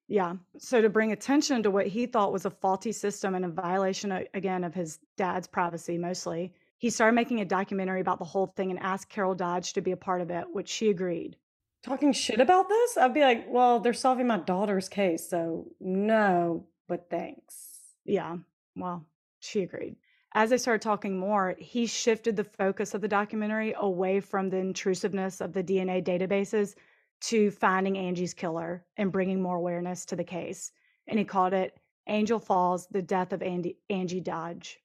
Yeah. 0.08 0.36
So 0.58 0.82
to 0.82 0.88
bring 0.88 1.12
attention 1.12 1.64
to 1.64 1.70
what 1.70 1.88
he 1.88 2.06
thought 2.06 2.32
was 2.32 2.46
a 2.46 2.50
faulty 2.50 2.94
system 2.94 3.36
and 3.36 3.44
a 3.44 3.50
violation 3.50 4.26
again 4.34 4.64
of 4.64 4.74
his 4.74 5.00
dad's 5.18 5.48
privacy 5.48 5.98
mostly, 5.98 6.54
he 6.78 6.90
started 6.90 7.14
making 7.14 7.42
a 7.42 7.46
documentary 7.46 8.00
about 8.00 8.20
the 8.20 8.26
whole 8.26 8.48
thing 8.48 8.72
and 8.72 8.80
asked 8.80 9.10
Carol 9.10 9.36
Dodge 9.36 9.74
to 9.74 9.82
be 9.82 9.92
a 9.92 9.98
part 9.98 10.22
of 10.22 10.32
it, 10.32 10.46
which 10.54 10.70
she 10.70 10.90
agreed. 10.90 11.36
Talking 11.84 12.14
shit 12.14 12.40
about 12.40 12.70
this, 12.70 12.96
I'd 12.98 13.14
be 13.14 13.22
like, 13.22 13.46
well, 13.48 13.80
they're 13.80 13.94
solving 13.94 14.28
my 14.28 14.38
daughter's 14.38 14.88
case, 14.88 15.28
so 15.28 15.66
no, 15.80 16.68
but 16.88 17.10
thanks. 17.10 17.80
Yeah. 18.06 18.38
Well, 18.76 19.06
she 19.40 19.62
agreed. 19.64 19.96
As 20.34 20.52
they 20.52 20.58
started 20.58 20.82
talking 20.82 21.18
more, 21.18 21.56
he 21.58 21.88
shifted 21.88 22.36
the 22.36 22.44
focus 22.44 22.94
of 22.94 23.02
the 23.02 23.08
documentary 23.08 23.74
away 23.78 24.20
from 24.20 24.50
the 24.50 24.58
intrusiveness 24.58 25.42
of 25.42 25.54
the 25.54 25.64
DNA 25.64 26.04
databases 26.04 26.76
to 27.22 27.50
finding 27.52 27.98
Angie's 27.98 28.34
killer 28.34 28.86
and 28.98 29.12
bringing 29.12 29.42
more 29.42 29.58
awareness 29.58 30.06
to 30.06 30.16
the 30.16 30.24
case. 30.24 30.72
And 31.08 31.18
he 31.20 31.26
called 31.26 31.54
it 31.54 31.76
Angel 32.08 32.40
Falls: 32.40 32.88
The 32.92 33.02
Death 33.02 33.34
of 33.34 33.42
Andy, 33.42 33.78
Angie 33.90 34.22
Dodge. 34.22 34.80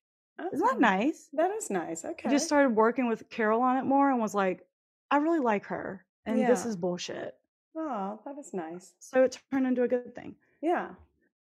Isn't 0.53 0.59
that 0.67 0.75
Oh, 0.77 0.79
nice? 0.79 1.29
That 1.35 1.51
is 1.53 1.71
nice. 1.71 2.03
He 2.03 2.09
Okay. 2.09 2.31
just 2.31 2.47
started 2.47 2.71
working 2.75 3.07
with 3.07 3.29
Carol 3.31 3.61
on 3.63 3.77
it 3.77 3.85
more 3.85 4.11
and 4.11 4.21
was 4.21 4.35
like, 4.35 4.67
I 5.11 5.19
really 5.19 5.39
like 5.41 5.67
her. 5.67 6.05
And 6.27 6.39
this 6.47 6.67
is 6.67 6.77
bullshit. 6.77 7.35
oh, 7.77 8.19
that 8.25 8.37
is 8.39 8.53
nice. 8.53 8.95
So 8.99 9.23
it 9.25 9.39
turned 9.53 9.67
into 9.67 9.83
a 9.83 9.89
good 9.89 10.15
thing. 10.15 10.35
Yeah. 10.61 10.89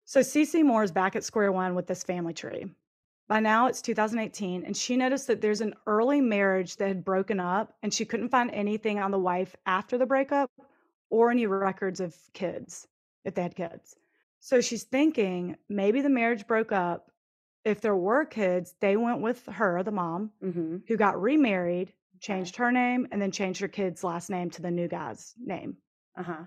So 0.04 0.20
CeCe 0.20 0.64
Moore 0.64 0.84
is 0.84 0.92
back 0.92 1.16
at 1.16 1.24
square 1.24 1.50
one 1.52 1.74
with 1.74 1.86
this 1.86 2.02
family 2.04 2.34
tree. 2.34 2.66
By 3.28 3.40
now 3.40 3.66
it's 3.66 3.82
2018, 3.82 4.64
and 4.64 4.76
she 4.76 4.96
noticed 4.96 5.26
that 5.26 5.40
there's 5.40 5.60
an 5.60 5.74
early 5.88 6.20
marriage 6.20 6.76
that 6.76 6.86
had 6.88 7.04
broken 7.04 7.40
up, 7.40 7.74
and 7.82 7.92
she 7.92 8.04
couldn't 8.04 8.28
find 8.28 8.50
anything 8.52 9.00
on 9.00 9.10
the 9.10 9.18
wife 9.18 9.56
after 9.66 9.98
the 9.98 10.06
breakup 10.06 10.50
or 11.10 11.30
any 11.32 11.46
records 11.46 11.98
of 12.00 12.14
kids, 12.34 12.86
if 13.24 13.34
they 13.34 13.42
had 13.42 13.56
kids. 13.56 13.96
So 14.38 14.60
she's 14.60 14.84
thinking 14.84 15.56
maybe 15.68 16.02
the 16.02 16.08
marriage 16.08 16.46
broke 16.46 16.70
up. 16.70 17.10
If 17.64 17.80
there 17.80 17.96
were 17.96 18.24
kids, 18.24 18.76
they 18.78 18.96
went 18.96 19.20
with 19.22 19.44
her, 19.46 19.82
the 19.82 19.90
mom, 19.90 20.30
Mm-hmm. 20.44 20.76
who 20.86 20.96
got 20.96 21.20
remarried, 21.20 21.92
changed 22.20 22.56
her 22.56 22.72
name, 22.72 23.06
and 23.10 23.20
then 23.20 23.30
changed 23.30 23.60
her 23.60 23.68
kid's 23.68 24.04
last 24.04 24.30
name 24.30 24.50
to 24.50 24.62
the 24.62 24.70
new 24.70 24.88
guy's 24.88 25.34
name. 25.38 25.76
Uh 26.16 26.22
huh. 26.22 26.44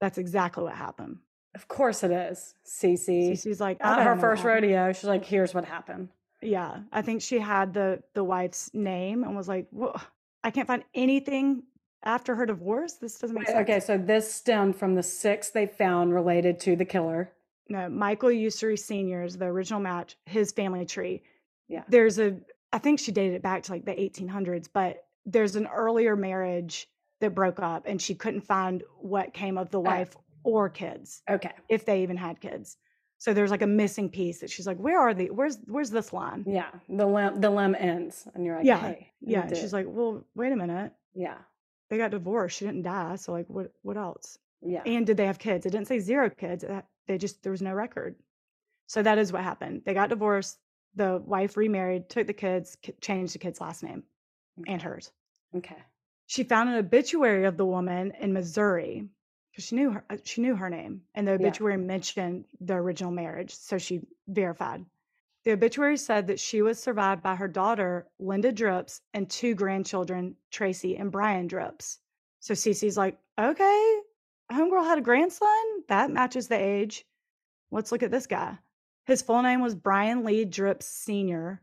That's 0.00 0.18
exactly 0.18 0.64
what 0.64 0.74
happened. 0.74 1.18
Of 1.54 1.66
course 1.66 2.04
it 2.04 2.10
is. 2.10 2.54
CeCe. 2.66 3.32
CeCe's 3.32 3.60
like, 3.60 3.78
I 3.80 4.02
her 4.04 4.16
first 4.16 4.44
rodeo. 4.44 4.92
She's 4.92 5.04
like, 5.04 5.24
here's 5.24 5.54
what 5.54 5.64
happened. 5.64 6.08
Yeah, 6.40 6.80
I 6.92 7.02
think 7.02 7.22
she 7.22 7.38
had 7.38 7.74
the 7.74 8.02
the 8.14 8.22
wife's 8.22 8.70
name 8.72 9.24
and 9.24 9.36
was 9.36 9.48
like, 9.48 9.66
I 10.44 10.50
can't 10.50 10.68
find 10.68 10.84
anything 10.94 11.64
after 12.04 12.34
her 12.36 12.46
divorce. 12.46 12.94
This 12.94 13.18
doesn't 13.18 13.34
make 13.34 13.48
Wait, 13.48 13.54
sense." 13.54 13.68
okay, 13.68 13.80
so 13.80 13.98
this 13.98 14.32
stemmed 14.32 14.76
from 14.76 14.94
the 14.94 15.02
six 15.02 15.50
they 15.50 15.66
found 15.66 16.14
related 16.14 16.60
to 16.60 16.76
the 16.76 16.84
killer. 16.84 17.32
No, 17.68 17.88
Michael 17.88 18.30
Usry 18.30 18.78
Sr. 18.78 19.24
is 19.24 19.36
the 19.36 19.46
original 19.46 19.80
match, 19.80 20.16
his 20.24 20.52
family 20.52 20.86
tree. 20.86 21.22
Yeah. 21.68 21.82
There's 21.88 22.18
a, 22.18 22.36
I 22.72 22.78
think 22.78 22.98
she 22.98 23.12
dated 23.12 23.34
it 23.34 23.42
back 23.42 23.64
to 23.64 23.72
like 23.72 23.84
the 23.84 23.92
1800s, 23.92 24.68
but 24.72 25.04
there's 25.28 25.56
an 25.56 25.66
earlier 25.66 26.16
marriage 26.16 26.88
that 27.20 27.34
broke 27.34 27.60
up 27.60 27.84
and 27.86 28.00
she 28.00 28.14
couldn't 28.14 28.40
find 28.40 28.82
what 29.00 29.34
came 29.34 29.58
of 29.58 29.70
the 29.70 29.78
oh. 29.78 29.82
wife 29.82 30.16
or 30.42 30.68
kids, 30.68 31.22
Okay. 31.28 31.52
if 31.68 31.84
they 31.84 32.02
even 32.02 32.16
had 32.16 32.40
kids. 32.40 32.76
So 33.18 33.34
there's 33.34 33.50
like 33.50 33.62
a 33.62 33.66
missing 33.66 34.08
piece 34.08 34.40
that 34.40 34.50
she's 34.50 34.66
like, 34.66 34.78
where 34.78 35.00
are 35.00 35.12
the, 35.12 35.26
where's, 35.30 35.58
where's 35.66 35.90
this 35.90 36.12
line? 36.12 36.44
Yeah. 36.46 36.70
The 36.88 37.06
limb 37.06 37.40
the 37.40 37.50
limb 37.50 37.74
ends. 37.74 38.28
And 38.34 38.46
you're 38.46 38.56
like, 38.56 38.64
Yeah, 38.64 38.78
hey. 38.78 39.12
Yeah. 39.20 39.42
and 39.42 39.56
she's 39.56 39.72
like, 39.72 39.86
well, 39.88 40.24
wait 40.36 40.52
a 40.52 40.56
minute. 40.56 40.92
Yeah. 41.14 41.38
They 41.90 41.98
got 41.98 42.12
divorced. 42.12 42.56
She 42.58 42.64
didn't 42.64 42.82
die. 42.82 43.16
So 43.16 43.32
like, 43.32 43.46
what, 43.48 43.72
what 43.82 43.96
else? 43.96 44.38
Yeah. 44.62 44.82
And 44.86 45.04
did 45.04 45.16
they 45.16 45.26
have 45.26 45.38
kids? 45.38 45.66
It 45.66 45.70
didn't 45.70 45.88
say 45.88 45.98
zero 45.98 46.30
kids. 46.30 46.64
They 47.06 47.18
just 47.18 47.42
there 47.42 47.52
was 47.52 47.62
no 47.62 47.72
record. 47.72 48.14
So 48.86 49.02
that 49.02 49.18
is 49.18 49.32
what 49.32 49.42
happened. 49.42 49.82
They 49.84 49.94
got 49.94 50.10
divorced. 50.10 50.58
The 50.94 51.20
wife 51.24 51.56
remarried, 51.56 52.08
took 52.08 52.26
the 52.26 52.32
kids, 52.32 52.76
changed 53.00 53.34
the 53.34 53.38
kid's 53.38 53.60
last 53.60 53.82
name 53.82 54.04
and 54.66 54.80
hers. 54.80 55.12
Okay. 55.56 55.76
She 56.26 56.44
found 56.44 56.68
an 56.68 56.76
obituary 56.76 57.44
of 57.44 57.56
the 57.56 57.64
woman 57.66 58.12
in 58.20 58.32
Missouri 58.32 59.08
because 59.50 59.64
she 59.64 59.76
knew 59.76 59.90
her. 59.90 60.04
uh, 60.10 60.18
She 60.24 60.40
knew 60.42 60.54
her 60.54 60.68
name, 60.68 61.02
and 61.14 61.26
the 61.26 61.32
Yeah. 61.32 61.36
obituary 61.36 61.78
mentioned 61.78 62.44
the 62.60 62.74
original 62.74 63.10
marriage. 63.12 63.54
So 63.54 63.78
she 63.78 64.06
verified. 64.26 64.84
The 65.44 65.52
obituary 65.52 65.96
said 65.96 66.26
that 66.26 66.38
she 66.40 66.60
was 66.60 66.78
survived 66.78 67.22
by 67.22 67.34
her 67.36 67.48
daughter, 67.48 68.06
Linda 68.18 68.52
Dripps, 68.52 69.00
and 69.14 69.30
two 69.30 69.54
grandchildren, 69.54 70.36
Tracy 70.50 70.96
and 70.96 71.10
Brian 71.10 71.46
Dripps. 71.46 71.98
So 72.40 72.52
CeCe's 72.54 72.96
like, 72.98 73.18
okay, 73.38 74.00
homegirl 74.52 74.84
had 74.84 74.98
a 74.98 75.02
grandson. 75.02 75.48
That 75.88 76.10
matches 76.10 76.48
the 76.48 76.56
age. 76.56 77.06
Let's 77.70 77.90
look 77.92 78.02
at 78.02 78.10
this 78.10 78.26
guy. 78.26 78.58
His 79.06 79.22
full 79.22 79.40
name 79.42 79.62
was 79.62 79.74
Brian 79.74 80.24
Leigh 80.24 80.44
Dripps 80.44 80.86
Sr. 80.86 81.62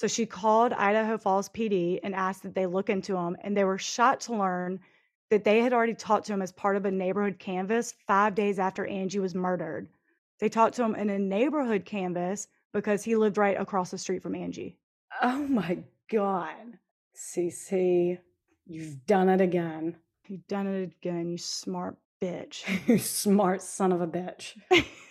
So 0.00 0.06
she 0.06 0.24
called 0.24 0.72
Idaho 0.72 1.18
Falls 1.18 1.50
PD 1.50 2.00
and 2.02 2.14
asked 2.14 2.42
that 2.44 2.54
they 2.54 2.64
look 2.64 2.88
into 2.88 3.18
him, 3.18 3.36
and 3.42 3.54
they 3.54 3.64
were 3.64 3.76
shocked 3.76 4.22
to 4.22 4.34
learn 4.34 4.80
that 5.28 5.44
they 5.44 5.60
had 5.60 5.74
already 5.74 5.92
talked 5.92 6.24
to 6.28 6.32
him 6.32 6.40
as 6.40 6.52
part 6.52 6.76
of 6.76 6.86
a 6.86 6.90
neighborhood 6.90 7.38
canvas 7.38 7.92
five 8.06 8.34
days 8.34 8.58
after 8.58 8.86
Angie 8.86 9.18
was 9.18 9.34
murdered. 9.34 9.90
They 10.38 10.48
talked 10.48 10.76
to 10.76 10.84
him 10.84 10.94
in 10.94 11.10
a 11.10 11.18
neighborhood 11.18 11.84
canvas 11.84 12.48
because 12.72 13.04
he 13.04 13.14
lived 13.14 13.36
right 13.36 13.60
across 13.60 13.90
the 13.90 13.98
street 13.98 14.22
from 14.22 14.34
Angie. 14.34 14.78
Oh 15.20 15.46
my 15.46 15.80
God. 16.10 16.78
CeCe, 17.14 18.20
you've 18.66 19.04
done 19.04 19.28
it 19.28 19.42
again. 19.42 19.96
You've 20.28 20.48
done 20.48 20.66
it 20.66 20.94
again, 21.02 21.28
you 21.28 21.36
smart 21.36 21.98
bitch. 22.22 22.62
you 22.88 22.96
smart 22.96 23.60
son 23.60 23.92
of 23.92 24.00
a 24.00 24.06
bitch. 24.06 24.54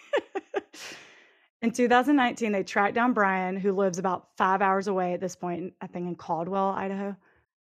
in 1.61 1.71
2019, 1.71 2.51
they 2.51 2.63
tracked 2.63 2.95
down 2.95 3.13
Brian, 3.13 3.57
who 3.57 3.71
lives 3.73 3.99
about 3.99 4.29
five 4.37 4.61
hours 4.61 4.87
away 4.87 5.13
at 5.13 5.19
this 5.19 5.35
point, 5.35 5.73
I 5.81 5.87
think 5.87 6.07
in 6.07 6.15
Caldwell, 6.15 6.69
Idaho. 6.69 7.15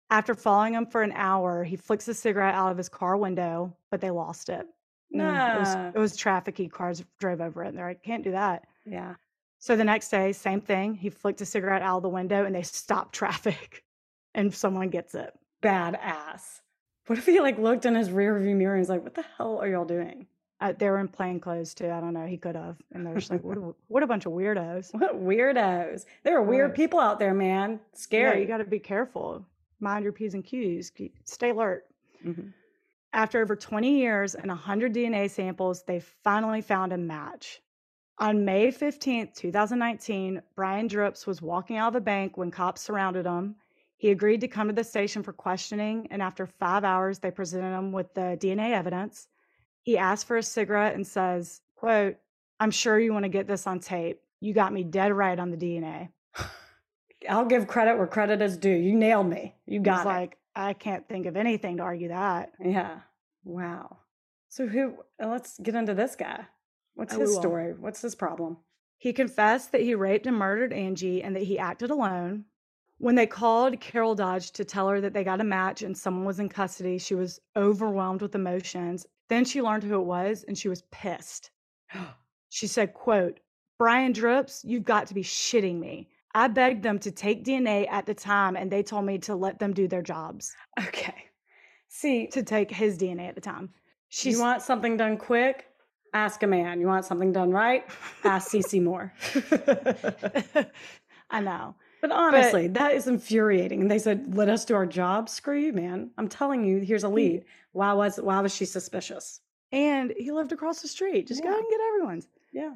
After 0.09 0.33
following 0.33 0.73
him 0.73 0.85
for 0.85 1.03
an 1.03 1.11
hour, 1.13 1.63
he 1.63 1.75
flicks 1.75 2.07
a 2.07 2.13
cigarette 2.13 2.55
out 2.55 2.71
of 2.71 2.77
his 2.77 2.89
car 2.89 3.17
window, 3.17 3.75
but 3.91 4.01
they 4.01 4.09
lost 4.09 4.49
it. 4.49 4.65
Mm, 5.15 5.55
It 5.55 5.59
was, 5.59 5.75
Nah. 5.75 5.87
it 5.89 5.97
was 5.97 6.17
trafficy. 6.17 6.71
Cars 6.71 7.03
drove 7.19 7.41
over 7.41 7.63
it. 7.63 7.69
And 7.69 7.77
they're 7.77 7.87
like, 7.87 8.03
can't 8.03 8.23
do 8.23 8.31
that. 8.31 8.65
Yeah. 8.85 9.15
So 9.59 9.75
the 9.75 9.83
next 9.83 10.09
day, 10.09 10.31
same 10.31 10.61
thing. 10.61 10.95
He 10.95 11.09
flicked 11.09 11.41
a 11.41 11.45
cigarette 11.45 11.81
out 11.81 11.97
of 11.97 12.03
the 12.03 12.09
window 12.09 12.45
and 12.45 12.55
they 12.55 12.61
stopped 12.63 13.13
traffic 13.13 13.83
and 14.33 14.53
someone 14.53 14.89
gets 14.89 15.13
it. 15.15 15.31
Badass. 15.61 16.61
What 17.07 17.17
if 17.19 17.25
he 17.25 17.39
like 17.39 17.57
looked 17.57 17.85
in 17.85 17.95
his 17.95 18.11
rear 18.11 18.39
view 18.39 18.55
mirror 18.55 18.75
and 18.75 18.81
was 18.81 18.89
like, 18.89 19.03
what 19.03 19.15
the 19.15 19.25
hell 19.37 19.57
are 19.59 19.67
y'all 19.67 19.85
doing? 19.85 20.27
Uh, 20.61 20.73
they 20.77 20.89
were 20.89 20.99
in 20.99 21.07
plain 21.07 21.39
clothes 21.39 21.73
too. 21.73 21.89
I 21.89 22.01
don't 22.01 22.13
know. 22.13 22.25
He 22.25 22.37
could 22.37 22.55
have. 22.55 22.75
And 22.91 23.05
they're 23.05 23.15
just 23.15 23.31
like, 23.31 23.43
what 23.43 23.57
a, 23.57 23.73
what 23.87 24.03
a 24.03 24.07
bunch 24.07 24.25
of 24.25 24.33
weirdos. 24.33 24.93
What 24.93 25.15
weirdos. 25.15 26.05
There 26.23 26.37
are 26.37 26.43
weird 26.43 26.75
people 26.75 26.99
out 26.99 27.17
there, 27.19 27.33
man. 27.33 27.71
Yeah, 27.71 27.77
Scary. 27.93 28.41
you 28.41 28.47
got 28.47 28.57
to 28.57 28.65
be 28.65 28.79
careful. 28.79 29.45
Mind 29.79 30.03
your 30.03 30.11
P's 30.11 30.33
and 30.33 30.43
Q's. 30.43 30.91
Stay 31.23 31.51
alert. 31.51 31.85
Mhm. 32.25 32.53
After 33.13 33.41
over 33.41 33.55
20 33.55 33.97
years 33.97 34.35
and 34.35 34.47
100 34.49 34.93
DNA 34.93 35.29
samples, 35.31 35.83
they 35.83 36.01
finally 36.23 36.61
found 36.61 36.91
a 36.93 36.97
match. 36.97 37.61
On 38.19 38.43
May 38.43 38.67
15th, 38.67 39.33
2019, 39.35 40.41
Brian 40.55 40.87
Dripps 40.87 41.25
was 41.25 41.41
walking 41.41 41.77
out 41.77 41.87
of 41.87 41.93
the 41.93 42.01
bank 42.01 42.35
when 42.37 42.51
cops 42.51 42.81
surrounded 42.81 43.25
him. 43.25 43.55
He 43.95 44.11
agreed 44.11 44.41
to 44.41 44.47
come 44.49 44.67
to 44.67 44.73
the 44.73 44.83
station 44.83 45.23
for 45.23 45.31
questioning, 45.33 46.07
and 46.11 46.21
after 46.21 46.45
five 46.45 46.83
hours, 46.83 47.19
they 47.19 47.31
presented 47.31 47.75
him 47.77 47.91
with 47.93 48.13
the 48.13 48.37
DNA 48.39 48.71
evidence. 48.73 49.27
He 49.89 49.97
asked 49.97 50.27
for 50.27 50.37
a 50.37 50.43
cigarette 50.43 50.93
and 50.93 51.07
says, 51.07 51.61
quote, 51.75 52.15
I'm 52.59 52.69
sure 52.69 52.99
you 52.99 53.11
want 53.11 53.23
to 53.23 53.29
get 53.29 53.47
this 53.47 53.65
on 53.65 53.79
tape. 53.79 54.21
You 54.39 54.53
got 54.53 54.71
me 54.71 54.83
dead 54.83 55.11
right 55.11 55.39
on 55.39 55.49
the 55.49 55.57
DNA. 55.57 56.09
I'll 57.27 57.45
give 57.47 57.65
credit 57.65 57.97
where 57.97 58.05
credit 58.05 58.39
is 58.39 58.55
due. 58.55 58.69
You 58.69 58.93
nailed 58.93 59.25
me. 59.27 59.55
You 59.65 59.79
He's 59.79 59.85
got 59.85 60.05
it. 60.05 60.09
like, 60.09 60.37
I 60.55 60.73
can't 60.73 61.09
think 61.09 61.25
of 61.25 61.35
anything 61.35 61.77
to 61.77 61.83
argue 61.83 62.09
that. 62.09 62.51
Yeah. 62.63 62.99
Wow. 63.43 63.97
So 64.49 64.67
who? 64.67 64.93
Let's 65.19 65.57
get 65.57 65.73
into 65.73 65.95
this 65.95 66.15
guy. 66.15 66.45
What's 66.93 67.15
Oh, 67.15 67.21
his 67.21 67.33
story? 67.33 67.73
What's 67.73 68.03
his 68.03 68.13
problem? 68.13 68.57
He 68.99 69.11
confessed 69.11 69.71
that 69.71 69.81
he 69.81 69.95
raped 69.95 70.27
and 70.27 70.37
murdered 70.37 70.71
Angie 70.71 71.23
and 71.23 71.35
that 71.35 71.41
he 71.43 71.57
acted 71.57 71.89
alone. 71.89 72.45
When 72.99 73.15
they 73.15 73.25
called 73.25 73.79
Carol 73.81 74.13
Dodge 74.13 74.51
to 74.51 74.63
tell 74.63 74.87
her 74.89 75.01
that 75.01 75.13
they 75.13 75.23
got 75.23 75.41
a 75.41 75.43
match 75.43 75.81
and 75.81 75.97
someone 75.97 76.25
was 76.25 76.39
in 76.39 76.47
custody, 76.47 76.99
she 76.99 77.15
was 77.15 77.39
overwhelmed 77.57 78.21
with 78.21 78.35
emotions. 78.35 79.07
Then 79.29 79.45
she 79.45 79.61
learned 79.61 79.83
who 79.83 79.95
it 79.95 80.05
was 80.05 80.43
and 80.47 80.57
she 80.57 80.69
was 80.69 80.83
pissed. 80.91 81.51
She 82.51 82.65
said, 82.65 82.95
quote, 82.95 83.39
Brian 83.77 84.11
Dripps, 84.11 84.65
you've 84.65 84.83
got 84.83 85.05
to 85.05 85.13
be 85.13 85.21
shitting 85.21 85.79
me. 85.79 86.09
I 86.33 86.47
begged 86.47 86.81
them 86.81 86.97
to 86.97 87.11
take 87.11 87.45
DNA 87.45 87.87
at 87.91 88.07
the 88.07 88.15
time 88.15 88.55
and 88.55 88.71
they 88.71 88.81
told 88.81 89.05
me 89.05 89.19
to 89.19 89.35
let 89.35 89.59
them 89.59 89.71
do 89.71 89.87
their 89.87 90.01
jobs, 90.01 90.55
okay. 90.79 91.25
See, 91.89 92.25
to 92.27 92.41
take 92.41 92.71
his 92.71 92.97
DNA 92.97 93.27
at 93.29 93.35
the 93.35 93.41
time. 93.41 93.69
She 94.09 94.31
you 94.31 94.39
want 94.39 94.63
something 94.63 94.97
done 94.97 95.15
quick? 95.15 95.67
Ask 96.13 96.41
a 96.41 96.47
man. 96.47 96.81
You 96.81 96.87
want 96.87 97.05
something 97.05 97.31
done 97.31 97.51
right? 97.51 97.85
Ask 98.23 98.51
CeCe 98.51 98.81
Moore. 98.81 99.13
I 101.29 101.39
know. 101.39 101.75
But 102.01 102.11
honestly, 102.11 102.67
that 102.69 102.93
is 102.93 103.07
infuriating. 103.07 103.81
And 103.81 103.91
they 103.91 103.99
said, 103.99 104.35
"Let 104.35 104.49
us 104.49 104.65
do 104.65 104.73
our 104.73 104.85
job." 104.85 105.29
Screw 105.29 105.59
you, 105.59 105.73
man. 105.73 106.11
I'm 106.17 106.29
telling 106.29 106.63
you. 106.63 106.79
Here's 106.79 107.03
a 107.03 107.09
lead. 107.09 107.43
Why 107.71 107.93
was 107.93 108.17
why 108.17 108.39
was 108.41 108.53
she 108.53 108.65
suspicious? 108.65 109.41
And 109.71 110.13
he 110.17 110.31
lived 110.31 110.51
across 110.51 110.81
the 110.81 110.87
street. 110.87 111.27
Just 111.27 111.43
go 111.43 111.49
ahead 111.49 111.59
and 111.59 111.69
get 111.69 111.79
everyone's. 111.89 112.27
Yeah. 112.51 112.73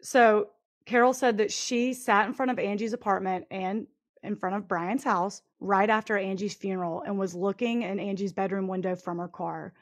So 0.00 0.48
Carol 0.86 1.12
said 1.12 1.38
that 1.38 1.52
she 1.52 1.94
sat 1.94 2.26
in 2.26 2.34
front 2.34 2.50
of 2.50 2.58
Angie's 2.58 2.92
apartment 2.92 3.46
and 3.50 3.86
in 4.24 4.34
front 4.36 4.56
of 4.56 4.66
Brian's 4.68 5.04
house 5.04 5.42
right 5.60 5.88
after 5.88 6.16
Angie's 6.18 6.54
funeral 6.54 7.02
and 7.02 7.18
was 7.18 7.34
looking 7.34 7.82
in 7.82 8.00
Angie's 8.00 8.32
bedroom 8.32 8.66
window 8.66 8.96
from 8.96 9.18
her 9.18 9.28
car. 9.28 9.72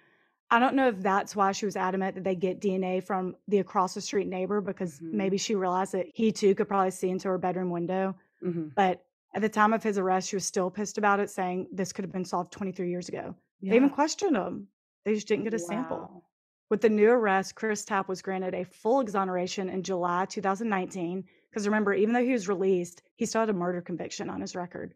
I 0.50 0.58
don't 0.58 0.74
know 0.74 0.88
if 0.88 1.00
that's 1.00 1.36
why 1.36 1.52
she 1.52 1.64
was 1.64 1.76
adamant 1.76 2.16
that 2.16 2.24
they 2.24 2.34
get 2.34 2.60
DNA 2.60 3.02
from 3.02 3.36
the 3.48 3.58
across 3.58 3.94
the 3.94 4.00
street 4.00 4.26
neighbor 4.26 4.60
because 4.60 4.98
Mhm. 4.98 5.12
maybe 5.12 5.38
she 5.38 5.54
realized 5.54 5.92
that 5.92 6.06
he 6.12 6.32
too 6.32 6.54
could 6.54 6.68
probably 6.68 6.90
see 6.90 7.08
into 7.08 7.28
her 7.28 7.38
bedroom 7.38 7.70
window. 7.70 8.14
hmm 8.42 8.68
But 8.74 9.04
at 9.34 9.42
the 9.42 9.48
time 9.48 9.72
of 9.72 9.82
his 9.82 9.96
arrest, 9.96 10.28
she 10.28 10.36
was 10.36 10.44
still 10.44 10.70
pissed 10.70 10.98
about 10.98 11.20
it, 11.20 11.30
saying 11.30 11.68
this 11.70 11.92
could 11.92 12.04
have 12.04 12.12
been 12.12 12.24
solved 12.24 12.50
23 12.52 12.90
years 12.90 13.08
ago. 13.08 13.34
Yeah. 13.60 13.70
They 13.70 13.76
even 13.76 13.90
questioned 13.90 14.36
him. 14.36 14.68
They 15.04 15.14
just 15.14 15.28
didn't 15.28 15.44
get 15.44 15.54
a 15.54 15.58
sample. 15.58 16.24
With 16.68 16.80
the 16.80 16.88
new 16.88 17.10
arrest, 17.10 17.56
Chris 17.56 17.84
Tapp 17.84 18.08
was 18.08 18.22
granted 18.22 18.54
a 18.54 18.64
full 18.64 19.00
exoneration 19.00 19.68
in 19.68 19.82
July 19.82 20.26
2019. 20.26 21.24
Because 21.50 21.66
remember, 21.66 21.92
even 21.92 22.14
though 22.14 22.24
he 22.24 22.32
was 22.32 22.48
released, 22.48 23.02
he 23.16 23.26
still 23.26 23.40
had 23.40 23.50
a 23.50 23.54
murder 23.54 23.80
conviction 23.80 24.30
on 24.30 24.40
his 24.40 24.54
record. 24.54 24.94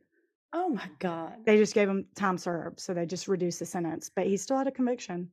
Oh 0.52 0.68
my 0.68 0.88
God. 1.00 1.34
They 1.44 1.56
just 1.56 1.74
gave 1.74 1.88
him 1.88 2.06
time 2.14 2.38
served, 2.38 2.78
so 2.78 2.94
they 2.94 3.06
just 3.06 3.26
reduced 3.26 3.58
the 3.58 3.66
sentence, 3.66 4.08
but 4.14 4.26
he 4.26 4.36
still 4.36 4.56
had 4.56 4.68
a 4.68 4.72
conviction. 4.72 5.30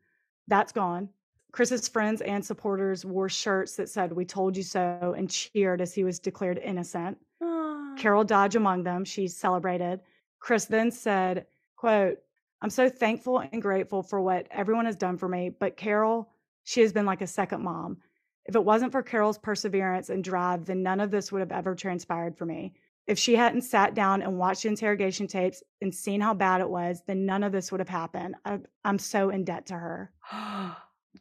That's 0.47 0.71
gone. 0.71 1.09
Chris's 1.51 1.87
friends 1.87 2.21
and 2.21 2.43
supporters 2.43 3.05
wore 3.05 3.29
shirts 3.29 3.75
that 3.75 3.89
said, 3.89 4.11
We 4.11 4.25
told 4.25 4.57
you 4.57 4.63
so, 4.63 5.13
and 5.15 5.29
cheered 5.29 5.79
as 5.79 5.93
he 5.93 6.03
was 6.03 6.17
declared 6.17 6.57
innocent. 6.57 7.19
Ah. 7.43 7.93
Carol 7.97 8.23
Dodge 8.23 8.55
among 8.55 8.83
them. 8.83 9.05
She 9.05 9.27
celebrated. 9.27 9.99
Chris 10.39 10.65
then 10.65 10.89
said, 10.89 11.45
quote, 11.75 12.17
I'm 12.61 12.69
so 12.69 12.89
thankful 12.89 13.39
and 13.39 13.61
grateful 13.61 14.03
for 14.03 14.21
what 14.21 14.47
everyone 14.51 14.85
has 14.85 14.95
done 14.95 15.17
for 15.17 15.27
me, 15.27 15.49
but 15.49 15.77
Carol, 15.77 16.29
she 16.63 16.81
has 16.81 16.93
been 16.93 17.05
like 17.05 17.21
a 17.21 17.27
second 17.27 17.63
mom. 17.63 17.97
If 18.45 18.55
it 18.55 18.63
wasn't 18.63 18.91
for 18.91 19.01
Carol's 19.03 19.37
perseverance 19.37 20.09
and 20.09 20.23
drive, 20.23 20.65
then 20.65 20.83
none 20.83 20.99
of 20.99 21.11
this 21.11 21.31
would 21.31 21.39
have 21.41 21.51
ever 21.51 21.75
transpired 21.75 22.37
for 22.37 22.45
me. 22.45 22.73
If 23.07 23.17
she 23.17 23.35
hadn't 23.35 23.63
sat 23.63 23.93
down 23.95 24.21
and 24.21 24.37
watched 24.37 24.65
interrogation 24.65 25.25
tapes 25.27 25.63
and 25.81 25.93
seen 25.93 26.21
how 26.21 26.33
bad 26.35 26.61
it 26.61 26.69
was, 26.69 27.01
then 27.07 27.25
none 27.25 27.43
of 27.43 27.51
this 27.51 27.71
would 27.71 27.81
have 27.81 27.89
happened. 27.89 28.35
I, 28.45 28.59
I'm 28.85 28.99
so 28.99 29.29
in 29.29 29.43
debt 29.43 29.65
to 29.67 29.73
her. 29.73 30.11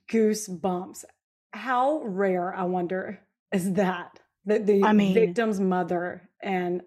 Goosebumps. 0.08 1.04
How 1.52 2.02
rare, 2.04 2.54
I 2.54 2.64
wonder, 2.64 3.18
is 3.52 3.72
that? 3.74 4.20
The, 4.46 4.58
the 4.58 4.84
I 4.84 4.92
mean- 4.92 5.14
victim's 5.14 5.60
mother 5.60 6.28
and 6.42 6.82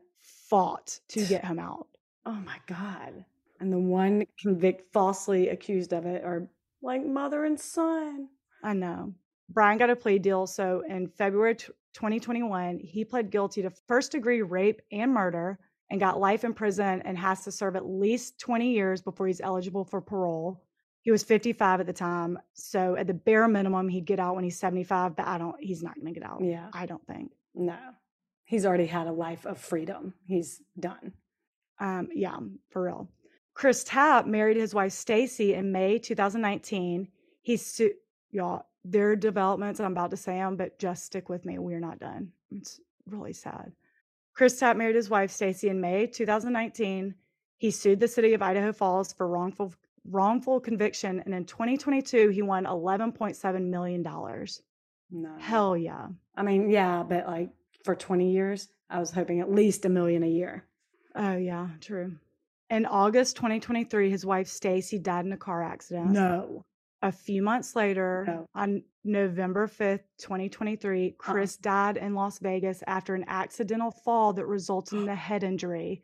Fought 0.50 1.00
to 1.10 1.26
get 1.26 1.44
him 1.44 1.58
out. 1.60 1.88
oh 2.28 2.32
my 2.46 2.58
God. 2.68 3.26
And 3.63 3.71
the 3.71 3.80
one 3.80 4.26
convict 4.38 4.91
falsely 4.91 5.47
accused 5.47 5.93
of 5.93 6.06
it 6.06 6.26
are 6.26 6.49
like 6.82 7.06
mother 7.06 7.45
and 7.45 7.58
son. 7.58 8.28
I 8.62 8.73
know. 8.73 9.13
Brian 9.47 9.78
got 9.78 9.89
a 9.89 9.95
plea 9.95 10.19
deal. 10.19 10.47
So 10.47 10.84
in 10.86 11.08
February 11.08 11.56
tw- 11.56 11.71
2021, 11.93 12.80
he 12.80 13.06
pled 13.06 13.32
guilty 13.32 13.62
to 13.62 13.71
first 13.88 14.12
degree 14.12 14.41
rape 14.41 14.82
and 14.91 15.13
murder 15.13 15.60
and 15.89 15.97
got 15.97 16.19
life 16.19 16.43
in 16.43 16.54
prison 16.54 17.02
and 17.06 17.17
has 17.17 17.45
to 17.45 17.54
serve 17.54 17.78
at 17.78 17.86
least 17.86 18.38
20 18.41 18.69
years 18.69 19.02
before 19.02 19.28
he's 19.28 19.39
eligible 19.39 19.86
for 19.86 20.02
parole. 20.02 20.62
He 21.04 21.12
was 21.12 21.23
55 21.23 21.80
at 21.80 21.88
the 21.88 21.93
time. 21.93 22.38
So 22.56 22.97
at 22.97 23.08
the 23.08 23.13
bare 23.13 23.47
minimum, 23.47 23.88
he'd 23.88 24.06
get 24.06 24.19
out 24.19 24.36
when 24.36 24.43
he's 24.43 24.60
75, 24.60 25.15
but 25.15 25.26
I 25.26 25.38
don't, 25.38 25.56
he's 25.62 25.82
not 25.82 25.95
going 25.95 26.13
to 26.13 26.19
get 26.19 26.30
out. 26.30 26.41
Yeah. 26.43 26.67
I 26.73 26.86
don't 26.86 27.06
think. 27.08 27.32
No. 27.56 27.78
He's 28.43 28.65
already 28.65 28.88
had 28.88 29.08
a 29.08 29.13
life 29.13 29.45
of 29.45 29.58
freedom. 29.58 30.15
He's 30.26 30.62
done. 30.78 31.13
Um, 31.80 32.10
yeah, 32.13 32.38
for 32.71 32.84
real. 32.84 33.10
Chris 33.54 33.84
Tapp 33.84 34.26
married 34.26 34.58
his 34.58 34.74
wife 34.74 34.91
Stacy 34.91 35.54
in 35.54 35.72
May 35.72 35.99
2019. 35.99 37.08
He 37.41 37.58
su- 37.58 37.93
y'all, 38.32 38.66
there 38.84 39.12
are 39.12 39.16
developments 39.16 39.80
I'm 39.80 39.91
about 39.91 40.12
to 40.12 40.18
say 40.18 40.34
them, 40.34 40.56
but 40.56 40.80
just 40.80 41.06
stick 41.06 41.30
with 41.30 41.45
me. 41.45 41.60
We're 41.60 41.80
not 41.80 41.99
done. 41.99 42.32
It's 42.51 42.80
really 43.08 43.34
sad. 43.34 43.72
Chris 44.34 44.60
Tapp 44.60 44.78
married 44.78 44.95
his 44.95 45.10
wife 45.10 45.32
Stacy 45.32 45.70
in 45.70 45.80
May 45.80 46.08
2019. 46.08 47.14
He 47.58 47.72
sued 47.72 47.99
the 47.99 48.08
city 48.08 48.34
of 48.34 48.41
Idaho 48.41 48.74
Falls 48.74 49.14
for 49.14 49.28
wrongful 49.28 49.74
wrongful 50.06 50.60
conviction, 50.60 51.22
and 51.24 51.34
in 51.34 51.45
2022 51.45 52.30
he 52.30 52.41
won 52.41 52.66
11.7 52.66 53.70
million 53.70 54.04
dollars. 54.04 54.62
No. 55.12 55.34
Hell 55.38 55.78
yeah! 55.78 56.08
I 56.36 56.41
mean, 56.41 56.70
yeah, 56.70 57.04
but 57.08 57.28
like 57.28 57.51
for 57.86 57.95
20 57.95 58.32
years, 58.32 58.70
I 58.89 58.99
was 58.99 59.12
hoping 59.12 59.39
at 59.39 59.51
least 59.51 59.86
a 59.86 59.89
million 59.89 60.24
a 60.24 60.28
year. 60.28 60.66
Oh 61.16 61.38
yeah, 61.38 61.70
true. 61.80 62.16
In 62.70 62.86
August 62.86 63.36
2023, 63.36 64.09
his 64.09 64.26
wife 64.26 64.47
Stacy 64.47 64.97
died 64.97 65.26
in 65.26 65.32
a 65.34 65.38
car 65.38 65.64
accident. 65.64 66.11
No. 66.11 66.64
A 67.01 67.11
few 67.11 67.41
months 67.41 67.76
later, 67.76 68.24
No. 68.26 68.45
on 68.55 68.84
November 69.03 69.68
5th, 69.68 70.03
2023, 70.20 71.07
uh-uh. 71.07 71.14
Chris 71.18 71.57
died 71.57 71.97
in 71.97 72.16
Las 72.16 72.39
Vegas 72.39 72.82
after 72.88 73.14
an 73.14 73.26
accidental 73.28 73.91
fall 73.91 74.34
that 74.34 74.45
resulted 74.45 74.99
in 74.99 75.09
a 75.09 75.16
head 75.16 75.43
injury. 75.43 76.01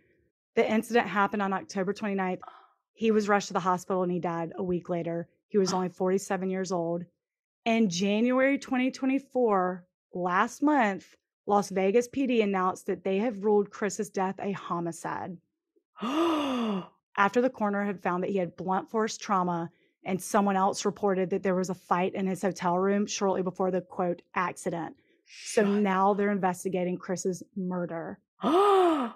The 0.55 0.69
incident 0.69 1.07
happened 1.07 1.41
on 1.41 1.53
October 1.53 1.93
29th. 1.93 2.39
He 2.93 3.11
was 3.11 3.29
rushed 3.29 3.47
to 3.47 3.53
the 3.53 3.61
hospital 3.61 4.03
and 4.03 4.11
he 4.11 4.19
died 4.19 4.51
a 4.57 4.63
week 4.63 4.89
later. 4.89 5.29
He 5.47 5.57
was 5.57 5.71
only 5.71 5.87
47 6.01 6.49
years 6.49 6.69
old. 6.73 7.05
In 7.63 7.89
January 7.89 8.57
2024, 8.57 9.85
last 10.13 10.61
month, 10.61 11.15
Las 11.45 11.69
Vegas 11.69 12.09
PD 12.09 12.43
announced 12.43 12.87
that 12.87 13.05
they 13.05 13.19
have 13.19 13.45
ruled 13.45 13.69
Chris's 13.69 14.09
death 14.09 14.35
a 14.41 14.51
homicide 14.51 15.37
after 17.17 17.41
the 17.41 17.49
coroner 17.49 17.83
had 17.83 18.01
found 18.01 18.23
that 18.23 18.29
he 18.29 18.37
had 18.37 18.55
blunt 18.55 18.89
force 18.89 19.17
trauma 19.17 19.69
and 20.05 20.21
someone 20.21 20.55
else 20.55 20.85
reported 20.85 21.29
that 21.29 21.43
there 21.43 21.55
was 21.55 21.69
a 21.69 21.75
fight 21.75 22.15
in 22.15 22.25
his 22.25 22.41
hotel 22.41 22.77
room 22.77 23.05
shortly 23.05 23.41
before 23.41 23.71
the 23.71 23.81
quote 23.81 24.21
accident. 24.35 24.95
So 25.27 25.63
Shut 25.63 25.67
now 25.67 26.13
they're 26.13 26.31
investigating 26.31 26.97
Chris's 26.97 27.43
murder. 27.55 28.19
oh, 28.43 29.13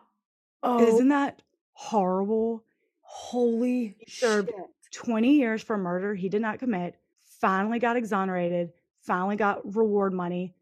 Isn't 0.63 1.09
that 1.09 1.41
horrible? 1.73 2.63
holy 3.13 3.95
He 3.99 4.11
served 4.11 4.49
shit. 4.49 4.65
20 4.91 5.34
years 5.36 5.61
for 5.61 5.77
murder 5.77 6.15
he 6.15 6.29
did 6.29 6.41
not 6.41 6.59
commit, 6.59 6.95
finally 7.39 7.79
got 7.79 7.95
exonerated, 7.95 8.71
finally 9.01 9.36
got 9.36 9.75
reward 9.75 10.13
money. 10.13 10.55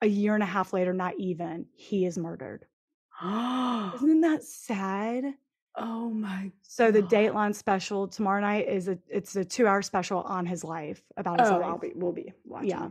A 0.00 0.06
year 0.06 0.34
and 0.34 0.42
a 0.42 0.46
half 0.46 0.72
later, 0.72 0.92
not 0.92 1.18
even, 1.18 1.66
he 1.74 2.06
is 2.06 2.16
murdered. 2.16 2.64
Isn't 3.22 4.20
that 4.20 4.42
sad? 4.42 5.34
My 5.80 6.50
So 6.62 6.90
the 6.90 7.02
God. 7.02 7.10
Dateline 7.10 7.54
special 7.54 8.08
tomorrow 8.08 8.40
night 8.40 8.68
is 8.68 8.88
a 8.88 8.98
it's 9.08 9.36
a 9.36 9.44
two 9.44 9.66
hour 9.66 9.82
special 9.82 10.20
on 10.22 10.46
his 10.46 10.64
life 10.64 11.02
about 11.16 11.40
his 11.40 11.48
Oh, 11.50 11.54
life. 11.58 11.64
I'll 11.64 11.78
be, 11.78 11.92
we'll 11.94 12.12
be 12.12 12.32
watching. 12.44 12.70
Yeah. 12.70 12.88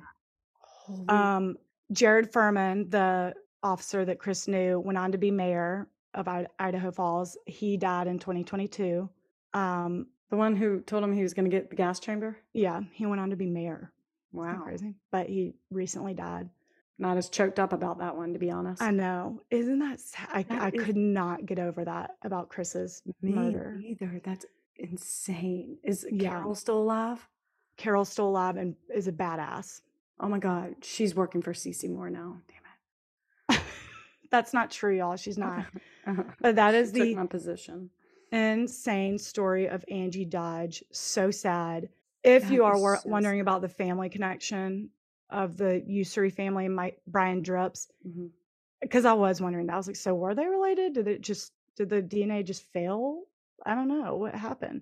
Holy 0.61 1.05
Um, 1.09 1.57
Jared 1.91 2.31
Fuhriman, 2.31 2.89
the 2.91 3.33
officer 3.63 4.05
that 4.05 4.19
Chris 4.19 4.47
knew, 4.47 4.79
went 4.79 4.97
on 4.97 5.11
to 5.13 5.17
be 5.17 5.31
mayor 5.31 5.88
of 6.13 6.27
Id- 6.27 6.47
Idaho 6.59 6.91
Falls. 6.91 7.38
He 7.45 7.77
died 7.77 8.07
in 8.07 8.19
2022. 8.19 9.09
Um, 9.53 10.07
the 10.29 10.35
one 10.38 10.55
who 10.55 10.81
told 10.81 11.03
him 11.03 11.13
he 11.13 11.23
was 11.23 11.33
going 11.33 11.49
to 11.49 11.55
get 11.55 11.69
the 11.69 11.75
gas 11.75 11.99
chamber. 11.99 12.38
yeah, 12.53 12.81
he 12.91 13.05
went 13.05 13.21
on 13.21 13.29
to 13.29 13.35
be 13.35 13.49
mayor. 13.49 13.91
Wow, 14.33 14.61
crazy. 14.63 14.95
But 15.11 15.27
he 15.27 15.53
recently 15.71 16.13
died. 16.13 16.49
Not 16.99 17.17
as 17.17 17.29
choked 17.29 17.59
up 17.59 17.73
about 17.73 17.99
that 17.99 18.15
one, 18.17 18.33
to 18.33 18.39
be 18.39 18.49
honest. 18.49 18.81
I 18.81 18.89
know. 18.91 19.41
Isn't 19.51 19.79
that 19.79 19.99
sad? 19.99 20.27
I, 20.33 20.43
That 20.43 20.61
I 20.61 20.69
is- 20.73 20.83
could 20.83 20.95
not 20.97 21.45
get 21.45 21.59
over 21.59 21.85
that 21.85 22.17
about 22.23 22.49
Chris's 22.49 23.03
Me 23.21 23.33
murder. 23.33 23.79
either. 23.85 24.19
That's 24.23 24.45
insane. 24.77 25.77
Is 25.83 26.05
Yeah. 26.11 26.31
Carol 26.31 26.55
still 26.55 26.79
alive? 26.79 27.27
Carol's 27.77 28.09
still 28.09 28.27
alive 28.29 28.57
and 28.57 28.75
is 28.93 29.07
a 29.07 29.11
badass. 29.11 29.81
Oh 30.19 30.27
my 30.27 30.39
God, 30.39 30.75
she's 30.81 31.13
working 31.13 31.43
for 31.43 31.53
CeCe 31.53 31.87
Moore 31.89 32.09
now. 32.09 32.41
Damn 32.47 33.57
it. 33.57 33.63
That's 34.31 34.53
not 34.53 34.71
true, 34.71 34.95
y'all. 34.97 35.15
She's 35.17 35.37
not. 35.37 35.65
But 36.41 36.55
that 36.55 36.73
is 36.73 36.93
the 36.93 37.13
my 37.15 37.25
position. 37.25 37.89
insane 38.31 39.17
story 39.17 39.67
of 39.67 39.83
Angie 39.91 40.23
Dodge. 40.25 40.81
So 40.91 41.29
sad. 41.31 41.89
If 42.23 42.43
That 42.43 42.51
you 42.53 42.63
are 42.63 42.97
so 42.97 43.09
wondering 43.09 43.39
sad. 43.39 43.41
about 43.41 43.61
the 43.61 43.67
family 43.69 44.07
connection 44.09 44.89
of 45.30 45.57
the 45.57 45.84
Usry 45.88 46.32
family, 46.34 46.67
Mike 46.67 47.01
Brian 47.07 47.41
Dripps, 47.41 47.89
Mhm. 48.07 48.30
because 48.82 49.05
I 49.05 49.13
was 49.13 49.41
wondering. 49.41 49.69
I 49.69 49.78
was 49.78 49.88
like, 49.88 49.95
so 49.95 50.15
were 50.15 50.36
they 50.36 50.45
related? 50.47 50.93
Did 50.93 51.07
it 51.07 51.21
just 51.21 51.53
did 51.75 51.89
the 51.89 52.01
DNA 52.01 52.43
just 52.43 52.63
fail? 52.63 53.23
I 53.65 53.75
don't 53.75 53.88
know 53.88 54.15
what 54.15 54.34
happened. 54.36 54.82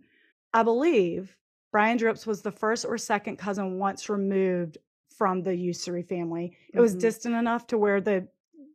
I 0.54 0.64
believe 0.64 1.36
Brian 1.72 1.98
Dripps 1.98 2.26
was 2.26 2.42
the 2.42 2.52
first 2.52 2.86
or 2.86 2.98
second 2.98 3.38
cousin 3.38 3.80
once 3.80 4.08
removed 4.10 4.78
from 5.10 5.42
the 5.44 5.52
Usry 5.52 6.06
family. 6.08 6.56
It 6.74 6.80
was 6.80 6.96
Mhm. 6.96 7.00
distant 7.02 7.36
enough 7.36 7.68
to 7.68 7.78
where 7.78 8.00
the 8.02 8.28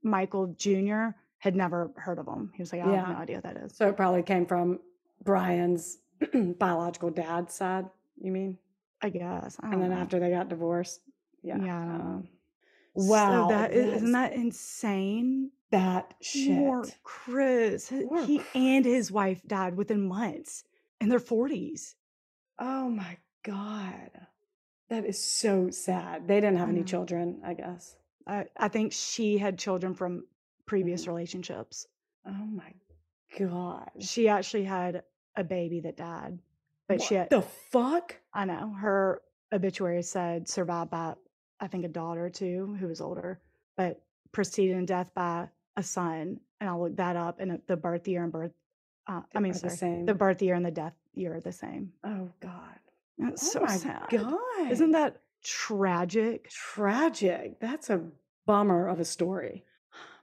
Michael 0.03 0.49
Jr. 0.59 1.11
had 1.39 1.55
never 1.57 1.91
heard 1.97 2.19
of 2.19 2.27
him. 2.27 2.51
He 2.55 2.63
was 2.63 2.73
like, 2.73 2.83
I 2.83 2.95
have 2.97 3.09
no 3.09 3.15
idea 3.17 3.37
what 3.37 3.45
that 3.45 3.57
is. 3.59 3.75
So 3.77 3.89
it 3.89 3.97
probably 3.97 4.23
came 4.23 4.45
from 4.47 4.81
Brian's 5.25 5.99
biological 6.59 7.11
dad's 7.11 7.55
side, 7.55 7.89
you 8.21 8.33
mean? 8.33 8.59
I 9.01 9.09
guess. 9.09 9.57
I 9.61 9.73
And 9.73 9.81
then 9.83 9.91
know. 9.91 9.97
after 9.97 10.19
they 10.19 10.31
got 10.31 10.49
divorced. 10.51 11.01
Yeah. 11.43 11.59
Yeah, 11.59 11.77
I 11.79 11.85
don't 11.87 11.99
know. 11.99 12.05
um, 12.05 12.29
So 12.97 13.07
Wow. 13.13 13.49
that 13.49 13.73
is, 13.73 13.95
isn't 13.97 14.13
that 14.13 14.33
insane? 14.33 15.51
that 15.71 16.15
shit? 16.21 16.57
Poor 16.59 16.85
Chris. 17.05 17.89
Poor 18.09 18.25
He 18.25 18.43
and 18.55 18.85
his 18.85 19.13
wife 19.13 19.41
died 19.47 19.77
within 19.77 20.03
months 20.09 20.65
in 21.01 21.09
their 21.09 21.21
40s. 21.21 21.95
Oh 22.59 22.89
my 22.91 23.17
God. 23.45 24.11
That 24.89 25.05
is 25.07 25.23
so 25.23 25.71
sad. 25.71 26.27
They 26.27 26.41
didn't 26.41 26.57
have 26.59 26.69
any 26.69 26.83
children, 26.83 27.41
I 27.45 27.55
guess. 27.55 27.95
I, 28.27 28.47
I 28.57 28.67
think 28.69 28.93
she 28.93 29.39
had 29.39 29.57
children 29.59 29.95
from 29.95 30.25
previous 30.67 31.05
Mhm. 31.05 31.09
relationships. 31.09 31.87
Oh 32.27 32.33
my 32.33 32.73
God. 33.39 33.91
She 34.01 34.29
actually 34.29 34.65
had 34.65 35.05
a 35.37 35.45
baby 35.45 35.81
that 35.81 35.97
died, 35.97 36.41
but 36.89 37.01
she 37.01 37.15
had, 37.15 37.31
the 37.31 37.43
fuck? 37.43 38.17
I 38.35 38.45
know 38.45 38.71
her 38.81 39.23
obituary 39.53 40.03
said 40.03 40.49
survived 40.49 40.91
by, 40.91 41.15
I 41.61 41.67
think, 41.67 41.85
a 41.85 41.89
daughter 41.89 42.29
too 42.31 42.77
who 42.81 42.87
was 42.89 43.01
older, 43.01 43.41
but 43.77 44.03
preceded 44.33 44.77
in 44.77 44.87
death 44.87 45.11
by 45.15 45.49
a 45.77 45.83
son. 45.83 46.41
And 46.61 46.69
I'll 46.69 46.81
look 46.83 46.97
that 46.97 47.17
up, 47.17 47.41
and 47.41 47.61
the 47.67 47.77
birth 47.77 48.07
year 48.09 48.23
and 48.23 48.33
birth, 48.33 48.53
uh, 49.07 49.23
I 49.35 49.41
mean, 49.41 49.53
Are 49.55 49.59
the 49.59 49.71
same. 49.71 50.05
the 50.07 50.15
birth 50.15 50.43
year 50.43 50.55
and 50.55 50.65
the 50.65 50.71
death 50.71 50.95
year 51.15 51.37
are 51.37 51.41
the 51.41 51.53
same. 51.53 51.93
Oh 52.05 52.29
God. 52.41 52.75
That's 53.19 53.49
oh 53.57 53.61
so 53.61 53.61
my 53.61 53.77
sad. 53.77 54.07
God. 54.11 54.71
Isn't 54.71 54.93
that 54.93 55.21
tragic? 55.43 56.49
tragic? 56.51 57.61
That's 57.61 57.91
a 57.91 58.03
bummer 58.47 58.87
of 58.89 59.01
a 59.01 59.05
story. 59.05 59.65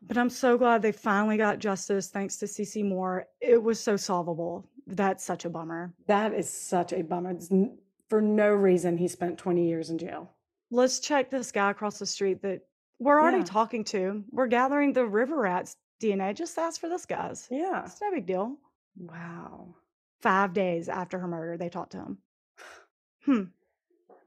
But 0.02 0.18
I'm 0.18 0.30
so 0.30 0.58
glad 0.58 0.82
they 0.82 0.92
finally 0.92 1.38
got 1.38 1.60
justice 1.60 2.08
thanks 2.10 2.38
to 2.38 2.46
CeCe 2.46 2.88
Moore. 2.88 3.28
It 3.42 3.62
was 3.62 3.80
so 3.80 3.98
solvable. 3.98 4.68
That's 4.86 5.24
such 5.24 5.44
a 5.46 5.50
bummer. 5.50 5.94
That 6.08 6.34
is 6.34 6.50
such 6.50 6.94
a 6.94 7.02
bummer. 7.04 7.36
N- 7.52 7.78
For 8.10 8.22
no 8.22 8.50
reason, 8.52 8.98
he 8.98 9.08
spent 9.08 9.38
20 9.38 9.68
years 9.68 9.90
in 9.90 9.98
jail. 9.98 10.32
Let's 10.72 11.00
check 11.00 11.30
this 11.30 11.52
guy 11.52 11.72
across 11.72 12.00
the 12.00 12.06
street 12.06 12.42
that 12.42 12.62
we're 13.00 13.20
already 13.22 13.38
Yeah. 13.40 13.44
talking 13.46 13.84
to. 13.86 14.24
We're 14.32 14.48
gathering 14.48 14.94
the 14.94 15.06
river 15.06 15.40
rats 15.40 15.76
DNA. 16.02 16.34
Just 16.34 16.58
ask 16.58 16.80
for 16.82 16.90
this 16.90 17.06
guy's. 17.06 17.48
Yeah. 17.50 17.86
It's 17.86 18.02
no 18.02 18.12
big 18.12 18.26
deal. 18.26 18.58
Wow. 18.98 19.76
Five 20.22 20.54
days 20.54 20.90
after 20.90 21.20
her 21.20 21.28
murder, 21.28 21.58
they 21.58 21.70
talked 21.70 21.92
to 21.94 21.98
him. 22.00 22.18
Hmm. 23.26 23.44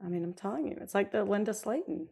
I 0.05 0.09
mean, 0.09 0.23
I'm 0.25 0.35
telling 0.35 0.67
you, 0.67 0.77
it's 0.81 0.95
like 0.95 1.11
the 1.11 1.25
Linda 1.25 1.53
Slaten 1.53 2.07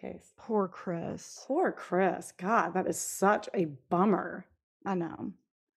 case. 0.00 0.32
Poor 0.36 0.66
Chris. 0.66 1.44
Poor 1.46 1.70
Chris. 1.72 2.32
God, 2.36 2.74
that 2.74 2.86
is 2.88 2.98
such 2.98 3.48
a 3.54 3.66
bummer. 3.90 4.44
I 4.84 4.94
know. 4.94 5.32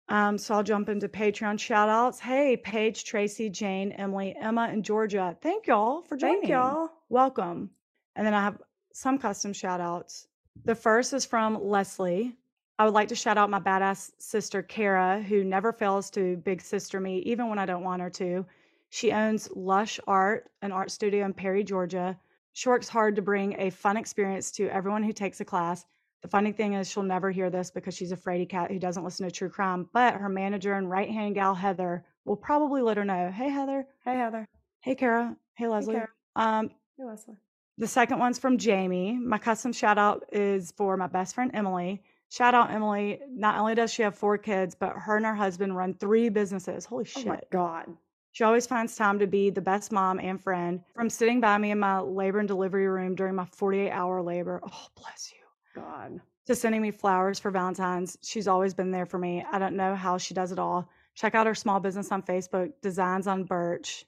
Um, 0.09 0.39
so 0.39 0.55
I'll 0.55 0.63
jump 0.63 0.89
into 0.89 1.09
Patreon 1.09 1.59
shout 1.59 1.89
outs. 1.91 2.19
Hey, 2.21 2.57
Paige, 2.57 3.05
Tracy, 3.05 3.51
Jane, 3.51 3.93
Emily, 3.93 4.35
Emma, 4.41 4.69
and 4.71 4.85
Georgia. 4.85 5.37
Thank 5.43 5.67
y'all 5.67 6.03
for 6.03 6.17
joining. 6.17 6.41
Thank 6.41 6.51
y'all. 6.51 6.92
Welcome. 7.13 7.69
And 8.17 8.27
then 8.27 8.33
I 8.33 8.41
have 8.41 8.57
some 8.95 9.19
custom 9.19 9.53
shout 9.53 9.83
outs. 9.83 10.29
The 10.65 10.75
first 10.75 11.13
is 11.13 11.27
from 11.27 11.63
Leslie. 11.63 12.35
I 12.79 12.87
would 12.87 12.95
like 12.95 13.09
to 13.09 13.15
shout 13.15 13.37
out 13.37 13.51
my 13.51 13.61
badass 13.61 14.13
sister, 14.19 14.63
Kara, 14.63 15.21
who 15.21 15.45
never 15.45 15.75
fails 15.75 16.09
to 16.13 16.39
big 16.39 16.63
sister 16.63 17.01
me, 17.01 17.19
even 17.19 17.51
when 17.51 17.59
I 17.59 17.67
don't 17.67 17.85
want 17.85 18.01
her 18.01 18.09
to. 18.09 18.47
She 18.89 19.13
owns 19.13 19.51
Lush 19.55 20.01
Art, 20.07 20.51
an 20.63 20.73
art 20.73 20.91
studio 20.91 21.27
in 21.27 21.35
Perry, 21.35 21.63
Georgia. 21.63 22.19
She 22.55 22.71
works 22.71 22.89
hard 22.89 23.15
to 23.17 23.21
bring 23.21 23.61
a 23.61 23.69
fun 23.69 23.99
experience 23.99 24.51
to 24.53 24.69
everyone 24.69 25.03
who 25.03 25.13
takes 25.13 25.39
a 25.43 25.45
class. 25.45 25.85
The 26.23 26.29
funny 26.29 26.53
thing 26.53 26.73
is, 26.73 26.91
she'll 26.91 27.03
never 27.03 27.31
hear 27.31 27.51
this 27.51 27.71
because 27.71 27.95
she's 27.95 28.13
a 28.13 28.17
fraidy 28.17 28.49
cat 28.49 28.71
who 28.71 28.79
doesn't 28.79 29.05
listen 29.05 29.27
to 29.27 29.31
true 29.31 29.51
crime. 29.51 29.87
But 29.93 30.15
her 30.15 30.31
manager 30.31 30.73
and 30.73 30.89
right 30.89 31.11
hand 31.11 31.35
gal, 31.35 31.55
Heather, 31.55 32.07
will 32.25 32.37
probably 32.37 32.81
let 32.81 32.97
her 32.97 33.05
know 33.05 33.31
Hey, 33.31 33.51
Heather. 33.51 33.87
Hey, 34.03 34.17
Heather. 34.17 34.47
Hey, 34.81 34.95
Kara. 34.95 35.37
Hey, 35.57 35.69
Leslie. 35.69 35.97
Kara. 35.97 36.09
Um, 36.37 36.71
Hey, 36.99 37.05
Leslie. 37.05 37.37
the 37.79 37.87
second 37.87 38.19
one's 38.19 38.39
from 38.39 38.59
Jamie. 38.59 39.13
My 39.19 39.39
custom 39.39 39.73
shout 39.73 39.99
out 39.99 40.25
is 40.33 40.73
for 40.73 40.97
my 40.97 41.07
best 41.07 41.35
friend 41.35 41.51
Emily. 41.55 42.03
Shout 42.31 42.55
out 42.55 42.71
Emily. 42.71 43.21
Not 43.29 43.59
only 43.59 43.75
does 43.75 43.93
she 43.93 44.03
have 44.03 44.17
four 44.17 44.39
kids, 44.39 44.75
but 44.75 44.93
her 44.97 45.17
and 45.17 45.27
her 45.27 45.35
husband 45.35 45.77
run 45.77 45.95
three 45.95 46.29
businesses. 46.29 46.85
Holy 46.85 47.05
Oh 47.17 47.21
shit. 47.21 47.27
my 47.27 47.41
God. 47.51 47.87
She 48.33 48.45
always 48.45 48.67
finds 48.67 48.97
time 48.97 49.19
to 49.19 49.27
be 49.27 49.51
the 49.51 49.61
best 49.61 49.93
mom 49.93 50.19
and 50.19 50.41
friend. 50.43 50.81
From 50.95 51.11
sitting 51.11 51.41
by 51.41 51.59
me 51.59 51.71
in 51.71 51.79
my 51.79 52.01
labor 52.01 52.39
and 52.39 52.49
delivery 52.49 52.87
room 52.89 53.15
during 53.15 53.35
my 53.35 53.45
48 53.45 53.91
hour 53.91 54.23
labor. 54.23 54.61
Oh, 54.65 54.87
bless 54.97 55.33
you. 55.33 55.39
God. 55.83 56.21
To 56.47 56.55
sending 56.55 56.81
me 56.81 56.91
flowers 56.91 57.39
for 57.39 57.51
Valentine's. 57.51 58.17
She's 58.23 58.49
always 58.49 58.73
been 58.75 58.91
there 58.91 59.07
for 59.07 59.19
me. 59.19 59.45
I 59.53 59.59
don't 59.59 59.77
know 59.77 59.95
how 59.95 60.17
she 60.19 60.33
does 60.35 60.51
it 60.53 60.59
all. 60.59 60.89
Check 61.15 61.35
out 61.35 61.47
her 61.47 61.55
small 61.55 61.79
business 61.81 62.11
on 62.11 62.23
Facebook, 62.23 62.73
Designs 62.81 63.27
on 63.27 63.45
Birch. 63.45 64.07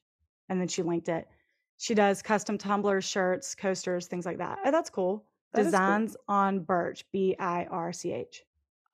And 0.48 0.58
then 0.58 0.68
she 0.68 0.82
linked 0.82 1.08
it. 1.10 1.28
She 1.78 1.94
does 1.94 2.22
custom 2.22 2.58
tumblers, 2.58 3.04
shirts, 3.04 3.54
coasters, 3.54 4.06
things 4.06 4.26
like 4.26 4.38
that. 4.38 4.58
Oh, 4.64 4.70
that's 4.70 4.90
cool. 4.90 5.24
That 5.52 5.60
is 5.60 5.64
cool. 5.66 5.70
Designs 5.72 6.16
on 6.28 6.60
Birch, 6.60 7.04
B 7.12 7.36
I 7.38 7.66
R 7.70 7.92
C 7.92 8.12
H. 8.12 8.44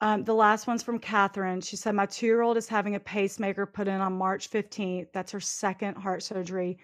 Um, 0.03 0.25
the 0.25 0.35
last 0.35 0.67
one's 0.67 0.83
from 0.83 0.99
Catherine. 0.99 1.61
She 1.61 1.77
said, 1.77 1.95
My 1.95 2.07
two 2.07 2.27
year 2.27 2.41
old 2.41 2.57
is 2.57 2.69
having 2.69 2.95
a 2.95 3.01
pacemaker 3.01 3.67
put 3.67 3.87
in 3.87 4.01
on 4.01 4.15
March 4.15 4.51
15th. 4.51 5.09
That's 5.13 5.33
her 5.33 5.41
second 5.41 5.97
heart 5.97 6.23
surgery. 6.23 6.79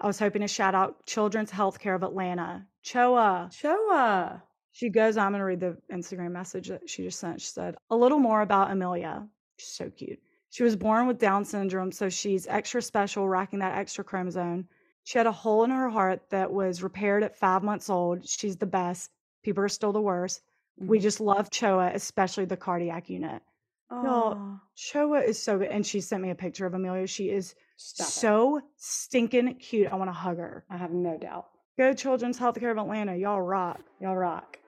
I 0.00 0.06
was 0.06 0.18
hoping 0.18 0.42
to 0.42 0.48
shout 0.48 0.74
out 0.74 1.06
Children's 1.06 1.50
Healthcare 1.50 1.94
of 1.94 2.02
Atlanta. 2.02 2.66
CHOA. 2.82 3.50
CHOA. 3.52 4.42
She 4.72 4.90
goes, 4.90 5.16
I'm 5.16 5.30
going 5.30 5.40
to 5.40 5.44
read 5.44 5.60
the 5.60 5.78
Instagram 5.90 6.32
message 6.32 6.68
that 6.68 6.90
she 6.90 7.04
just 7.04 7.18
sent. 7.18 7.40
She 7.40 7.46
said, 7.46 7.76
A 7.88 7.96
little 7.96 8.18
more 8.18 8.42
about 8.42 8.70
Amelia. 8.70 9.26
She's 9.58 9.72
so 9.72 9.88
cute. 9.88 10.18
She 10.50 10.62
was 10.62 10.76
born 10.76 11.06
with 11.06 11.18
Down 11.18 11.44
syndrome, 11.44 11.92
so 11.92 12.08
she's 12.08 12.46
extra 12.46 12.82
special, 12.82 13.28
rocking 13.28 13.60
that 13.60 13.78
extra 13.78 14.04
chromosome. 14.04 14.68
She 15.06 15.18
had 15.18 15.28
a 15.28 15.32
hole 15.32 15.62
in 15.62 15.70
her 15.70 15.88
heart 15.88 16.30
that 16.30 16.52
was 16.52 16.82
repaired 16.82 17.22
at 17.22 17.36
five 17.36 17.62
months 17.62 17.88
old. 17.88 18.28
She's 18.28 18.56
the 18.56 18.66
best. 18.66 19.12
People 19.44 19.62
are 19.62 19.68
still 19.68 19.92
the 19.92 20.00
worst. 20.00 20.42
We 20.78 20.98
Mhm. 20.98 21.02
just 21.02 21.20
love 21.20 21.48
Choa, 21.48 21.94
especially 21.94 22.44
the 22.44 22.56
cardiac 22.56 23.08
unit. 23.08 23.40
Y'all, 23.88 24.58
Choa 24.76 25.24
is 25.24 25.40
so 25.40 25.58
good. 25.58 25.68
And 25.68 25.86
she 25.86 26.00
sent 26.00 26.24
me 26.24 26.30
a 26.30 26.34
picture 26.34 26.66
of 26.66 26.74
Amelia. 26.74 27.06
She 27.06 27.30
is 27.30 27.54
stop 27.76 28.08
it. 28.08 28.10
so 28.10 28.60
stinking 28.78 29.54
cute. 29.60 29.92
I 29.92 29.94
want 29.94 30.08
to 30.08 30.12
hug 30.12 30.38
her. 30.38 30.64
I 30.68 30.76
have 30.76 30.90
no 30.90 31.16
doubt. 31.16 31.46
Go 31.78 31.92
Children's 31.94 32.36
Healthcare 32.40 32.72
of 32.72 32.78
Atlanta. 32.78 33.14
Y'all 33.14 33.40
rock. 33.40 33.80
Y'all 34.00 34.16
rock. 34.16 34.58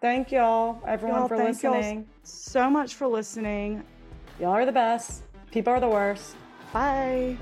Thank 0.00 0.32
y'all, 0.32 0.82
everyone, 0.88 1.20
Y'all, 1.20 1.28
for 1.28 1.36
listening. 1.38 2.08
so 2.24 2.68
much 2.68 2.94
for 2.96 3.06
listening. 3.06 3.84
Y'all 4.40 4.50
are 4.50 4.66
the 4.66 4.72
best. 4.72 5.22
People 5.52 5.72
are 5.72 5.80
the 5.80 5.88
worst. 5.88 6.34
Bye. 6.72 7.36